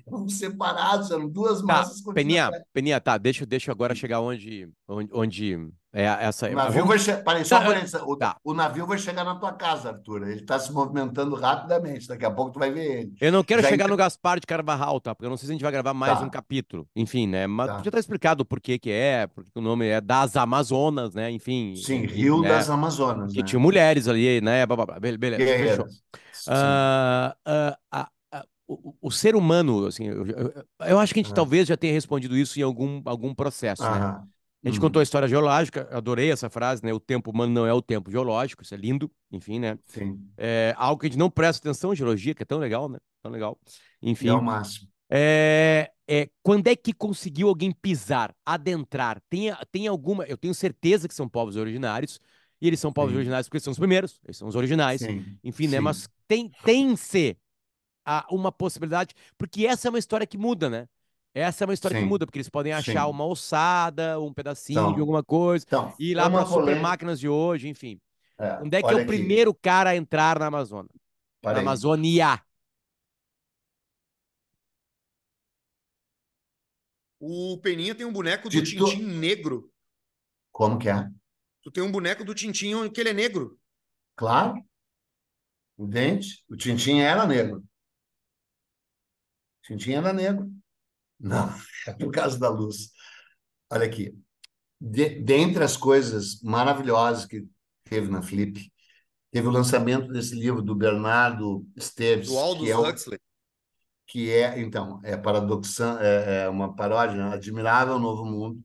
Eram 0.08 0.30
separados, 0.30 1.10
eram 1.10 1.28
duas 1.28 1.60
Tá, 1.62 1.66
massas 1.66 2.02
Peninha, 2.14 2.44
continentais. 2.46 2.70
Peninha, 2.72 3.02
tá, 3.02 3.18
deixa, 3.18 3.46
deixa 3.46 3.72
eu 3.72 3.74
agora 3.74 3.96
chegar 3.96 4.20
onde, 4.22 4.70
onde, 4.88 5.10
onde 5.12 5.70
é 5.92 6.04
essa... 6.04 6.48
O 6.48 6.54
navio 6.54 6.86
vamos- 6.86 7.06
vai 7.08 7.44
Tá, 7.44 8.04
o, 8.06 8.16
tá. 8.16 8.38
o 8.44 8.54
navio 8.54 8.86
vai 8.86 9.00
chegar 9.00 9.24
na 9.24 9.34
tua 9.36 9.52
casa, 9.54 9.90
Arthur. 9.90 10.28
Ele 10.28 10.42
está 10.42 10.60
se 10.60 10.72
movimentando 10.72 11.36
rapidamente. 11.36 12.08
Daqui 12.08 12.24
a 12.24 12.30
pouco 12.30 12.52
tu 12.52 12.60
vai 12.60 12.70
ver 12.72 13.00
ele. 13.00 13.14
Eu 13.20 13.32
não 13.32 13.44
quero 13.44 13.64
Já 13.64 13.70
chegar 13.70 13.88
no 13.88 13.98
Gaspar 13.98 14.40
de 14.40 14.46
Carvajal, 14.46 15.00
tá? 15.02 15.16
Porque 15.16 15.26
eu 15.26 15.30
não 15.32 15.38
sei 15.38 15.48
se 15.48 15.52
a 15.52 15.56
gente 15.56 15.64
vai 15.64 15.72
gravar 15.72 15.96
mais 15.96 16.20
Tá. 16.20 16.26
um 16.26 16.30
capítulo. 16.30 16.88
Enfim, 16.96 17.26
né? 17.26 17.48
Mas 17.48 17.68
Tá. 17.68 17.76
podia 17.78 17.90
estar 17.90 18.00
explicado 18.00 18.46
por 18.46 18.60
que 18.62 18.78
que 18.78 18.92
é, 18.92 19.26
porque 19.26 19.50
o 19.56 19.62
nome 19.62 19.88
é 19.88 20.00
das 20.00 20.38
Amazonas, 20.38 21.16
né? 21.16 21.32
Enfim. 21.32 21.76
Sim, 21.76 22.06
Rio 22.06 22.42
né? 22.42 22.50
das 22.50 22.70
Amazonas. 22.70 23.34
Que 23.34 23.40
né? 23.40 23.46
tinha 23.46 23.60
mulheres 23.60 24.08
ali, 24.08 24.40
né? 24.42 24.64
Blá, 24.68 24.76
blá, 24.76 24.86
blá. 24.86 25.00
Be- 25.00 25.18
Beleza, 25.18 25.88
fechou. 25.88 25.88
Ah, 26.48 27.36
ah, 27.46 27.78
ah, 27.92 28.10
o, 28.74 28.96
o 29.02 29.12
ser 29.12 29.36
humano, 29.36 29.86
assim, 29.88 30.06
eu, 30.06 30.26
eu- 30.80 31.00
acho 31.00 31.14
que 31.14 31.20
a 31.20 31.24
gente 31.24 31.32
Ah. 31.32 31.36
talvez 31.36 31.68
já 31.68 31.76
tenha 31.76 31.94
respondido 31.94 32.38
isso 32.38 32.60
em 32.60 32.62
algum, 32.62 33.02
algum 33.06 33.34
processo, 33.34 33.82
né? 33.84 33.90
Aham. 33.90 34.28
A 34.62 34.68
gente 34.68 34.76
Uhum. 34.78 34.88
contou 34.88 35.00
a 35.00 35.04
história 35.04 35.28
geológica, 35.28 35.88
adorei 35.92 36.32
essa 36.32 36.50
frase, 36.50 36.84
né? 36.84 36.94
O 36.94 37.00
tempo 37.00 37.32
humano 37.32 37.54
não 37.54 37.66
é 37.66 37.74
o 37.74 37.82
tempo 37.82 38.12
geológico, 38.12 38.62
isso 38.62 38.74
é 38.74 38.78
lindo, 38.78 39.10
enfim, 39.32 39.58
né? 39.58 39.80
Sim. 39.86 40.20
É 40.38 40.74
algo 40.78 41.00
que 41.00 41.08
a 41.08 41.10
gente 41.10 41.18
não 41.18 41.30
presta 41.30 41.68
atenção, 41.68 41.96
geologia, 41.96 42.36
que 42.36 42.44
é 42.44 42.46
tão 42.46 42.60
legal, 42.60 42.90
né? 42.90 43.00
Tão 43.24 43.32
legal. 43.32 43.58
Enfim. 44.02 44.28
é 44.28 44.34
o 44.34 44.42
máximo. 44.42 44.88
É, 45.10 45.90
é, 46.08 46.30
quando 46.44 46.68
é 46.68 46.76
que 46.76 46.94
conseguiu 46.94 47.48
alguém 47.48 47.72
pisar, 47.72 48.36
adentrar? 48.46 49.20
Tem, 49.30 49.52
tem 49.72 49.88
alguma. 49.88 50.26
Eu 50.26 50.38
tenho 50.38 50.54
certeza 50.54 51.08
que 51.08 51.16
são 51.16 51.28
povos 51.28 51.56
originários, 51.56 52.20
e 52.62 52.68
eles 52.68 52.80
são 52.80 52.92
povos 52.92 53.12
Sim. 53.12 53.18
originários 53.18 53.48
porque 53.48 53.60
são 53.62 53.72
os 53.72 53.80
primeiros, 53.80 54.20
eles 54.26 54.38
são 54.38 54.48
os 54.48 54.56
originais, 54.56 55.02
Sim. 55.02 55.26
enfim, 55.44 55.68
né? 55.68 55.78
Sim. 55.78 55.84
Mas 55.84 56.10
tem, 56.28 56.52
tem-se 56.64 57.38
a- 58.06 58.26
uma 58.32 58.52
possibilidade, 58.52 59.14
porque 59.38 59.66
essa 59.66 59.88
é 59.88 59.90
uma 59.90 60.00
história 60.00 60.26
que 60.28 60.38
muda, 60.38 60.70
né? 60.70 60.88
Essa 61.34 61.64
é 61.64 61.68
uma 61.68 61.74
história 61.74 61.96
que 61.96 62.04
Sim. 62.04 62.10
muda, 62.10 62.26
porque 62.26 62.40
eles 62.40 62.50
podem 62.50 62.74
achar 62.74 63.06
Sim. 63.06 63.12
uma 63.12 63.26
ossada, 63.26 64.20
um 64.20 64.34
pedacinho 64.34 64.80
de 64.80 64.90
Então, 64.90 65.00
alguma 65.02 65.24
coisa, 65.24 65.64
Então, 65.68 65.94
e 66.00 66.10
ir 66.12 66.14
é 66.14 66.16
lá 66.16 66.30
para 66.30 66.46
super 66.46 66.60
polêmica- 66.62 66.82
máquinas 66.82 67.20
de 67.20 67.30
hoje, 67.30 67.68
enfim. 67.68 68.00
É, 68.38 68.60
Onde 68.64 68.78
é 68.78 68.82
que 68.82 68.90
é 68.90 68.96
o 68.96 68.98
aqui, 68.98 69.06
primeiro 69.08 69.54
cara 69.54 69.92
a 69.92 69.96
entrar 69.96 70.40
na 70.40 70.48
Amazônia? 70.48 70.90
para 71.42 71.54
Na 71.54 71.60
aí. 71.60 71.66
Amazônia. 71.66 72.42
O 77.20 77.58
Peninha 77.62 77.94
tem 77.94 78.06
um 78.06 78.14
boneco 78.14 78.50
do 78.50 78.62
De 78.62 78.64
Tintim 78.64 79.04
negro. 79.04 79.72
Como 80.52 80.78
que 80.80 80.90
é? 80.90 81.10
Tu 81.62 81.72
tem 81.72 81.84
um 81.84 81.92
boneco 81.92 82.24
do 82.24 82.34
Tintim 82.34 82.90
que 82.90 83.02
ele 83.02 83.10
é 83.10 83.14
negro. 83.14 83.60
Claro. 84.16 84.56
O 85.78 85.86
dente. 85.86 86.44
O 86.50 86.56
Tintim 86.56 87.00
era 87.00 87.26
negro. 87.26 87.64
Tintim 89.70 89.92
era 89.92 90.12
negro. 90.12 90.52
Não, 91.20 91.54
é 91.88 91.94
por 91.94 92.12
causa 92.12 92.40
da 92.40 92.50
luz. 92.50 92.92
Olha 93.72 93.86
aqui. 93.86 94.18
De, 94.82 95.10
dentre 95.22 95.64
as 95.64 95.78
coisas 95.78 96.42
maravilhosas 96.42 97.26
que 97.26 97.46
teve 97.84 98.10
na 98.10 98.22
Flip, 98.22 98.72
teve 99.30 99.48
o 99.48 99.52
lançamento 99.52 100.12
desse 100.12 100.34
livro 100.34 100.62
do 100.62 100.74
Bernardo 100.74 101.68
Esteves, 101.76 102.30
Do 102.30 102.38
Aldous 102.40 102.66
que 102.66 102.72
é, 102.72 102.78
o- 102.78 102.90
Huxley. 102.90 103.20
que 104.08 104.32
é 104.32 104.60
então, 104.60 105.00
é 105.04 105.16
paradoxan, 105.16 106.00
é, 106.02 106.46
é 106.46 106.50
uma 106.50 106.76
paródia, 106.76 107.16
né? 107.18 107.34
Admirável 107.36 108.00
Novo 108.00 108.26
Mundo, 108.26 108.64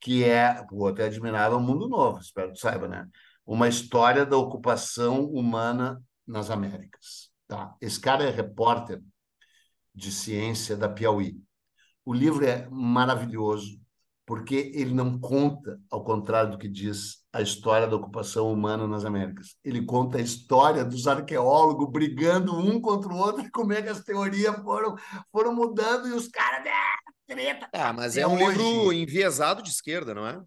que 0.00 0.22
é, 0.24 0.62
o 0.70 0.82
outro 0.82 1.02
é 1.02 1.06
Admirável 1.06 1.60
Mundo 1.60 1.88
Novo, 1.88 2.18
espero 2.18 2.52
que 2.52 2.58
saiba, 2.58 2.88
né? 2.88 3.08
Uma 3.46 3.68
história 3.68 4.26
da 4.26 4.36
ocupação 4.36 5.24
humana 5.26 6.02
nas 6.26 6.50
Américas. 6.50 7.30
Tá? 7.48 7.74
Esse 7.80 8.00
cara 8.00 8.24
é 8.24 8.30
repórter 8.30 9.00
de 9.94 10.12
ciência 10.12 10.76
da 10.76 10.88
Piauí. 10.88 11.36
O 12.04 12.12
livro 12.14 12.44
é 12.44 12.68
maravilhoso 12.70 13.80
porque 14.26 14.72
ele 14.74 14.94
não 14.94 15.18
conta, 15.18 15.80
ao 15.90 16.04
contrário 16.04 16.52
do 16.52 16.58
que 16.58 16.68
diz, 16.68 17.24
a 17.32 17.42
história 17.42 17.86
da 17.88 17.96
ocupação 17.96 18.52
humana 18.52 18.86
nas 18.86 19.04
Américas. 19.04 19.56
Ele 19.64 19.84
conta 19.84 20.18
a 20.18 20.20
história 20.20 20.84
dos 20.84 21.06
arqueólogos 21.06 21.90
brigando 21.90 22.56
um 22.56 22.80
contra 22.80 23.12
o 23.12 23.16
outro 23.16 23.42
e 23.44 23.50
como 23.52 23.72
é 23.72 23.82
que 23.82 23.88
as 23.88 24.02
teorias 24.04 24.56
foram, 24.62 24.94
foram 25.30 25.54
mudando 25.54 26.08
e 26.08 26.12
os 26.12 26.28
caras... 26.28 26.64
"Ah, 26.66 27.12
treta, 27.26 27.68
Ah, 27.72 27.92
mas 27.92 28.16
é 28.16 28.26
um 28.26 28.42
hoje." 28.42 28.58
livro 28.58 28.92
enviesado 28.92 29.62
de 29.62 29.70
esquerda, 29.70 30.14
não 30.14 30.26
é? 30.26 30.40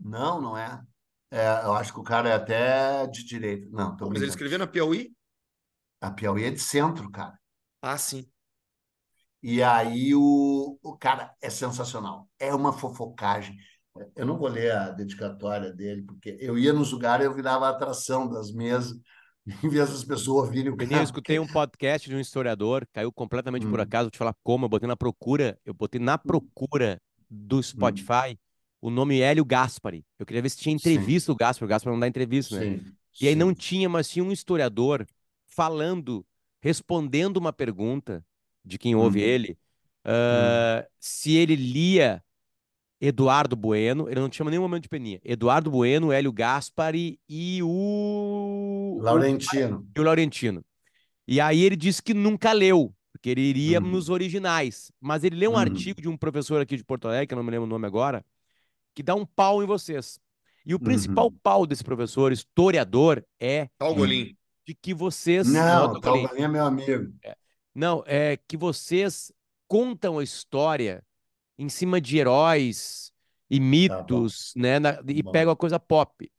Não, 0.00 0.40
não 0.40 0.56
é. 0.58 0.80
É, 1.30 1.46
Eu 1.64 1.74
acho 1.74 1.92
que 1.92 2.00
o 2.00 2.04
cara 2.04 2.28
é 2.28 2.32
até 2.34 3.06
de 3.06 3.24
direita. 3.24 3.68
Não, 3.70 3.96
Mas 4.08 4.20
ele 4.20 4.30
escreveu 4.30 4.58
na 4.58 4.66
Piauí? 4.66 5.12
A 6.00 6.10
Piauí 6.10 6.44
é 6.44 6.50
de 6.50 6.60
centro, 6.60 7.10
cara. 7.10 7.38
Ah, 7.82 7.98
sim. 7.98 8.30
E 9.48 9.62
aí 9.62 10.12
o, 10.14 10.78
o 10.82 10.96
cara 10.98 11.32
é 11.40 11.48
sensacional. 11.50 12.28
É 12.38 12.52
uma 12.54 12.72
fofocagem. 12.72 13.56
Eu 14.16 14.26
não 14.26 14.36
vou 14.38 14.48
ler 14.48 14.72
a 14.72 14.90
dedicatória 14.90 15.72
dele, 15.72 16.02
porque 16.02 16.36
eu 16.40 16.58
ia 16.58 16.72
nos 16.72 16.92
lugares 16.92 17.24
e 17.24 17.28
eu 17.28 17.34
virava 17.34 17.66
a 17.66 17.70
atração 17.70 18.28
das 18.28 18.52
mesas, 18.52 18.98
em 19.64 19.68
vez 19.68 19.90
das 19.90 20.04
pessoas 20.04 20.46
ouvirem 20.48 20.72
o 20.72 20.76
cara. 20.76 20.90
eu 20.90 21.02
escutei 21.02 21.38
um 21.38 21.48
podcast 21.48 22.08
de 22.08 22.14
um 22.14 22.20
historiador, 22.20 22.86
caiu 22.92 23.12
completamente 23.12 23.66
por 23.66 23.80
Hum. 23.80 23.80
acaso, 23.80 24.04
vou 24.06 24.10
te 24.10 24.18
falar 24.18 24.34
como, 24.42 24.64
eu 24.66 24.68
botei 24.68 24.86
na 24.88 24.96
procura, 24.96 25.58
eu 25.64 25.74
botei 25.74 26.00
na 26.00 26.18
procura 26.18 27.00
do 27.30 27.62
Spotify 27.62 28.38
o 28.80 28.90
nome 28.90 29.20
Hélio 29.20 29.44
Gaspari. 29.44 30.04
Eu 30.18 30.26
queria 30.26 30.42
ver 30.42 30.50
se 30.50 30.58
tinha 30.58 30.74
Hum. 30.74 30.78
Sim. 30.78 30.80
entrevista 30.80 31.32
do 31.32 31.36
Gaspari, 31.36 31.64
o 31.66 31.68
Gaspari 31.68 31.94
não 31.94 32.00
dá 32.00 32.06
entrevista, 32.08 32.56
né? 32.56 32.68
Sim, 32.68 32.96
E 33.20 33.26
aí 33.28 33.34
não 33.34 33.54
sim. 33.54 33.54
tinha, 33.54 33.88
mas 33.88 34.08
tinha 34.08 34.24
um 34.24 34.30
historiador 34.32 35.06
falando, 35.46 36.24
respondendo 36.60 37.38
uma 37.38 37.52
pergunta 37.52 38.24
de 38.66 38.78
quem 38.78 38.94
ouve 38.96 39.20
Hum. 39.20 39.22
ele, 39.22 39.58
ah, 40.04 40.86
se 41.00 41.34
ele 41.36 41.54
lia 41.56 42.22
Eduardo 43.00 43.54
Bueno, 43.54 44.08
ele 44.08 44.20
não 44.20 44.32
chama 44.32 44.50
nenhum 44.50 44.62
momento 44.62 44.84
de 44.84 44.88
Peninha. 44.88 45.20
Eduardo 45.24 45.70
Bueno, 45.70 46.10
Hélio 46.12 46.32
Gaspari 46.32 47.20
e 47.28 47.60
o. 47.62 48.98
Laurentino. 49.02 49.86
E 49.94 50.00
o 50.00 50.02
Laurentino. 50.02 50.64
E 51.28 51.40
aí 51.40 51.62
ele 51.62 51.76
disse 51.76 52.02
que 52.02 52.14
nunca 52.14 52.52
leu, 52.52 52.94
porque 53.12 53.30
ele 53.30 53.40
iria 53.42 53.80
Uhum. 53.80 53.88
nos 53.90 54.08
originais. 54.08 54.90
Mas 55.00 55.24
ele 55.24 55.36
leu 55.36 55.50
um 55.50 55.54
Uhum. 55.54 55.60
artigo 55.60 56.00
de 56.00 56.08
um 56.08 56.16
professor 56.16 56.60
aqui 56.60 56.76
de 56.76 56.84
Porto 56.84 57.06
Alegre, 57.08 57.26
que 57.28 57.34
eu 57.34 57.36
não 57.36 57.44
me 57.44 57.50
lembro 57.50 57.66
o 57.66 57.68
nome 57.70 57.86
agora, 57.86 58.24
que 58.94 59.02
dá 59.02 59.14
um 59.14 59.26
pau 59.26 59.62
em 59.62 59.66
vocês. 59.66 60.18
E 60.64 60.74
o 60.74 60.80
principal 60.80 61.26
Uhum. 61.26 61.38
pau 61.42 61.66
desse 61.66 61.84
professor, 61.84 62.32
historiador, 62.32 63.24
é 63.38 63.68
Talgolim. 63.78 64.34
de 64.66 64.74
que 64.74 64.92
vocês. 64.94 65.46
Não, 65.52 65.92
Tocantins. 65.92 66.22
Talgalinha 66.22 66.46
é 66.46 66.48
meu 66.48 66.64
amigo. 66.64 67.12
Não, 67.76 68.02
é 68.06 68.38
que 68.48 68.56
vocês 68.56 69.30
contam 69.68 70.18
a 70.18 70.24
história 70.24 71.04
em 71.58 71.68
cima 71.68 72.00
de 72.00 72.16
heróis 72.18 73.12
e 73.50 73.60
mitos, 73.60 74.52
né? 74.56 74.78
na- 74.78 75.02
e 75.06 75.22
Bom. 75.22 75.30
pegam 75.30 75.52
a 75.52 75.56
coisa 75.56 75.78
pop. 75.78 76.30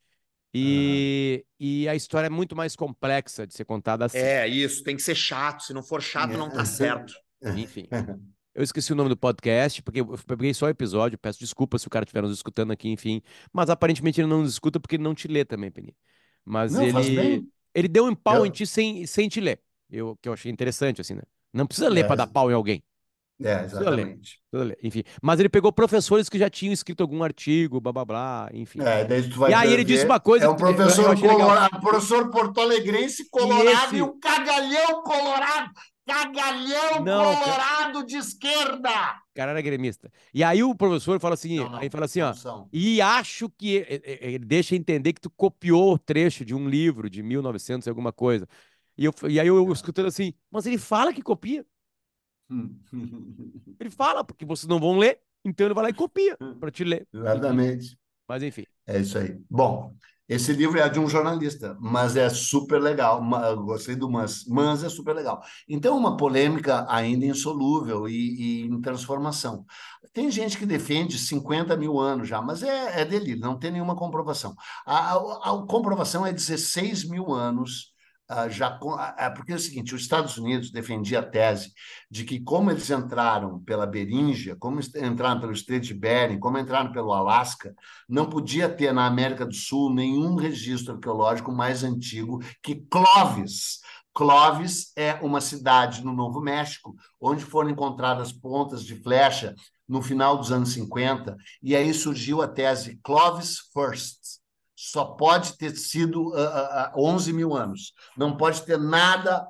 E, 0.54 1.46
e 1.60 1.88
a 1.88 1.96
história 1.96 2.28
é 2.28 2.30
muito 2.30 2.56
mais 2.56 2.76
complexa 2.76 3.46
de 3.46 3.54
ser 3.54 3.66
contada 3.66 4.06
assim. 4.06 4.18
É, 4.18 4.48
isso, 4.48 4.84
tem 4.84 4.96
que 4.96 5.02
ser 5.04 5.14
chato. 5.16 5.62
Se 5.64 5.74
não 5.74 5.84
for 5.84 6.02
chato, 6.02 6.32
não 6.38 6.50
tá 6.50 6.66
certo. 6.66 7.14
Enfim. 7.56 7.88
Eu 8.56 8.64
esqueci 8.64 8.92
o 8.92 8.96
nome 8.96 9.10
do 9.10 9.18
podcast, 9.18 9.84
porque 9.84 10.00
eu 10.02 10.18
peguei 10.26 10.54
só 10.56 10.66
o 10.66 10.70
episódio. 10.70 11.18
Peço 11.20 11.38
desculpa 11.40 11.78
se 11.78 11.86
o 11.86 11.90
cara 11.92 12.04
estiver 12.04 12.24
nos 12.24 12.32
escutando 12.34 12.72
aqui, 12.72 12.90
enfim. 12.90 13.22
Mas 13.54 13.70
aparentemente 13.70 14.20
ele 14.20 14.28
não 14.28 14.42
nos 14.42 14.54
escuta 14.54 14.80
porque 14.80 14.96
ele 14.96 15.04
não 15.04 15.14
te 15.14 15.28
lê 15.28 15.46
também, 15.46 15.70
Peninha. 15.70 15.94
Mas 16.44 16.72
Não, 16.74 16.90
faz 16.92 17.06
ele, 17.08 17.16
bem. 17.16 17.48
ele 17.76 17.88
deu 17.88 18.06
um 18.06 18.16
pau 18.16 18.38
Eu- 18.38 18.46
em 18.48 18.50
ti 18.50 18.66
sem, 18.66 19.06
sem 19.06 19.30
te 19.30 19.40
ler. 19.40 19.62
Eu, 19.90 20.18
que 20.22 20.28
eu 20.30 20.34
achei 20.34 20.52
interessante, 20.52 21.02
assim, 21.02 21.16
né? 21.16 21.22
Não 21.54 21.66
precisa 21.66 21.90
ler 21.90 22.02
É. 22.02 22.08
para 22.08 22.16
dar 22.18 22.28
pau 22.28 22.52
em 22.52 22.54
alguém. 22.54 22.84
É, 23.40 23.66
exatamente. 23.66 24.40
Enfim. 24.82 25.04
Mas 25.22 25.40
ele 25.40 25.48
pegou 25.48 25.72
professores 25.72 26.28
que 26.28 26.40
já 26.40 26.50
tinham 26.50 26.74
escrito 26.74 27.02
algum 27.02 27.22
artigo, 27.22 27.80
blá 27.80 27.94
blá 27.94 28.04
blá, 28.04 28.50
enfim. 28.52 28.82
É, 28.82 29.06
daí 29.06 29.30
tu 29.30 29.38
vai 29.38 29.52
E 29.52 29.54
aí 29.54 29.72
ele 29.74 29.84
disse 29.84 30.06
uma 30.06 30.20
coisa 30.20 30.46
É 30.46 30.48
um 30.50 30.54
eu 30.54 30.58
professor 30.58 31.16
colorado, 31.20 31.80
professor 31.80 32.32
porto-alegrense 32.32 33.30
colorado 33.30 33.86
esse- 33.88 33.96
e 33.98 34.02
um 34.02 34.20
cagalhão 34.20 35.04
colorado, 35.04 35.72
cagalhão 36.04 37.04
Não, 37.04 37.36
colorado 37.36 38.04
de 38.08 38.18
esquerda. 38.18 38.90
O 38.90 39.36
cara 39.36 39.52
era 39.52 39.62
gremista. 39.62 40.12
E 40.34 40.44
aí 40.44 40.64
o 40.64 40.74
professor 40.74 41.20
fala 41.20 41.36
assim, 41.36 41.58
Não, 41.58 41.76
aí 41.76 41.92
fala 41.92 42.06
assim, 42.06 42.22
ó. 42.22 42.34
E 42.74 43.00
acho 43.02 43.50
que 43.52 43.78
e- 43.88 44.02
e- 44.04 44.34
ele 44.34 44.46
deixa 44.46 44.76
entender 44.76 45.14
que 45.14 45.22
tu 45.22 45.30
copiou 45.30 45.94
o 45.94 46.00
trecho 46.00 46.44
de 46.44 46.56
um 46.56 46.68
livro 46.68 47.08
de 47.08 47.22
1900 47.22 47.86
e 47.86 47.90
alguma 47.90 48.12
coisa. 48.12 48.48
E, 48.98 49.06
eu, 49.06 49.14
e 49.30 49.40
aí 49.40 49.48
eu 49.48 49.72
escutando 49.72 50.08
assim, 50.08 50.34
mas 50.52 50.66
ele 50.66 50.78
fala 50.78 51.14
que 51.14 51.22
copia. 51.22 51.66
Ele 53.80 53.90
fala, 53.90 54.24
porque 54.24 54.46
vocês 54.46 54.68
não 54.68 54.80
vão 54.80 54.98
ler, 54.98 55.20
então 55.46 55.66
ele 55.68 55.74
vai 55.74 55.84
lá 55.86 55.90
e 55.90 55.94
copia 55.94 56.38
para 56.60 56.72
te 56.72 56.84
ler. 56.84 57.08
Exatamente. 57.14 57.98
Mas 58.28 58.44
enfim. 58.44 58.66
É 58.86 59.00
isso 59.00 59.18
aí. 59.18 59.38
Bom, 59.50 59.94
esse 60.28 60.52
livro 60.54 60.80
é 60.80 60.90
de 60.90 61.00
um 61.00 61.08
jornalista, 61.08 61.78
mas 61.80 62.16
é 62.16 62.30
super 62.30 62.82
legal. 62.82 63.22
Gostei 63.66 63.96
do 63.96 64.10
Mas, 64.10 64.46
mas 64.48 64.84
é 64.84 64.90
super 64.90 65.14
legal. 65.16 65.42
Então, 65.68 65.98
uma 65.98 66.18
polêmica 66.18 66.86
ainda 66.90 67.26
insolúvel 67.26 68.08
e, 68.08 68.14
e 68.14 68.66
em 68.66 68.82
transformação. 68.82 69.66
Tem 70.14 70.32
gente 70.32 70.58
que 70.58 70.66
defende 70.66 71.18
50 71.20 71.78
mil 71.78 72.00
anos 72.00 72.28
já, 72.28 72.42
mas 72.42 72.64
é, 72.64 73.02
é 73.02 73.06
delírio, 73.06 73.42
não 73.42 73.58
tem 73.60 73.72
nenhuma 73.72 73.96
comprovação. 73.96 74.56
A, 74.86 75.14
a- 75.14 75.52
a 75.54 75.68
comprovação 75.68 76.26
é 76.26 76.34
16 76.34 77.04
mil 77.08 77.32
anos. 77.34 77.94
Ah, 78.30 78.50
já 78.50 78.68
ah, 78.68 79.16
ah, 79.18 79.32
porque 79.32 79.54
é 79.54 79.56
o 79.56 79.60
seguinte, 79.60 79.96
os 79.96 80.02
Estados 80.02 80.38
Unidos 80.38 80.70
defendia 80.70 81.20
a 81.20 81.24
tese 81.24 81.72
de 82.12 82.26
que 82.26 82.40
como 82.42 82.70
eles 82.70 82.90
entraram 82.90 83.60
pela 83.62 83.86
Beríngia, 83.86 84.56
como 84.58 84.80
entraram 84.80 85.40
pelo 85.40 85.54
Estreito 85.54 85.88
de 85.88 85.94
Bering, 85.94 86.40
como 86.40 86.58
entraram 86.58 86.92
pelo 86.92 87.14
Alasca, 87.14 87.74
não 88.08 88.30
podia 88.30 88.68
ter 88.68 88.94
na 88.94 89.06
América 89.06 89.46
do 89.46 89.54
Sul 89.56 89.94
nenhum 89.94 90.36
registro 90.36 90.96
arqueológico 90.96 91.52
mais 91.52 91.84
antigo 91.84 92.40
que 92.62 92.76
Clovis. 92.76 93.80
Clovis 94.14 94.92
é 94.96 95.14
uma 95.22 95.40
cidade 95.40 96.04
no 96.04 96.12
Novo 96.12 96.42
México, 96.42 96.96
onde 97.22 97.46
foram 97.46 97.70
encontradas 97.70 98.32
pontas 98.32 98.84
de 98.84 98.96
flecha 98.96 99.56
no 99.88 100.02
final 100.02 100.38
dos 100.38 100.52
anos 100.52 100.74
50, 100.74 101.38
e 101.64 101.76
aí 101.76 101.94
surgiu 101.94 102.42
a 102.42 102.48
tese 102.48 103.00
Clovis 103.04 103.60
First. 103.74 104.37
Só 104.80 105.04
pode 105.04 105.58
ter 105.58 105.76
sido 105.76 106.32
ah, 106.36 106.92
ah, 106.94 106.94
11 106.96 107.34
mil 107.34 107.56
anos. 107.56 107.94
Não 108.16 108.38
pode 108.38 108.62
ter 108.62 108.78
nada 108.78 109.44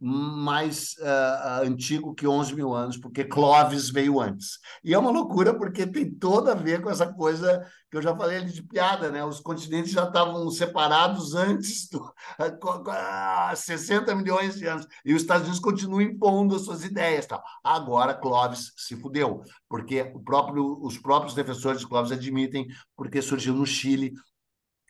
mais 0.00 0.94
ah, 1.02 1.62
antigo 1.64 2.14
que 2.14 2.28
11 2.28 2.54
mil 2.54 2.72
anos, 2.72 2.96
porque 2.96 3.24
Clovis 3.24 3.90
veio 3.90 4.20
antes. 4.20 4.60
E 4.84 4.94
é 4.94 4.98
uma 4.98 5.10
loucura, 5.10 5.52
porque 5.52 5.84
tem 5.84 6.08
todo 6.08 6.48
a 6.48 6.54
ver 6.54 6.80
com 6.80 6.88
essa 6.88 7.12
coisa 7.12 7.66
que 7.90 7.96
eu 7.96 8.02
já 8.02 8.14
falei 8.14 8.44
de 8.44 8.62
piada, 8.62 9.10
né? 9.10 9.24
Os 9.24 9.40
continentes 9.40 9.90
já 9.90 10.04
estavam 10.04 10.48
separados 10.50 11.34
antes 11.34 11.88
do 11.88 12.12
há 12.88 13.52
60 13.56 14.14
milhões 14.14 14.56
de 14.56 14.66
anos. 14.66 14.86
E 15.04 15.12
os 15.12 15.22
Estados 15.22 15.42
Unidos 15.44 15.60
continuam 15.60 16.02
impondo 16.02 16.54
as 16.54 16.62
suas 16.62 16.84
ideias. 16.84 17.26
Tal. 17.26 17.42
Agora 17.64 18.14
Clovis 18.14 18.72
se 18.76 18.94
fudeu, 18.94 19.42
porque 19.68 20.04
próprio, 20.24 20.78
os 20.82 20.98
próprios 20.98 21.34
defensores 21.34 21.80
de 21.80 21.88
Clovis 21.88 22.12
admitem, 22.12 22.68
porque 22.94 23.20
surgiu 23.20 23.54
no 23.54 23.66
Chile 23.66 24.12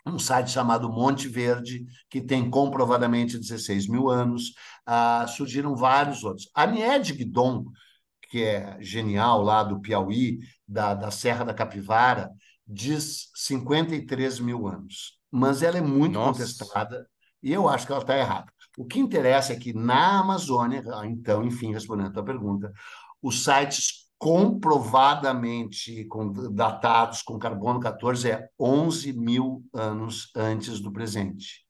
um 0.08 0.18
site 0.18 0.50
chamado 0.50 0.90
Monte 0.90 1.28
Verde, 1.28 1.84
que 2.08 2.20
tem 2.20 2.50
comprovadamente 2.50 3.38
16 3.38 3.88
mil 3.88 4.08
anos. 4.08 4.54
Ah, 4.86 5.26
surgiram 5.28 5.76
vários 5.76 6.24
outros. 6.24 6.48
A 6.54 6.66
Nied 6.66 7.12
Guidon, 7.12 7.64
que 8.30 8.42
é 8.42 8.76
genial 8.80 9.42
lá 9.42 9.62
do 9.62 9.80
Piauí, 9.80 10.38
da, 10.66 10.94
da 10.94 11.10
Serra 11.10 11.44
da 11.44 11.54
Capivara, 11.54 12.30
diz 12.66 13.30
53 13.34 14.40
mil 14.40 14.66
anos. 14.66 15.18
Mas 15.30 15.62
ela 15.62 15.78
é 15.78 15.82
muito 15.82 16.14
Nossa. 16.14 16.32
contestada 16.32 17.06
e 17.42 17.52
eu 17.52 17.68
acho 17.68 17.86
que 17.86 17.92
ela 17.92 18.02
está 18.02 18.16
errada. 18.16 18.52
O 18.76 18.84
que 18.84 18.98
interessa 18.98 19.52
é 19.52 19.56
que 19.56 19.72
na 19.72 20.20
Amazônia, 20.20 20.82
então, 21.04 21.44
enfim, 21.44 21.72
respondendo 21.72 22.08
a 22.08 22.12
tua 22.12 22.24
pergunta, 22.24 22.72
os 23.22 23.42
sites 23.42 24.07
comprovadamente 24.18 26.04
com- 26.06 26.32
datados 26.52 27.22
com 27.22 27.38
carbono 27.38 27.80
14 27.80 28.30
é 28.30 28.48
11 28.58 29.12
mil 29.12 29.64
anos 29.72 30.30
antes 30.34 30.80
do 30.80 30.92
presente, 30.92 31.64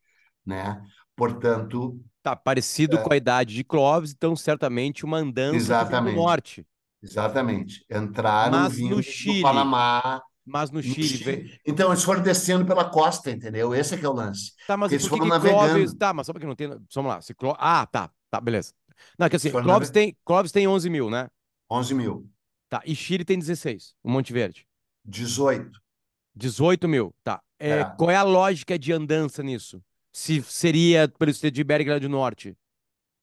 né? 0.44 0.82
Portanto, 1.16 2.00
Tá 2.22 2.36
parecido 2.36 2.98
com 3.02 3.12
a 3.12 3.16
idade 3.16 3.54
de 3.54 3.64
Clovis, 3.64 4.12
então 4.12 4.36
certamente 4.36 5.04
uma 5.04 5.18
andança 5.18 5.52
do 5.52 5.56
Exatamente. 5.56 6.16
norte. 6.16 6.66
exatamente, 7.02 7.84
entraram 7.90 8.58
Mas 8.58 8.72
no 8.72 8.76
vindo 8.76 9.02
Chile, 9.02 9.36
do 9.38 9.42
Panamá, 9.42 10.20
Mas 10.44 10.70
no 10.70 10.76
no 10.76 10.82
Chile, 10.82 11.08
Chile. 11.08 11.60
Então, 11.66 11.90
eles 11.90 12.02
foram 12.02 12.22
descendo 12.22 12.64
pela 12.66 12.84
costa, 12.90 13.30
entendeu? 13.30 13.74
Esse 13.74 13.94
é 13.94 13.98
que 13.98 14.04
é 14.04 14.08
o 14.08 14.12
lance. 14.12 14.52
Tá, 14.66 14.76
mas 14.76 14.92
eles 14.92 15.06
foram 15.06 15.26
navegando. 15.26 15.96
Tá, 15.96 16.12
mas 16.12 16.26
só 16.26 16.32
porque 16.32 16.46
não 16.46 16.56
tem... 16.56 16.68
Vamos 16.94 17.10
lá. 17.10 17.20
Se. 17.22 17.34
Ah, 17.58 17.86
tá. 17.86 18.10
Tá, 18.30 18.40
beleza. 18.40 18.72
Não, 19.18 19.26
é 19.26 19.30
que 19.30 19.36
assim, 19.36 19.50
Clovis 19.50 19.66
nave- 19.66 19.92
tem, 19.92 20.16
Clovis 20.24 20.52
tem 20.52 20.66
11 20.66 20.90
mil, 20.90 21.08
né? 21.10 21.28
11 21.70 21.94
mil, 21.94 22.28
Tá, 22.68 22.82
e 22.84 22.94
Chile 22.94 23.24
tem 23.24 23.38
16, 23.38 23.94
o 24.02 24.10
Monte 24.10 24.32
Verde. 24.32 24.66
18. 25.04 25.80
18 26.34 26.86
mil, 26.86 27.14
tá. 27.24 27.40
É, 27.58 27.80
É. 27.80 27.84
Qual 27.96 28.10
é 28.10 28.16
a 28.16 28.22
lógica 28.22 28.78
de 28.78 28.92
andança 28.92 29.42
nisso? 29.42 29.82
Se 30.12 30.42
seria 30.42 31.08
pelo 31.08 31.30
estreito 31.30 31.54
de 31.54 31.64
Bering 31.64 31.88
lá 31.88 31.98
do 31.98 32.08
Norte. 32.08 32.56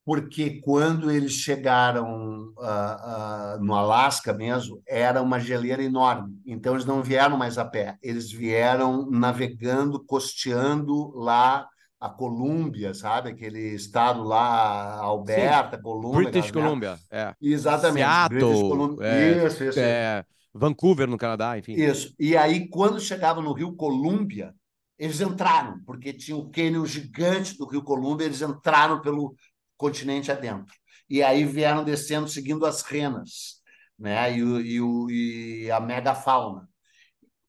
Porque 0.04 0.62
quando 0.62 1.10
eles 1.10 1.34
chegaram 1.34 2.54
ah, 2.60 3.56
ah, 3.56 3.58
no 3.60 3.74
Alasca 3.74 4.34
mesmo, 4.34 4.82
era 4.88 5.22
uma 5.22 5.40
geleira 5.40 5.84
enorme. 5.84 6.40
Então, 6.46 6.74
eles 6.74 6.86
não 6.86 7.02
vieram 7.02 7.38
mais 7.38 7.58
a 7.58 7.66
pé. 7.66 7.98
Eles 8.04 8.32
vieram 8.32 9.10
navegando, 9.10 10.04
costeando 10.04 11.12
lá 11.16 11.68
a 12.00 12.10
Colômbia, 12.10 12.94
sabe? 12.94 13.30
Aquele 13.30 13.74
estado 13.74 14.24
lá, 14.24 14.96
Alberta, 14.96 15.82
Colômbia. 15.82 16.30
British. 16.30 16.52
Columbia, 16.52 16.98
é. 17.10 17.34
Exatamente. 17.42 18.06
Seattle, 18.06 18.40
British 18.40 18.62
Columbia. 18.62 19.08
é, 19.08 19.48
Isso, 19.48 19.64
isso. 19.64 19.80
É, 19.80 20.26
Vancouver, 20.54 21.08
no 21.08 21.18
Canadá, 21.18 21.58
enfim. 21.58 21.74
Isso. 21.74 22.14
E 22.20 22.38
aí, 22.38 22.68
quando 22.70 23.00
chegavam 23.00 23.44
no 23.44 23.54
Rio 23.54 23.76
Colômbia, 23.76 24.54
eles 24.98 25.20
entraram, 25.20 25.82
porque 25.86 26.14
tinha 26.14 26.38
o 26.38 26.50
cânion 26.50 26.86
gigante 26.86 27.58
do 27.58 27.66
Rio 27.68 27.84
Colômbia, 27.84 28.26
eles 28.26 28.42
entraram 28.42 29.02
pelo 29.02 29.36
continente 29.78 30.32
adentro. 30.32 30.74
E 31.10 31.22
aí 31.22 31.44
vieram 31.44 31.84
descendo 31.84 32.28
seguindo 32.28 32.66
as 32.66 32.82
renas, 32.82 33.62
né? 34.00 34.38
E, 34.38 34.44
o, 34.82 35.10
e, 35.10 35.64
e 35.66 35.72
a 35.72 35.80
megafauna. 35.80 36.68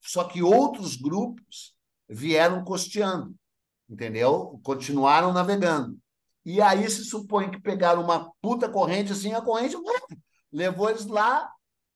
Só 0.00 0.24
que 0.24 0.42
outros 0.42 0.96
grupos 0.96 1.74
vieram 2.08 2.62
costeando, 2.64 3.34
entendeu? 3.88 4.60
Continuaram 4.62 5.32
navegando. 5.32 5.98
E 6.44 6.60
aí 6.60 6.88
se 6.88 7.04
supõe 7.04 7.50
que 7.50 7.60
pegaram 7.60 8.02
uma 8.02 8.30
puta 8.40 8.68
corrente 8.68 9.12
assim, 9.12 9.32
a 9.34 9.40
corrente 9.42 9.76
levou 10.52 10.88
eles 10.90 11.06
lá 11.06 11.50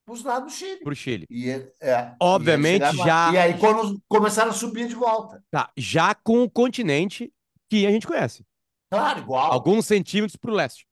para 0.04 0.14
os 0.14 0.24
lados 0.24 0.52
do 0.52 0.56
Chile. 0.58 0.80
Pro 0.82 0.94
Chile. 0.94 1.26
E, 1.30 1.50
é, 1.80 2.14
Obviamente, 2.20 2.82
e 2.84 2.96
já-. 2.96 3.32
E 3.32 3.38
aí, 3.38 3.58
quando 3.58 4.00
começaram 4.08 4.50
a 4.50 4.54
subir 4.54 4.88
de 4.88 4.94
volta. 4.94 5.42
Tá, 5.50 5.70
já 5.76 6.14
com 6.16 6.42
o 6.42 6.50
continente 6.50 7.32
que 7.68 7.86
a 7.86 7.90
gente 7.92 8.06
conhece. 8.08 8.44
Claro, 8.90 9.20
igual. 9.20 9.52
Alguns 9.52 9.86
centímetros 9.86 10.34
pro 10.36 10.52
leste. 10.52 10.84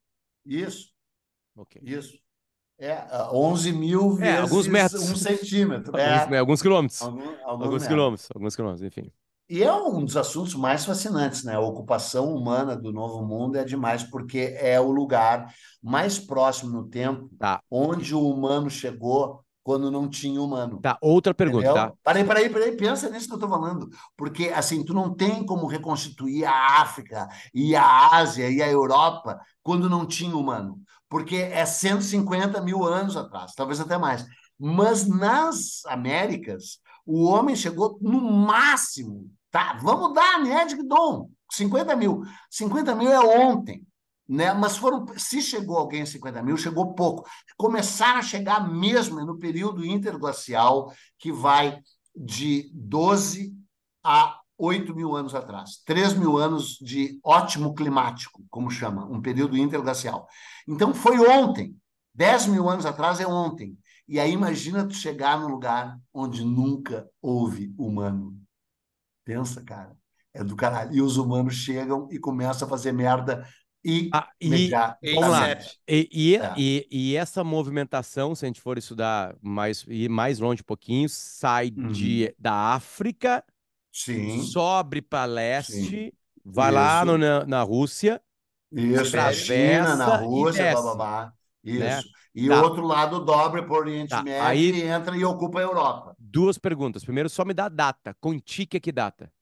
Isso, 0.47 0.91
Ok. 1.57 1.83
isso. 1.85 2.17
É, 2.79 3.05
11 3.33 3.73
mil 3.73 4.11
vezes 4.13 4.35
É, 4.37 4.39
alguns 4.41 4.69
metros. 4.69 5.11
um 5.11 5.17
centímetro. 5.17 5.89
Alguns, 5.97 6.01
É, 6.23 6.31
né, 6.31 6.39
alguns 6.39 6.63
quilômetros. 6.63 7.03
algum- 7.03 7.21
alguns 7.23 7.43
Alguns 7.45 7.71
metros. 7.73 7.89
quilômetros, 7.89 8.29
alguns 8.33 8.55
quilômetros, 8.57 8.87
enfim. 8.87 9.13
E 9.51 9.63
é 9.63 9.73
um 9.73 10.05
dos 10.05 10.17
assuntos 10.17 10.55
mais 10.55 10.85
fascinantes, 10.85 11.43
né? 11.43 11.55
A 11.55 11.61
ocupação 11.61 12.35
humana 12.35 12.77
do 12.77 12.93
Novo 12.93 13.25
Mundo 13.25 13.57
é 13.57 13.65
demais, 13.65 14.03
porque 14.03 14.55
é 14.61 14.79
o 14.79 14.91
lugar 14.91 15.53
mais 15.83 16.19
próximo 16.19 16.71
no 16.71 16.87
tempo 16.89 17.31
Tá. 17.39 17.63
onde 17.71 18.15
o 18.15 18.21
humano 18.29 18.69
chegou 18.69 19.43
quando 19.63 19.91
não 19.91 20.09
tinha 20.09 20.41
humano. 20.41 20.81
Tá, 20.81 20.97
outra 21.01 21.33
pergunta, 21.35 21.67
Entendeu? 21.67 21.75
tá? 21.89 21.93
Peraí, 22.05 22.25
peraí, 22.25 22.49
peraí, 22.51 22.77
pensa 22.77 23.09
nisso 23.11 23.29
que 23.29 23.35
eu 23.35 23.39
tô 23.39 23.49
falando. 23.49 23.89
Porque, 24.17 24.49
assim, 24.49 24.85
tu 24.85 24.93
não 24.95 25.15
tem 25.15 25.45
como 25.45 25.67
reconstituir 25.67 26.45
a 26.45 26.81
África 26.81 27.29
e 27.55 27.75
a 27.77 28.17
Ásia 28.17 28.49
e 28.51 28.63
a 28.63 28.69
Europa 28.71 29.39
quando 29.63 29.89
não 29.89 30.07
tinha 30.07 30.35
humano. 30.37 30.81
Porque 31.09 31.37
é 31.37 31.65
150 31.65 32.61
mil 32.63 32.85
anos 32.85 33.17
atrás, 33.17 33.53
talvez 33.55 33.81
até 33.81 33.97
mais. 33.99 34.27
Mas 34.59 35.07
nas 35.07 35.85
Américas, 35.87 36.81
o 37.07 37.25
homem 37.25 37.55
chegou 37.57 37.99
no 38.01 38.21
máximo, 38.21 39.31
tá? 39.51 39.79
Vamos 39.83 40.15
dar 40.15 40.37
a 40.37 40.39
média 40.39 40.77
que 40.77 40.83
dom, 40.83 41.29
50 41.51 41.97
mil. 41.97 42.23
50 42.51 42.95
mil 42.95 43.11
é 43.11 43.21
ontem. 43.21 43.87
Né? 44.29 44.53
Mas 44.53 44.77
foram, 44.77 45.07
se 45.17 45.41
chegou 45.41 45.79
alguém 45.79 46.03
em 46.03 46.07
50 46.07 46.43
mil, 46.43 46.57
chegou 46.57 46.95
pouco. 46.95 47.27
Começaram 47.57 48.19
a 48.19 48.23
chegar 48.23 48.69
mesmo 48.69 49.25
no 49.25 49.39
período 49.39 49.85
interglacial, 49.87 50.93
que 51.19 51.33
vai 51.33 51.81
de 52.15 52.71
12 52.75 53.55
a 54.05 54.39
8 54.59 54.95
mil 54.95 55.15
anos 55.15 55.35
atrás. 55.35 55.81
3 55.87 56.15
mil 56.15 56.37
anos 56.37 56.77
de 56.81 57.19
ótimo 57.25 57.75
climático, 57.75 58.45
como 58.51 58.71
chama, 58.71 59.07
um 59.07 59.23
período 59.23 59.57
interglacial. 59.57 60.27
Então 60.67 60.93
foi 60.93 61.19
ontem. 61.27 61.75
10 62.15 62.47
mil 62.49 62.69
anos 62.69 62.85
atrás 62.85 63.21
é 63.21 63.27
ontem. 63.27 63.79
E 64.09 64.19
aí 64.19 64.33
imagina 64.33 64.87
tu 64.87 64.95
chegar 64.95 65.39
num 65.39 65.49
lugar 65.49 65.97
onde 66.13 66.45
nunca 66.45 67.09
houve 67.23 67.73
humano. 67.79 68.37
Pensa, 69.29 69.63
cara. 69.63 69.95
É 70.33 70.43
do 70.43 70.57
caralho. 70.57 70.95
E 70.95 71.03
os 71.03 71.19
humanos 71.19 71.53
chegam 71.55 72.09
e 72.11 72.19
começam 72.19 72.67
a 72.67 72.71
fazer 72.71 72.93
merda 72.93 73.47
e 73.85 74.09
Ah, 74.13 74.27
e, 74.41 74.71
vamos 75.15 75.31
lá. 75.31 75.45
ASAP. 75.45 75.65
E, 75.87 76.09
e, 76.11 76.37
É. 76.37 76.55
e, 76.57 76.89
e 76.91 77.17
essa 77.17 77.45
movimentação, 77.45 78.35
se 78.35 78.47
a 78.47 78.49
gente 78.49 78.61
for 78.61 78.79
estudar 78.79 79.37
mais, 79.43 79.85
ir 79.87 80.09
mais 80.09 80.39
longe 80.39 80.63
um 80.63 80.65
pouquinho, 80.65 81.09
sai 81.11 81.73
Uhum. 81.77 81.89
de, 81.93 82.35
da 82.39 82.55
África, 82.75 83.45
Sim, 83.93 84.43
sobe 84.43 85.03
para 85.03 85.27
leste, 85.27 86.15
vai 86.45 86.71
lá 86.73 86.99
Isso. 86.99 87.07
no- 87.07 87.19
na, 87.19 87.45
na 87.47 87.63
Rússia, 87.63 88.23
isso. 88.73 88.95
Na 89.17 89.29
atravessa 89.29 89.41
China, 89.41 89.97
na 89.97 90.23
e 90.23 90.25
Rússia, 90.25 90.65
desce, 90.65 90.75
bababá. 90.75 91.33
Isso. 91.65 91.79
né? 91.81 92.01
E 92.35 92.49
Tá. 92.49 92.61
o 92.61 92.65
outro 92.65 92.83
lado 92.87 93.25
dobra 93.25 93.63
para 93.63 93.73
o 93.75 93.77
Oriente 93.77 94.11
Tá, 94.11 94.23
Médio 94.23 94.43
aí- 94.47 94.71
e 94.71 94.83
entra 94.83 95.17
e 95.17 95.25
ocupa 95.25 95.59
a 95.59 95.63
Europa. 95.63 96.08
Duas 96.31 96.59
perguntas. 96.59 97.05
Primeiro, 97.05 97.29
só 97.29 97.45
me 97.45 97.55
dá 97.55 97.67
a 97.67 97.69
data. 97.71 98.15
Contique 98.21 98.77
é 98.77 98.81
que 98.81 98.93
data? 98.93 99.33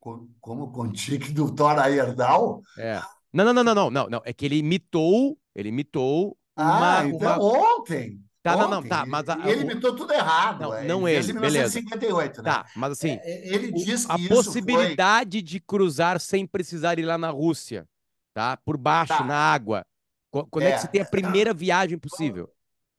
Co- 0.00 0.28
Como 0.40 0.72
Contique 0.72 1.32
do 1.32 1.54
Thor 1.54 1.78
Heyerdahl? 1.78 2.62
É. 2.78 3.00
Não, 3.32 3.44
não, 3.44 3.52
não, 3.52 3.62
não, 3.64 3.74
não, 3.74 3.90
não, 3.90 4.08
não. 4.08 4.22
É 4.24 4.32
que 4.32 4.44
ele 4.44 4.56
imitou, 4.56 5.38
ele 5.54 5.68
imitou 5.68 6.36
uma, 6.56 6.98
Ah, 6.98 7.06
então 7.06 7.18
uma- 7.18 7.76
ontem. 7.78 8.20
Tá, 8.42 8.56
não, 8.56 8.70
não, 8.70 8.78
Ontem. 8.78 8.88
tá, 8.88 9.04
mas 9.04 9.28
a- 9.28 9.38
ele 9.50 9.62
imitou 9.70 9.94
tudo 9.94 10.14
errado. 10.14 10.62
Não, 10.62 10.74
é, 10.74 10.84
não 10.86 11.02
desde 11.04 11.30
ele, 11.32 11.40
beleza. 11.40 11.78
1958, 11.78 12.42
né? 12.42 12.50
Tá, 12.50 12.66
mas 12.74 12.92
assim, 12.92 13.18
É, 13.22 13.54
Ele 13.54 13.68
o- 13.68 13.74
diz 13.74 14.06
que 14.06 14.12
a 14.12 14.16
isso 14.16 14.28
foi... 14.28 14.36
possibilidade 14.36 15.42
de 15.42 15.60
cruzar 15.60 16.18
sem 16.18 16.46
precisar 16.46 16.98
ir 16.98 17.02
lá 17.04 17.18
na 17.18 17.28
Rússia, 17.28 17.86
tá? 18.32 18.56
Por 18.56 18.78
baixo, 18.78 19.12
Tá. 19.12 19.22
na 19.24 19.36
água. 19.36 19.84
Qu- 20.30 20.46
Quando 20.50 20.64
é, 20.64 20.70
É. 20.70 20.74
que 20.74 20.80
você 20.80 20.88
tem 20.88 21.02
a 21.02 21.04
primeira 21.04 21.52
viagem 21.52 21.98
possível? 21.98 22.50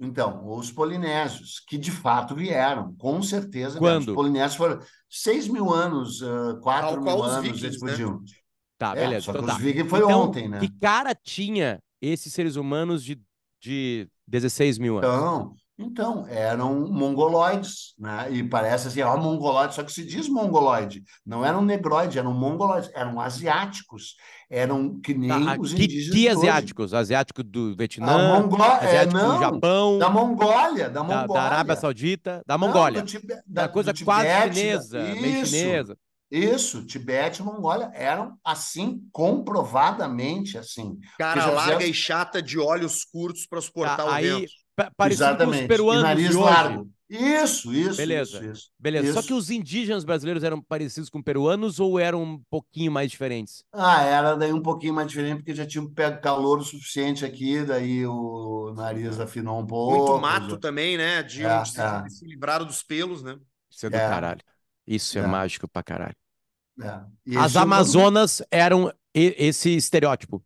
Então, 0.01 0.41
os 0.49 0.71
polinésios, 0.71 1.59
que 1.67 1.77
de 1.77 1.91
fato 1.91 2.33
vieram, 2.35 2.95
com 2.95 3.21
certeza. 3.21 3.77
Quando? 3.77 4.09
Os 4.09 4.15
polinésios 4.15 4.55
foram 4.55 4.79
6 5.07 5.47
mil 5.47 5.71
anos, 5.71 6.21
4 6.61 6.91
Tal 6.91 7.01
mil 7.01 7.15
os 7.17 7.31
anos 7.31 7.43
vikings, 7.43 7.65
eles 7.65 7.81
né? 7.81 7.91
podiam. 7.91 8.21
Tá, 8.77 8.91
É, 8.91 8.95
beleza. 8.95 9.25
só 9.25 9.31
que 9.31 9.37
Então 9.37 9.47
os 9.49 9.53
tá. 9.55 9.63
vikings 9.63 9.89
foi 9.89 9.99
Então, 9.99 10.21
ontem, 10.21 10.49
né? 10.49 10.59
Que 10.59 10.69
cara 10.79 11.13
tinha 11.13 11.79
esses 12.01 12.33
seres 12.33 12.55
humanos 12.55 13.03
de, 13.03 13.21
de 13.61 14.09
16 14.27 14.79
mil 14.79 14.97
anos? 14.97 15.07
Então, 15.07 15.55
então, 15.83 16.25
eram 16.27 16.87
mongoloides, 16.89 17.93
né? 17.97 18.31
E 18.31 18.43
parece 18.43 18.87
assim, 18.87 19.01
ó, 19.01 19.17
mongoloide, 19.17 19.73
só 19.75 19.83
que 19.83 19.91
se 19.91 20.05
diz 20.05 20.27
mongoloide. 20.29 21.03
Não 21.25 21.43
eram 21.45 21.61
negroides, 21.63 22.15
eram 22.17 22.33
mongoloides, 22.33 22.89
eram 22.93 23.19
asiáticos. 23.19 24.15
Eram 24.49 24.99
que 24.99 25.13
nem 25.13 25.29
Tá, 25.29 25.57
os 25.59 25.73
que, 25.73 25.83
indígenas 25.85 26.13
que 26.15 26.27
hoje. 26.27 26.37
asiáticos? 26.49 26.93
Asiático 26.93 27.41
do 27.43 27.71
A 27.71 27.75
Vietnã, 27.77 28.39
Mongó... 28.41 28.63
é, 28.63 28.85
asiático 28.85 29.13
do 29.17 29.27
não, 29.27 29.39
Japão, 29.39 29.97
da 29.99 30.09
Mongólia, 30.09 30.89
da 30.89 31.01
da, 31.01 31.03
Mongólia. 31.03 31.27
da 31.27 31.41
Arábia 31.43 31.75
Saudita, 31.77 32.41
da 32.45 32.57
Não, 32.57 32.67
Mongólia. 32.67 33.01
do 33.01 33.07
Tibe- 33.07 33.27
Da 33.47 33.61
da- 33.63 33.69
coisa 33.69 33.93
do 33.93 34.03
quase 34.05 34.27
Tibete, 34.27 34.55
chinesa, 34.59 34.97
da- 34.99 35.15
meio 35.15 35.41
Isso, 35.43 35.45
chinesa. 35.55 35.97
Isso, 36.29 36.85
Tibete 36.85 37.41
e 37.41 37.45
Mongólia 37.45 37.91
eram 37.93 38.37
assim, 38.43 39.01
comprovadamente 39.11 40.57
assim. 40.57 40.97
Cara 41.17 41.45
larga 41.47 41.85
e 41.85 41.93
chata 41.93 42.41
de 42.41 42.57
olhos 42.59 43.03
curtos 43.05 43.45
para 43.45 43.61
suportar 43.61 43.97
Tá, 43.97 44.05
o 44.05 44.09
aí, 44.09 44.29
vento. 44.29 44.51
Pa- 44.83 44.91
parecido 44.95 45.37
com 45.37 45.49
os 45.49 45.57
Exatamente. 45.57 45.63
E 45.65 45.67
peruanos 45.67 46.03
nariz 46.03 46.29
de 46.31 46.37
hoje. 46.37 46.45
largo. 46.45 46.89
Isso, 47.09 47.73
isso, 47.73 47.97
Beleza. 47.97 48.37
isso, 48.37 48.45
isso. 48.51 48.71
Beleza. 48.79 49.11
Só 49.11 49.19
Isso. 49.19 49.27
que 49.27 49.33
os 49.33 49.49
indígenas 49.49 50.05
brasileiros 50.05 50.43
eram 50.45 50.61
parecidos 50.61 51.09
com 51.09 51.21
peruanos 51.21 51.77
ou 51.77 51.99
eram 51.99 52.23
um 52.23 52.41
pouquinho 52.49 52.89
mais 52.89 53.11
diferentes? 53.11 53.65
Ah, 53.73 54.01
era 54.03 54.35
daí 54.35 54.53
um 54.53 54.61
pouquinho 54.61 54.93
mais 54.93 55.09
diferente, 55.09 55.37
porque 55.39 55.53
já 55.53 55.65
tinham 55.65 55.91
pego 55.93 56.21
calor 56.21 56.59
o 56.59 56.63
suficiente 56.63 57.25
aqui, 57.25 57.63
daí 57.65 58.05
o 58.05 58.73
nariz 58.77 59.19
afinou 59.19 59.59
um 59.59 59.67
pouco. 59.67 59.97
Muito 59.97 60.21
mato 60.21 60.57
também, 60.57 60.97
né? 60.97 61.21
De 61.21 61.45
É, 61.45 61.65
se, 61.65 61.81
é. 61.81 62.09
se 62.09 62.25
livraram 62.25 62.65
dos 62.65 62.81
pelos, 62.81 63.21
né? 63.21 63.37
Isso 63.69 63.85
é 63.87 63.89
do 63.89 63.95
É. 63.97 64.09
caralho. 64.09 64.41
Isso 64.87 65.17
é, 65.19 65.21
É. 65.21 65.27
mágico 65.27 65.67
pra 65.67 65.83
caralho. 65.83 66.15
É. 66.81 67.37
As 67.37 67.55
é 67.55 67.59
Amazonas 67.59 68.41
eram 68.49 68.91
esse 69.13 69.69
estereótipo. 69.75 70.41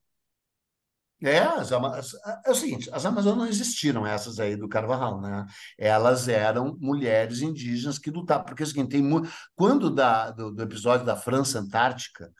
É, 1.23 1.39
as 1.39 1.71
é 1.71 2.51
o 2.51 2.55
seguinte, 2.55 2.89
as 2.91 3.05
Amazonas 3.05 3.37
não 3.37 3.47
existiram, 3.47 4.05
essas 4.05 4.37
aí 4.37 4.55
do 4.55 4.67
Carvajal, 4.67 5.21
né? 5.21 5.45
Elas 5.77 6.27
eram 6.27 6.77
mulheres 6.79 7.41
indígenas 7.41 7.97
que 7.97 8.11
lutavam, 8.11 8.45
porque 8.45 8.63
é 8.63 8.65
o 8.65 8.67
seguinte, 8.67 8.89
tem 8.89 9.01
mu- 9.01 9.25
quando 9.55 9.89
da, 9.89 10.29
do, 10.29 10.51
do 10.51 10.61
episódio 10.61 11.05
da 11.05 11.15
França 11.15 11.59
Antártica, 11.59 12.31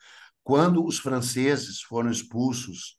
quando 0.44 0.84
os 0.84 0.98
franceses 0.98 1.80
foram 1.80 2.10
expulsos 2.10 2.96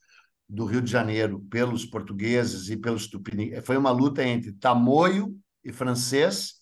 do 0.49 0.65
Rio 0.65 0.81
de 0.81 0.91
Janeiro 0.91 1.39
pelos 1.49 1.85
portugueses 1.85 2.69
e 2.69 2.75
pelos 2.75 3.07
tupiniquins, 3.07 3.63
foi 3.65 3.77
uma 3.77 3.91
luta 3.91 4.23
entre 4.23 4.53
tamoio 4.53 5.37
e 5.63 5.71
francês, 5.71 6.55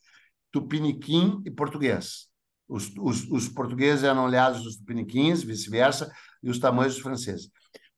tupiniquim 0.52 1.42
e 1.46 1.52
português. 1.52 2.28
Os, 2.68 2.92
os, 2.98 3.30
os 3.32 3.48
portugueses 3.48 4.04
eram 4.04 4.26
aliados 4.26 4.64
dos 4.64 4.76
tupiniquins, 4.76 5.42
vice-versa, 5.42 6.12
e 6.44 6.50
os 6.50 6.60
tamoios 6.60 6.96
dos 6.96 7.04
franceses. 7.04 7.50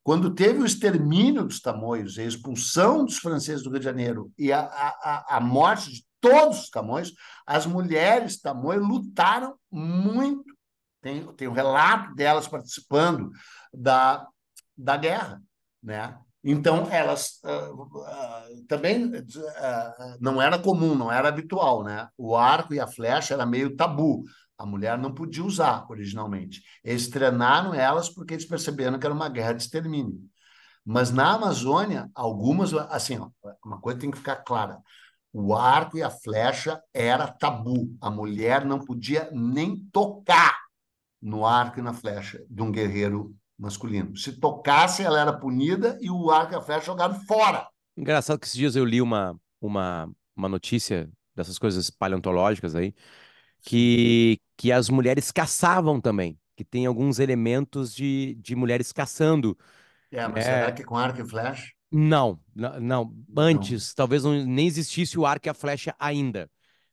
Quando 0.07 0.33
teve 0.33 0.61
o 0.61 0.65
extermínio 0.65 1.43
dos 1.43 1.59
tamoios, 1.59 2.17
a 2.17 2.23
expulsão 2.23 3.03
dos 3.03 3.17
franceses 3.17 3.61
do 3.61 3.69
Rio 3.69 3.79
de 3.79 3.83
Janeiro 3.83 4.31
e 4.37 4.53
a, 4.53 4.61
a, 4.61 5.35
a 5.35 5.41
morte 5.41 5.91
de 5.91 6.05
todos 6.21 6.61
os 6.61 6.69
tamoios, 6.69 7.11
as 7.45 7.65
mulheres 7.65 8.39
tamoios 8.39 8.87
lutaram 8.87 9.55
muito. 9.69 10.45
Tem, 11.01 11.27
tem 11.33 11.49
um 11.49 11.51
relato 11.51 12.15
delas 12.15 12.47
participando 12.47 13.31
da, 13.73 14.25
da 14.77 14.95
guerra, 14.95 15.41
né? 15.83 16.17
Então, 16.41 16.87
elas 16.89 17.41
ah, 17.43 17.69
ah, 18.05 18.47
também 18.69 19.11
ah, 19.57 20.17
não 20.21 20.41
era 20.41 20.57
comum, 20.57 20.95
não 20.95 21.11
era 21.11 21.27
habitual, 21.27 21.83
né? 21.83 22.07
O 22.17 22.33
arco 22.33 22.73
e 22.73 22.79
a 22.79 22.87
flecha 22.87 23.33
era 23.33 23.45
meio 23.45 23.75
tabu. 23.75 24.23
A 24.57 24.65
mulher 24.65 24.97
não 24.97 25.13
podia 25.13 25.43
usar 25.43 25.85
originalmente. 25.89 26.63
Eles 26.83 27.07
treinaram 27.07 27.73
elas 27.73 28.09
porque 28.09 28.33
eles 28.33 28.45
perceberam 28.45 28.97
que 28.97 29.05
era 29.05 29.13
uma 29.13 29.29
guerra 29.29 29.53
de 29.53 29.63
extermínio. 29.63 30.19
Mas 30.83 31.11
na 31.11 31.33
Amazônia, 31.33 32.09
algumas, 32.15 32.73
assim, 32.73 33.17
ó, 33.19 33.29
uma 33.63 33.79
coisa 33.79 33.99
tem 33.99 34.09
que 34.09 34.17
ficar 34.17 34.37
clara: 34.37 34.79
o 35.33 35.53
arco 35.53 35.97
e 35.97 36.03
a 36.03 36.09
flecha 36.09 36.81
era 36.93 37.27
tabu. 37.27 37.95
A 38.01 38.09
mulher 38.09 38.65
não 38.65 38.79
podia 38.79 39.29
nem 39.31 39.85
tocar 39.91 40.57
no 41.21 41.45
arco 41.45 41.79
e 41.79 41.81
na 41.81 41.93
flecha 41.93 42.43
de 42.49 42.61
um 42.61 42.71
guerreiro 42.71 43.35
masculino. 43.57 44.15
Se 44.15 44.39
tocasse, 44.39 45.03
ela 45.03 45.19
era 45.19 45.33
punida 45.33 45.97
e 45.99 46.09
o 46.09 46.31
arco 46.31 46.53
e 46.53 46.55
a 46.55 46.61
flecha 46.61 46.85
jogados 46.85 47.25
fora. 47.25 47.67
Engraçado 47.95 48.39
que 48.39 48.45
esses 48.45 48.57
dias 48.57 48.75
eu 48.75 48.85
li 48.85 49.01
uma, 49.01 49.37
uma, 49.59 50.09
uma 50.35 50.47
notícia 50.47 51.09
dessas 51.35 51.59
coisas 51.59 51.89
paleontológicas 51.89 52.75
aí, 52.75 52.93
que, 53.61 54.39
que 54.57 54.71
as 54.71 54.89
mulheres 54.89 55.31
caçavam 55.31 55.99
também, 56.01 56.37
que 56.55 56.63
tem 56.63 56.85
alguns 56.85 57.19
elementos 57.19 57.93
de, 57.93 58.35
de 58.35 58.55
mulheres 58.55 58.91
caçando. 58.91 59.57
É, 60.11 60.27
mas 60.27 60.45
É. 60.45 60.59
será 60.59 60.71
que 60.71 60.83
com 60.83 60.95
arco 60.97 61.21
e 61.21 61.27
flecha? 61.27 61.71
Não, 61.91 62.39
não, 62.53 62.79
não. 62.79 63.15
Antes, 63.35 63.93
talvez 63.93 64.23
não, 64.23 64.33
nem 64.45 64.67
existisse 64.67 65.17
o 65.17 65.25
arco 65.25 65.47
e 65.47 65.49
a 65.49 65.53
flecha 65.53 65.95
ainda. 65.99 66.49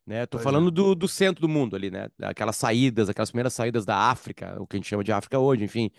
Né? 0.06 0.26
Tô 0.26 0.38
Pois 0.38 0.44
falando 0.44 0.68
é. 0.68 0.70
do, 0.70 0.94
do 0.94 1.08
centro 1.08 1.40
do 1.40 1.48
mundo 1.48 1.74
ali, 1.74 1.90
né? 1.90 2.08
Aquelas 2.22 2.56
saídas, 2.56 3.08
aquelas 3.08 3.30
primeiras 3.30 3.54
saídas 3.54 3.84
da 3.84 3.96
África, 4.10 4.60
o 4.60 4.66
que 4.66 4.76
a 4.76 4.78
gente 4.78 4.88
chama 4.88 5.02
de 5.02 5.10
África 5.12 5.38
hoje, 5.38 5.64
enfim, 5.64 5.90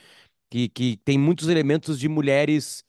que, 0.50 0.70
que 0.70 0.98
tem 0.98 1.18
muitos 1.20 1.48
elementos 1.50 2.00
de 2.00 2.10
mulheres 2.10 2.84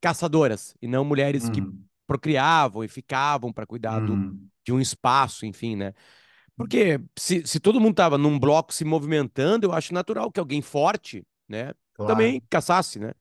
caçadoras 0.00 0.74
e 0.82 0.88
não 0.88 1.04
mulheres 1.04 1.48
que 1.50 1.60
Uhum. 1.60 1.84
procriavam 2.06 2.84
e 2.84 2.88
ficavam 2.88 3.52
para 3.52 3.66
cuidar 3.66 4.00
do, 4.00 4.14
Uhum. 4.14 4.48
de 4.64 4.72
um 4.72 4.80
espaço, 4.80 5.46
enfim, 5.46 5.76
né? 5.76 5.94
Porque 6.60 7.00
se, 7.18 7.46
se 7.46 7.58
todo 7.60 7.80
mundo 7.80 7.94
tava 7.94 8.18
num 8.18 8.38
bloco 8.38 8.72
se 8.72 8.84
movimentando, 8.84 9.66
eu 9.66 9.72
acho 9.72 9.94
natural 9.94 10.30
que 10.30 10.40
alguém 10.40 10.60
forte, 10.62 11.26
né, 11.48 11.72
Claro. 11.92 12.30
também 12.30 12.42
caçasse, 12.50 12.98
né? 12.98 13.12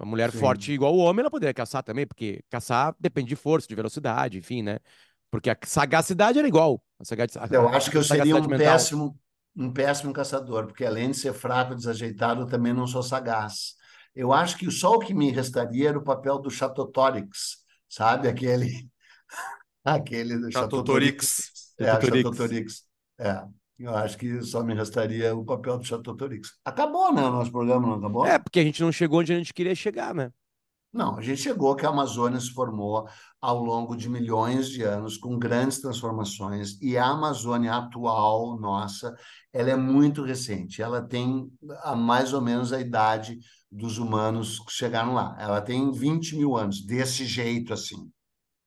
Uma 0.00 0.10
mulher 0.10 0.32
Sim. 0.32 0.32
forte 0.32 0.72
igual 0.72 0.94
o 0.94 0.98
homem, 0.98 1.20
ela 1.22 1.30
poderia 1.30 1.54
caçar 1.54 1.82
também, 1.82 2.06
porque 2.06 2.44
caçar 2.50 2.94
depende 3.00 3.28
de 3.30 3.36
força, 3.36 3.68
de 3.68 3.74
velocidade, 3.74 4.38
enfim, 4.38 4.62
né? 4.62 4.78
Porque 5.30 5.50
a 5.50 5.56
sagacidade 5.64 6.38
era 6.38 6.48
igual. 6.48 6.82
A 7.00 7.04
sagacidade, 7.04 7.50
Eu 7.50 7.68
acho 7.68 7.90
que 7.90 7.96
eu 7.98 8.02
seria 8.02 8.36
um 8.36 8.46
mental. 8.48 8.54
péssimo, 8.54 9.18
um 9.56 9.72
péssimo 9.72 10.12
caçador, 10.12 10.66
porque 10.66 10.84
além 10.84 11.10
de 11.10 11.16
ser 11.18 11.34
fraco, 11.34 11.74
desajeitado, 11.74 12.42
eu 12.42 12.46
também 12.46 12.72
não 12.72 12.86
sou 12.86 13.02
sagaz. 13.02 13.74
Eu 14.14 14.32
acho 14.32 14.56
que 14.58 14.70
só 14.70 14.92
o 14.94 14.98
que 14.98 15.14
me 15.14 15.30
restaria 15.30 15.88
era 15.90 15.98
o 15.98 16.04
papel 16.04 16.38
do 16.38 16.50
Chatotorix, 16.50 17.58
sabe? 17.88 18.28
Aquele, 18.28 18.90
aquele 19.84 20.38
do 20.38 20.50
Chatotorix. 20.52 21.52
É, 21.84 21.92
Chatotorix. 21.92 22.22
Chatotorix. 22.22 22.82
É, 23.18 23.44
eu 23.78 23.94
acho 23.94 24.16
que 24.18 24.42
só 24.42 24.62
me 24.62 24.74
restaria 24.74 25.34
o 25.34 25.44
papel 25.44 25.78
do 25.78 25.84
Chatotorix. 25.84 26.50
Acabou, 26.64 27.12
né? 27.12 27.22
O 27.22 27.32
nosso 27.32 27.50
programa 27.50 27.86
não 27.86 27.94
acabou? 27.96 28.26
É, 28.26 28.38
porque 28.38 28.60
a 28.60 28.64
gente 28.64 28.82
não 28.82 28.92
chegou 28.92 29.20
onde 29.20 29.32
a 29.32 29.36
gente 29.36 29.52
queria 29.52 29.74
chegar, 29.74 30.14
né? 30.14 30.30
Não, 30.92 31.16
a 31.16 31.22
gente 31.22 31.40
chegou 31.40 31.74
que 31.74 31.86
a 31.86 31.88
Amazônia 31.88 32.38
se 32.38 32.52
formou 32.52 33.08
ao 33.40 33.64
longo 33.64 33.96
de 33.96 34.10
milhões 34.10 34.68
de 34.68 34.82
anos, 34.82 35.16
com 35.16 35.38
grandes 35.38 35.80
transformações, 35.80 36.78
e 36.82 36.98
a 36.98 37.06
Amazônia 37.06 37.72
atual, 37.72 38.60
nossa, 38.60 39.16
ela 39.54 39.70
é 39.70 39.76
muito 39.76 40.22
recente. 40.22 40.82
Ela 40.82 41.00
tem 41.00 41.50
a, 41.82 41.96
mais 41.96 42.34
ou 42.34 42.42
menos 42.42 42.74
a 42.74 42.80
idade 42.80 43.38
dos 43.70 43.96
humanos 43.96 44.60
que 44.60 44.70
chegaram 44.70 45.14
lá. 45.14 45.34
Ela 45.40 45.62
tem 45.62 45.90
20 45.90 46.36
mil 46.36 46.54
anos, 46.54 46.84
desse 46.84 47.24
jeito 47.24 47.72
assim. 47.72 48.11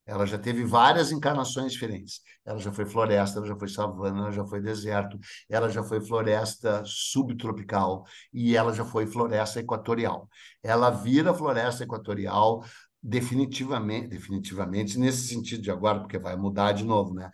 Ela 0.06 0.26
já 0.26 0.38
teve 0.38 0.64
várias 0.64 1.12
encarnações 1.12 1.72
diferentes. 1.72 2.22
Ela 2.45 2.60
já 2.60 2.72
foi 2.72 2.86
floresta, 2.86 3.39
ela 3.39 3.47
já 3.47 3.56
foi 3.58 3.68
savana, 3.68 4.20
ela 4.20 4.32
já 4.32 4.45
foi 4.45 4.62
deserto, 4.62 5.18
ela 5.49 5.68
já 5.70 5.84
foi 5.84 5.99
floresta 5.99 6.84
subtropical 6.86 8.06
e 8.32 8.56
ela 8.56 8.72
já 8.74 8.86
foi 8.86 9.08
floresta 9.08 9.60
equatorial. 9.60 10.30
Ela 10.62 10.91
vira 10.91 11.34
floresta 11.34 11.84
equatorial 11.84 12.64
definitivamente, 13.01 14.08
definitivamente 14.08 14.97
nesse 14.99 15.28
sentido 15.28 15.62
de 15.62 15.72
agora, 15.72 15.99
porque 15.99 16.18
vai 16.20 16.36
mudar 16.36 16.72
de 16.72 16.84
novo, 16.84 17.14
né? 17.14 17.32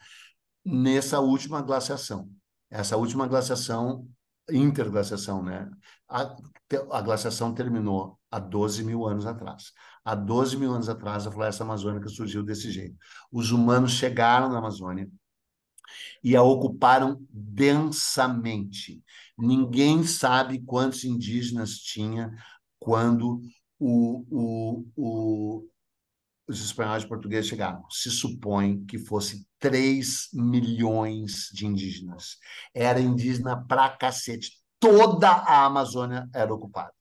Nessa 0.66 1.20
última 1.20 1.62
glaciação. 1.62 2.30
Essa 2.70 2.96
última 2.98 3.28
glaciação, 3.28 4.08
interglaciação, 4.50 5.44
né? 5.44 5.70
A, 6.12 6.36
a 6.92 7.02
glaciação 7.02 7.54
terminou 7.54 8.20
há 8.30 8.38
12 8.38 8.84
mil 8.84 9.06
anos 9.06 9.26
atrás. 9.26 9.72
Há 10.04 10.14
12 10.14 10.58
mil 10.58 10.74
anos 10.74 10.90
atrás, 10.90 11.26
a 11.26 11.32
floresta 11.32 11.64
amazônica 11.64 12.10
surgiu 12.10 12.44
desse 12.44 12.70
jeito. 12.70 12.98
Os 13.32 13.52
humanos 13.52 13.92
chegaram 13.94 14.50
na 14.50 14.58
Amazônia 14.58 15.10
e 16.24 16.36
a 16.36 16.44
ocuparam 16.44 17.26
densamente. 17.30 19.02
Ninguém 19.38 20.04
sabe 20.04 20.62
quantos 20.62 21.04
indígenas 21.04 21.78
tinha 21.78 22.32
quando 22.78 23.42
o, 23.80 24.26
o, 24.30 24.86
o, 24.96 25.68
os 26.48 26.64
espanhóis 26.64 27.04
e 27.04 27.08
portugueses 27.08 27.50
chegaram. 27.50 27.84
Se 27.90 28.12
supõe 28.12 28.84
que 28.86 28.98
fosse 28.98 29.48
3 29.60 30.30
milhões 30.34 31.50
de 31.54 31.66
indígenas. 31.66 32.38
Era 32.74 33.00
indígena 33.00 33.66
pra 33.66 33.90
cacete. 33.90 34.61
Toda 34.82 35.30
a 35.30 35.64
Amazônia 35.64 36.28
era 36.34 36.54
ocupada. 36.54 36.92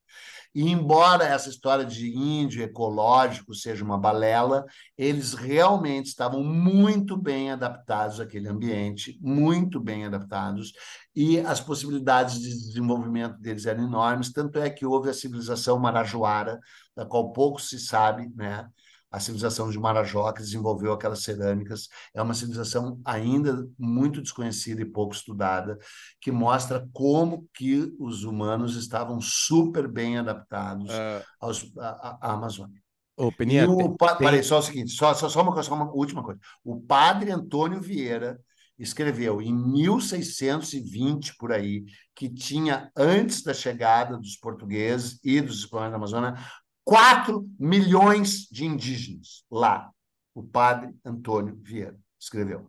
E 0.53 0.69
embora 0.69 1.23
essa 1.23 1.49
história 1.49 1.83
de 1.85 2.15
índio 2.15 2.61
ecológico 2.61 3.55
seja 3.55 3.83
uma 3.85 3.97
balela, 3.97 4.65
eles 4.97 5.33
realmente 5.33 6.07
estavam 6.07 6.43
muito 6.43 7.17
bem 7.17 7.51
adaptados 7.51 8.19
àquele 8.19 8.49
ambiente, 8.49 9.17
muito 9.21 9.79
bem 9.79 10.05
adaptados, 10.05 10.73
e 11.15 11.39
as 11.39 11.61
possibilidades 11.61 12.39
de 12.39 12.49
desenvolvimento 12.49 13.39
deles 13.39 13.65
eram 13.65 13.85
enormes, 13.85 14.31
tanto 14.31 14.59
é 14.59 14.69
que 14.69 14.85
houve 14.85 15.09
a 15.09 15.13
civilização 15.13 15.79
marajoara, 15.79 16.59
da 16.95 17.05
qual 17.05 17.31
pouco 17.31 17.61
se 17.61 17.79
sabe, 17.79 18.29
né? 18.35 18.67
A 19.11 19.19
civilização 19.19 19.69
de 19.69 19.77
Marajó, 19.77 20.31
que 20.31 20.41
desenvolveu 20.41 20.93
aquelas 20.93 21.23
cerâmicas, 21.23 21.89
é 22.13 22.21
uma 22.21 22.33
civilização 22.33 22.99
ainda 23.05 23.67
muito 23.77 24.21
desconhecida 24.21 24.81
e 24.81 24.85
pouco 24.85 25.13
estudada, 25.13 25.77
que 26.19 26.31
mostra 26.31 26.87
como 26.93 27.47
que 27.53 27.93
os 27.99 28.23
humanos 28.23 28.75
estavam 28.75 29.19
super 29.19 29.87
bem 29.87 30.17
adaptados 30.17 30.91
Ah, 30.93 31.21
aos, 31.39 31.71
Amazônia. 32.21 32.81
Ô, 33.17 33.31
Peninha, 33.31 33.67
o, 33.67 33.77
tem- 33.77 34.17
peraí, 34.17 34.43
só 34.43 34.59
o 34.59 34.61
seguinte, 34.61 34.91
só, 34.91 35.13
só, 35.13 35.29
só, 35.29 35.41
uma, 35.41 35.61
só 35.63 35.73
uma 35.73 35.91
última 35.93 36.23
coisa. 36.23 36.39
O 36.63 36.79
padre 36.79 37.31
Antônio 37.31 37.81
Vieira 37.81 38.39
escreveu 38.79 39.41
em 39.41 39.53
1620, 39.53 41.35
por 41.37 41.51
aí, 41.51 41.83
que 42.15 42.27
tinha, 42.29 42.91
antes 42.95 43.43
da 43.43 43.53
chegada 43.53 44.17
dos 44.17 44.35
portugueses 44.37 45.19
e 45.23 45.39
dos 45.41 45.59
espanhóis 45.59 45.91
na 45.91 45.97
Amazônia, 45.97 46.33
4 46.83 47.47
milhões 47.59 48.47
de 48.51 48.65
indígenas 48.65 49.43
lá. 49.49 49.91
O 50.33 50.43
padre 50.43 50.93
Antônio 51.05 51.57
Vieira 51.61 51.97
escreveu. 52.19 52.67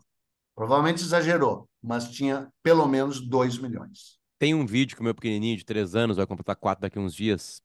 Provavelmente 0.54 1.02
exagerou, 1.02 1.68
mas 1.82 2.10
tinha 2.10 2.52
pelo 2.62 2.86
menos 2.86 3.20
2 3.20 3.58
milhões. 3.58 4.18
tem 4.38 4.54
um 4.54 4.66
vídeo 4.66 4.96
que 4.96 5.00
o 5.00 5.04
meu 5.04 5.14
pequenininho 5.14 5.56
de 5.56 5.64
três 5.64 5.94
anos 5.94 6.16
vai 6.16 6.26
completar 6.26 6.56
quatro 6.56 6.82
daqui 6.82 6.98
a 6.98 7.00
uns 7.00 7.14
dias. 7.14 7.62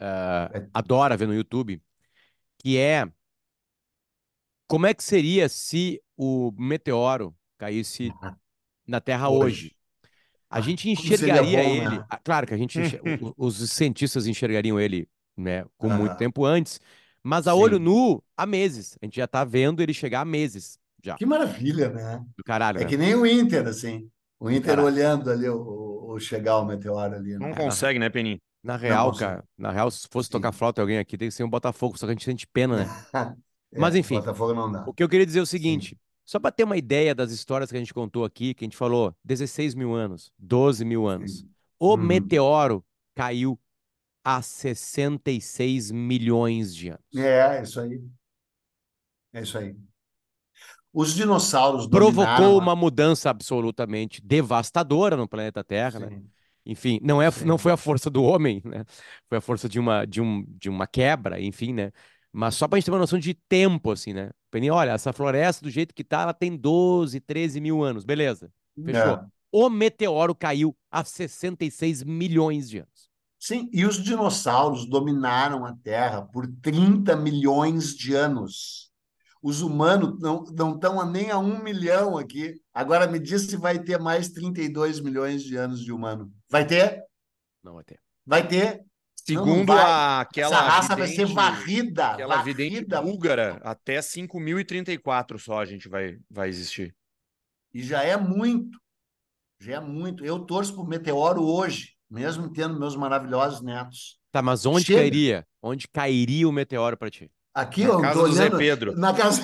ah, 0.00 0.50
É. 0.54 0.66
adora 0.74 1.16
ver 1.16 1.26
no 1.28 1.34
YouTube, 1.34 1.80
que 2.58 2.76
é 2.78 3.06
como 4.66 4.86
é 4.86 4.94
que 4.94 5.04
seria 5.04 5.48
se 5.48 6.02
o 6.16 6.50
meteoro 6.58 7.36
caísse 7.58 8.10
na 8.86 9.00
Terra 9.00 9.28
hoje? 9.28 9.66
Hoje. 9.66 9.76
A 10.50 10.58
Ah, 10.58 10.60
gente 10.60 10.88
enxergaria 10.90 11.62
bom, 11.62 11.68
ele. 11.70 11.98
né? 11.98 12.06
ah, 12.10 12.18
Claro 12.18 12.46
que 12.46 12.54
a 12.54 12.56
gente, 12.56 12.78
enxer- 12.80 13.00
os 13.36 13.70
cientistas 13.70 14.26
enxergariam 14.26 14.80
ele, 14.80 15.08
né, 15.36 15.64
com 15.78 15.90
muito 15.90 16.14
Aham. 16.14 16.16
tempo 16.16 16.44
antes, 16.44 16.80
mas 17.22 17.46
a 17.46 17.54
Sim. 17.54 17.54
olho 17.54 17.78
nu, 17.78 18.22
há 18.36 18.46
meses. 18.46 18.96
A 19.02 19.06
gente 19.06 19.16
já 19.16 19.26
tá 19.26 19.44
vendo 19.44 19.82
ele 19.82 19.94
chegar 19.94 20.20
há 20.22 20.24
meses 20.24 20.78
já. 21.02 21.18
Que 21.18 21.24
maravilha, 21.26 21.90
né? 21.90 22.24
Do 22.36 22.44
caralho, 22.44 22.78
É 22.78 22.84
né? 22.84 22.84
que 22.84 22.96
nem 22.96 23.14
o 23.14 23.26
Inter, 23.26 23.66
assim. 23.66 24.10
O 24.38 24.50
Inter 24.50 24.78
Caralho. 24.78 24.80
olhando 24.80 25.30
ali 25.30 25.48
o, 25.48 26.12
o- 26.14 26.20
chegar 26.20 26.58
o 26.58 26.64
meteoro 26.66 27.14
ali. 27.16 27.38
Não 27.38 27.48
Né? 27.48 27.54
consegue, 27.54 27.98
né, 27.98 28.08
Peninho? 28.10 28.40
Na 28.62 28.76
real, 28.76 29.12
consegue. 29.12 29.14
cara, 29.14 29.44
na 29.56 29.70
real, 29.70 29.90
se 29.90 30.08
fosse 30.10 30.28
Sim. 30.30 30.30
tocar 30.30 30.52
flauta 30.52 30.80
alguém 30.80 30.98
aqui, 30.98 31.16
tem 31.16 31.28
que 31.28 31.34
ser 31.34 31.44
um 31.44 31.50
Botafogo, 31.50 31.96
só 31.98 32.06
que 32.06 32.10
a 32.12 32.14
gente 32.14 32.24
sente 32.24 32.46
pena, 32.46 32.86
né? 32.86 32.90
É, 33.72 33.78
Mas, 33.78 33.94
enfim. 33.96 34.24
Botafogo 34.24 34.54
não 34.54 34.70
dá. 34.72 34.84
O 34.84 34.94
que 34.94 35.02
eu 35.02 35.08
queria 35.08 35.26
dizer 35.26 35.40
é 35.40 35.42
o 35.42 35.46
seguinte, 35.46 35.98
só 36.24 36.40
para 36.40 36.52
ter 36.52 36.64
uma 36.64 36.76
ideia 36.76 37.14
das 37.14 37.32
histórias 37.32 37.70
que 37.70 37.76
a 37.76 37.80
gente 37.80 37.94
contou 37.94 38.24
aqui, 38.24 38.54
que 38.54 38.64
a 38.64 38.66
gente 38.66 38.76
falou 38.76 39.16
16 39.24 39.74
mil 39.74 39.94
anos, 39.94 40.32
12 40.38 40.84
mil 40.84 41.06
anos. 41.08 41.44
Sim. 41.44 41.50
O 41.78 41.96
Uhum. 41.96 41.98
meteoro 41.98 42.84
caiu 43.14 43.60
há 44.26 44.42
66 44.42 45.92
milhões 45.92 46.74
de 46.74 46.88
anos. 46.88 47.16
É, 47.16 47.62
isso 47.62 47.80
aí. 47.80 48.02
É 49.32 49.40
isso 49.42 49.56
aí. 49.56 49.76
Os 50.92 51.14
dinossauros 51.14 51.86
Provocou 51.86 52.58
a- 52.58 52.62
uma 52.62 52.74
mudança 52.74 53.30
absolutamente 53.30 54.20
devastadora 54.20 55.16
no 55.16 55.28
planeta 55.28 55.62
Terra, 55.62 56.00
né? 56.00 56.08
Sim. 56.08 56.30
Enfim, 56.64 56.98
não, 57.02 57.22
é, 57.22 57.30
Sim. 57.30 57.44
não 57.44 57.56
foi 57.56 57.70
a 57.70 57.76
força 57.76 58.10
do 58.10 58.24
homem, 58.24 58.60
né? 58.64 58.84
Foi 59.28 59.38
a 59.38 59.40
força 59.40 59.68
de 59.68 59.78
uma, 59.78 60.04
de 60.04 60.20
um, 60.20 60.44
de 60.48 60.68
uma 60.68 60.86
quebra, 60.88 61.40
enfim, 61.40 61.72
né? 61.72 61.92
Mas 62.32 62.56
só 62.56 62.66
pra 62.66 62.78
gente 62.78 62.86
ter 62.86 62.90
uma 62.90 62.98
noção 62.98 63.20
de 63.20 63.34
tempo, 63.34 63.92
assim, 63.92 64.12
né? 64.12 64.30
Peninha, 64.50 64.74
olha, 64.74 64.90
essa 64.90 65.12
floresta, 65.12 65.62
do 65.64 65.70
jeito 65.70 65.94
que 65.94 66.02
tá, 66.02 66.22
ela 66.22 66.34
tem 66.34 66.56
12, 66.56 67.20
13 67.20 67.60
mil 67.60 67.84
anos. 67.84 68.04
Beleza, 68.04 68.50
fechou. 68.84 69.14
É. 69.14 69.24
O 69.52 69.70
meteoro 69.70 70.34
caiu 70.34 70.76
há 70.90 71.04
66 71.04 72.02
milhões 72.02 72.68
de 72.68 72.78
anos. 72.78 73.05
Sim, 73.38 73.68
e 73.72 73.84
os 73.84 74.02
dinossauros 74.02 74.88
dominaram 74.88 75.64
a 75.64 75.74
Terra 75.76 76.22
por 76.22 76.46
30 76.62 77.14
milhões 77.16 77.94
de 77.94 78.14
anos. 78.14 78.90
Os 79.42 79.60
humanos 79.60 80.18
não 80.20 80.42
não 80.44 80.74
estão 80.74 81.08
nem 81.10 81.30
a 81.30 81.38
um 81.38 81.62
milhão 81.62 82.16
aqui. 82.18 82.54
Agora 82.74 83.06
me 83.06 83.18
diz 83.18 83.42
se 83.42 83.56
vai 83.56 83.78
ter 83.78 83.98
mais 84.00 84.30
32 84.30 85.00
milhões 85.00 85.42
de 85.44 85.56
anos 85.56 85.80
de 85.84 85.92
humano. 85.92 86.32
Vai 86.50 86.66
ter? 86.66 87.02
Não 87.62 87.74
vai 87.74 87.84
ter. 87.84 88.00
Vai 88.24 88.46
ter? 88.48 88.78
Não, 89.28 89.36
não 89.36 89.44
Segundo 89.44 89.66
vai. 89.66 89.82
a, 89.84 90.20
aquela 90.20 90.56
Essa 90.56 90.64
raça 90.64 90.96
vai 90.96 91.06
ser 91.08 91.16
vidente- 91.26 91.34
varrida. 91.34 92.06
Aquela 92.12 92.42
vidente 92.42 92.70
varrida. 92.74 93.02
búlgara, 93.02 93.60
até 93.62 94.00
5.034 94.00 95.38
só 95.38 95.60
a 95.60 95.64
gente 95.64 95.88
vai, 95.88 96.16
vai 96.30 96.48
existir. 96.48 96.94
E 97.74 97.82
já 97.82 98.02
é 98.02 98.16
muito. 98.16 98.78
Já 99.60 99.74
é 99.74 99.80
muito. 99.80 100.24
Eu 100.24 100.40
torço 100.40 100.72
para 100.74 100.82
o 100.82 100.86
meteoro 100.88 101.42
hoje, 101.44 101.95
mesmo 102.10 102.48
tendo 102.52 102.78
meus 102.78 102.96
maravilhosos 102.96 103.60
netos. 103.62 104.18
Tá, 104.32 104.42
mas 104.42 104.66
onde 104.66 104.84
Chega. 104.86 105.00
cairia? 105.00 105.46
Onde 105.62 105.88
cairia 105.88 106.48
o 106.48 106.52
meteoro 106.52 106.96
pra 106.96 107.10
ti? 107.10 107.30
Aqui 107.54 107.82
Na 107.84 107.88
eu 107.88 108.00
casa 108.00 108.22
do 108.22 108.32
Zé 108.32 108.50
Pedro. 108.50 108.96
na 108.96 109.12
casa 109.16 109.42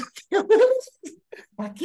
Aqui 1.59 1.81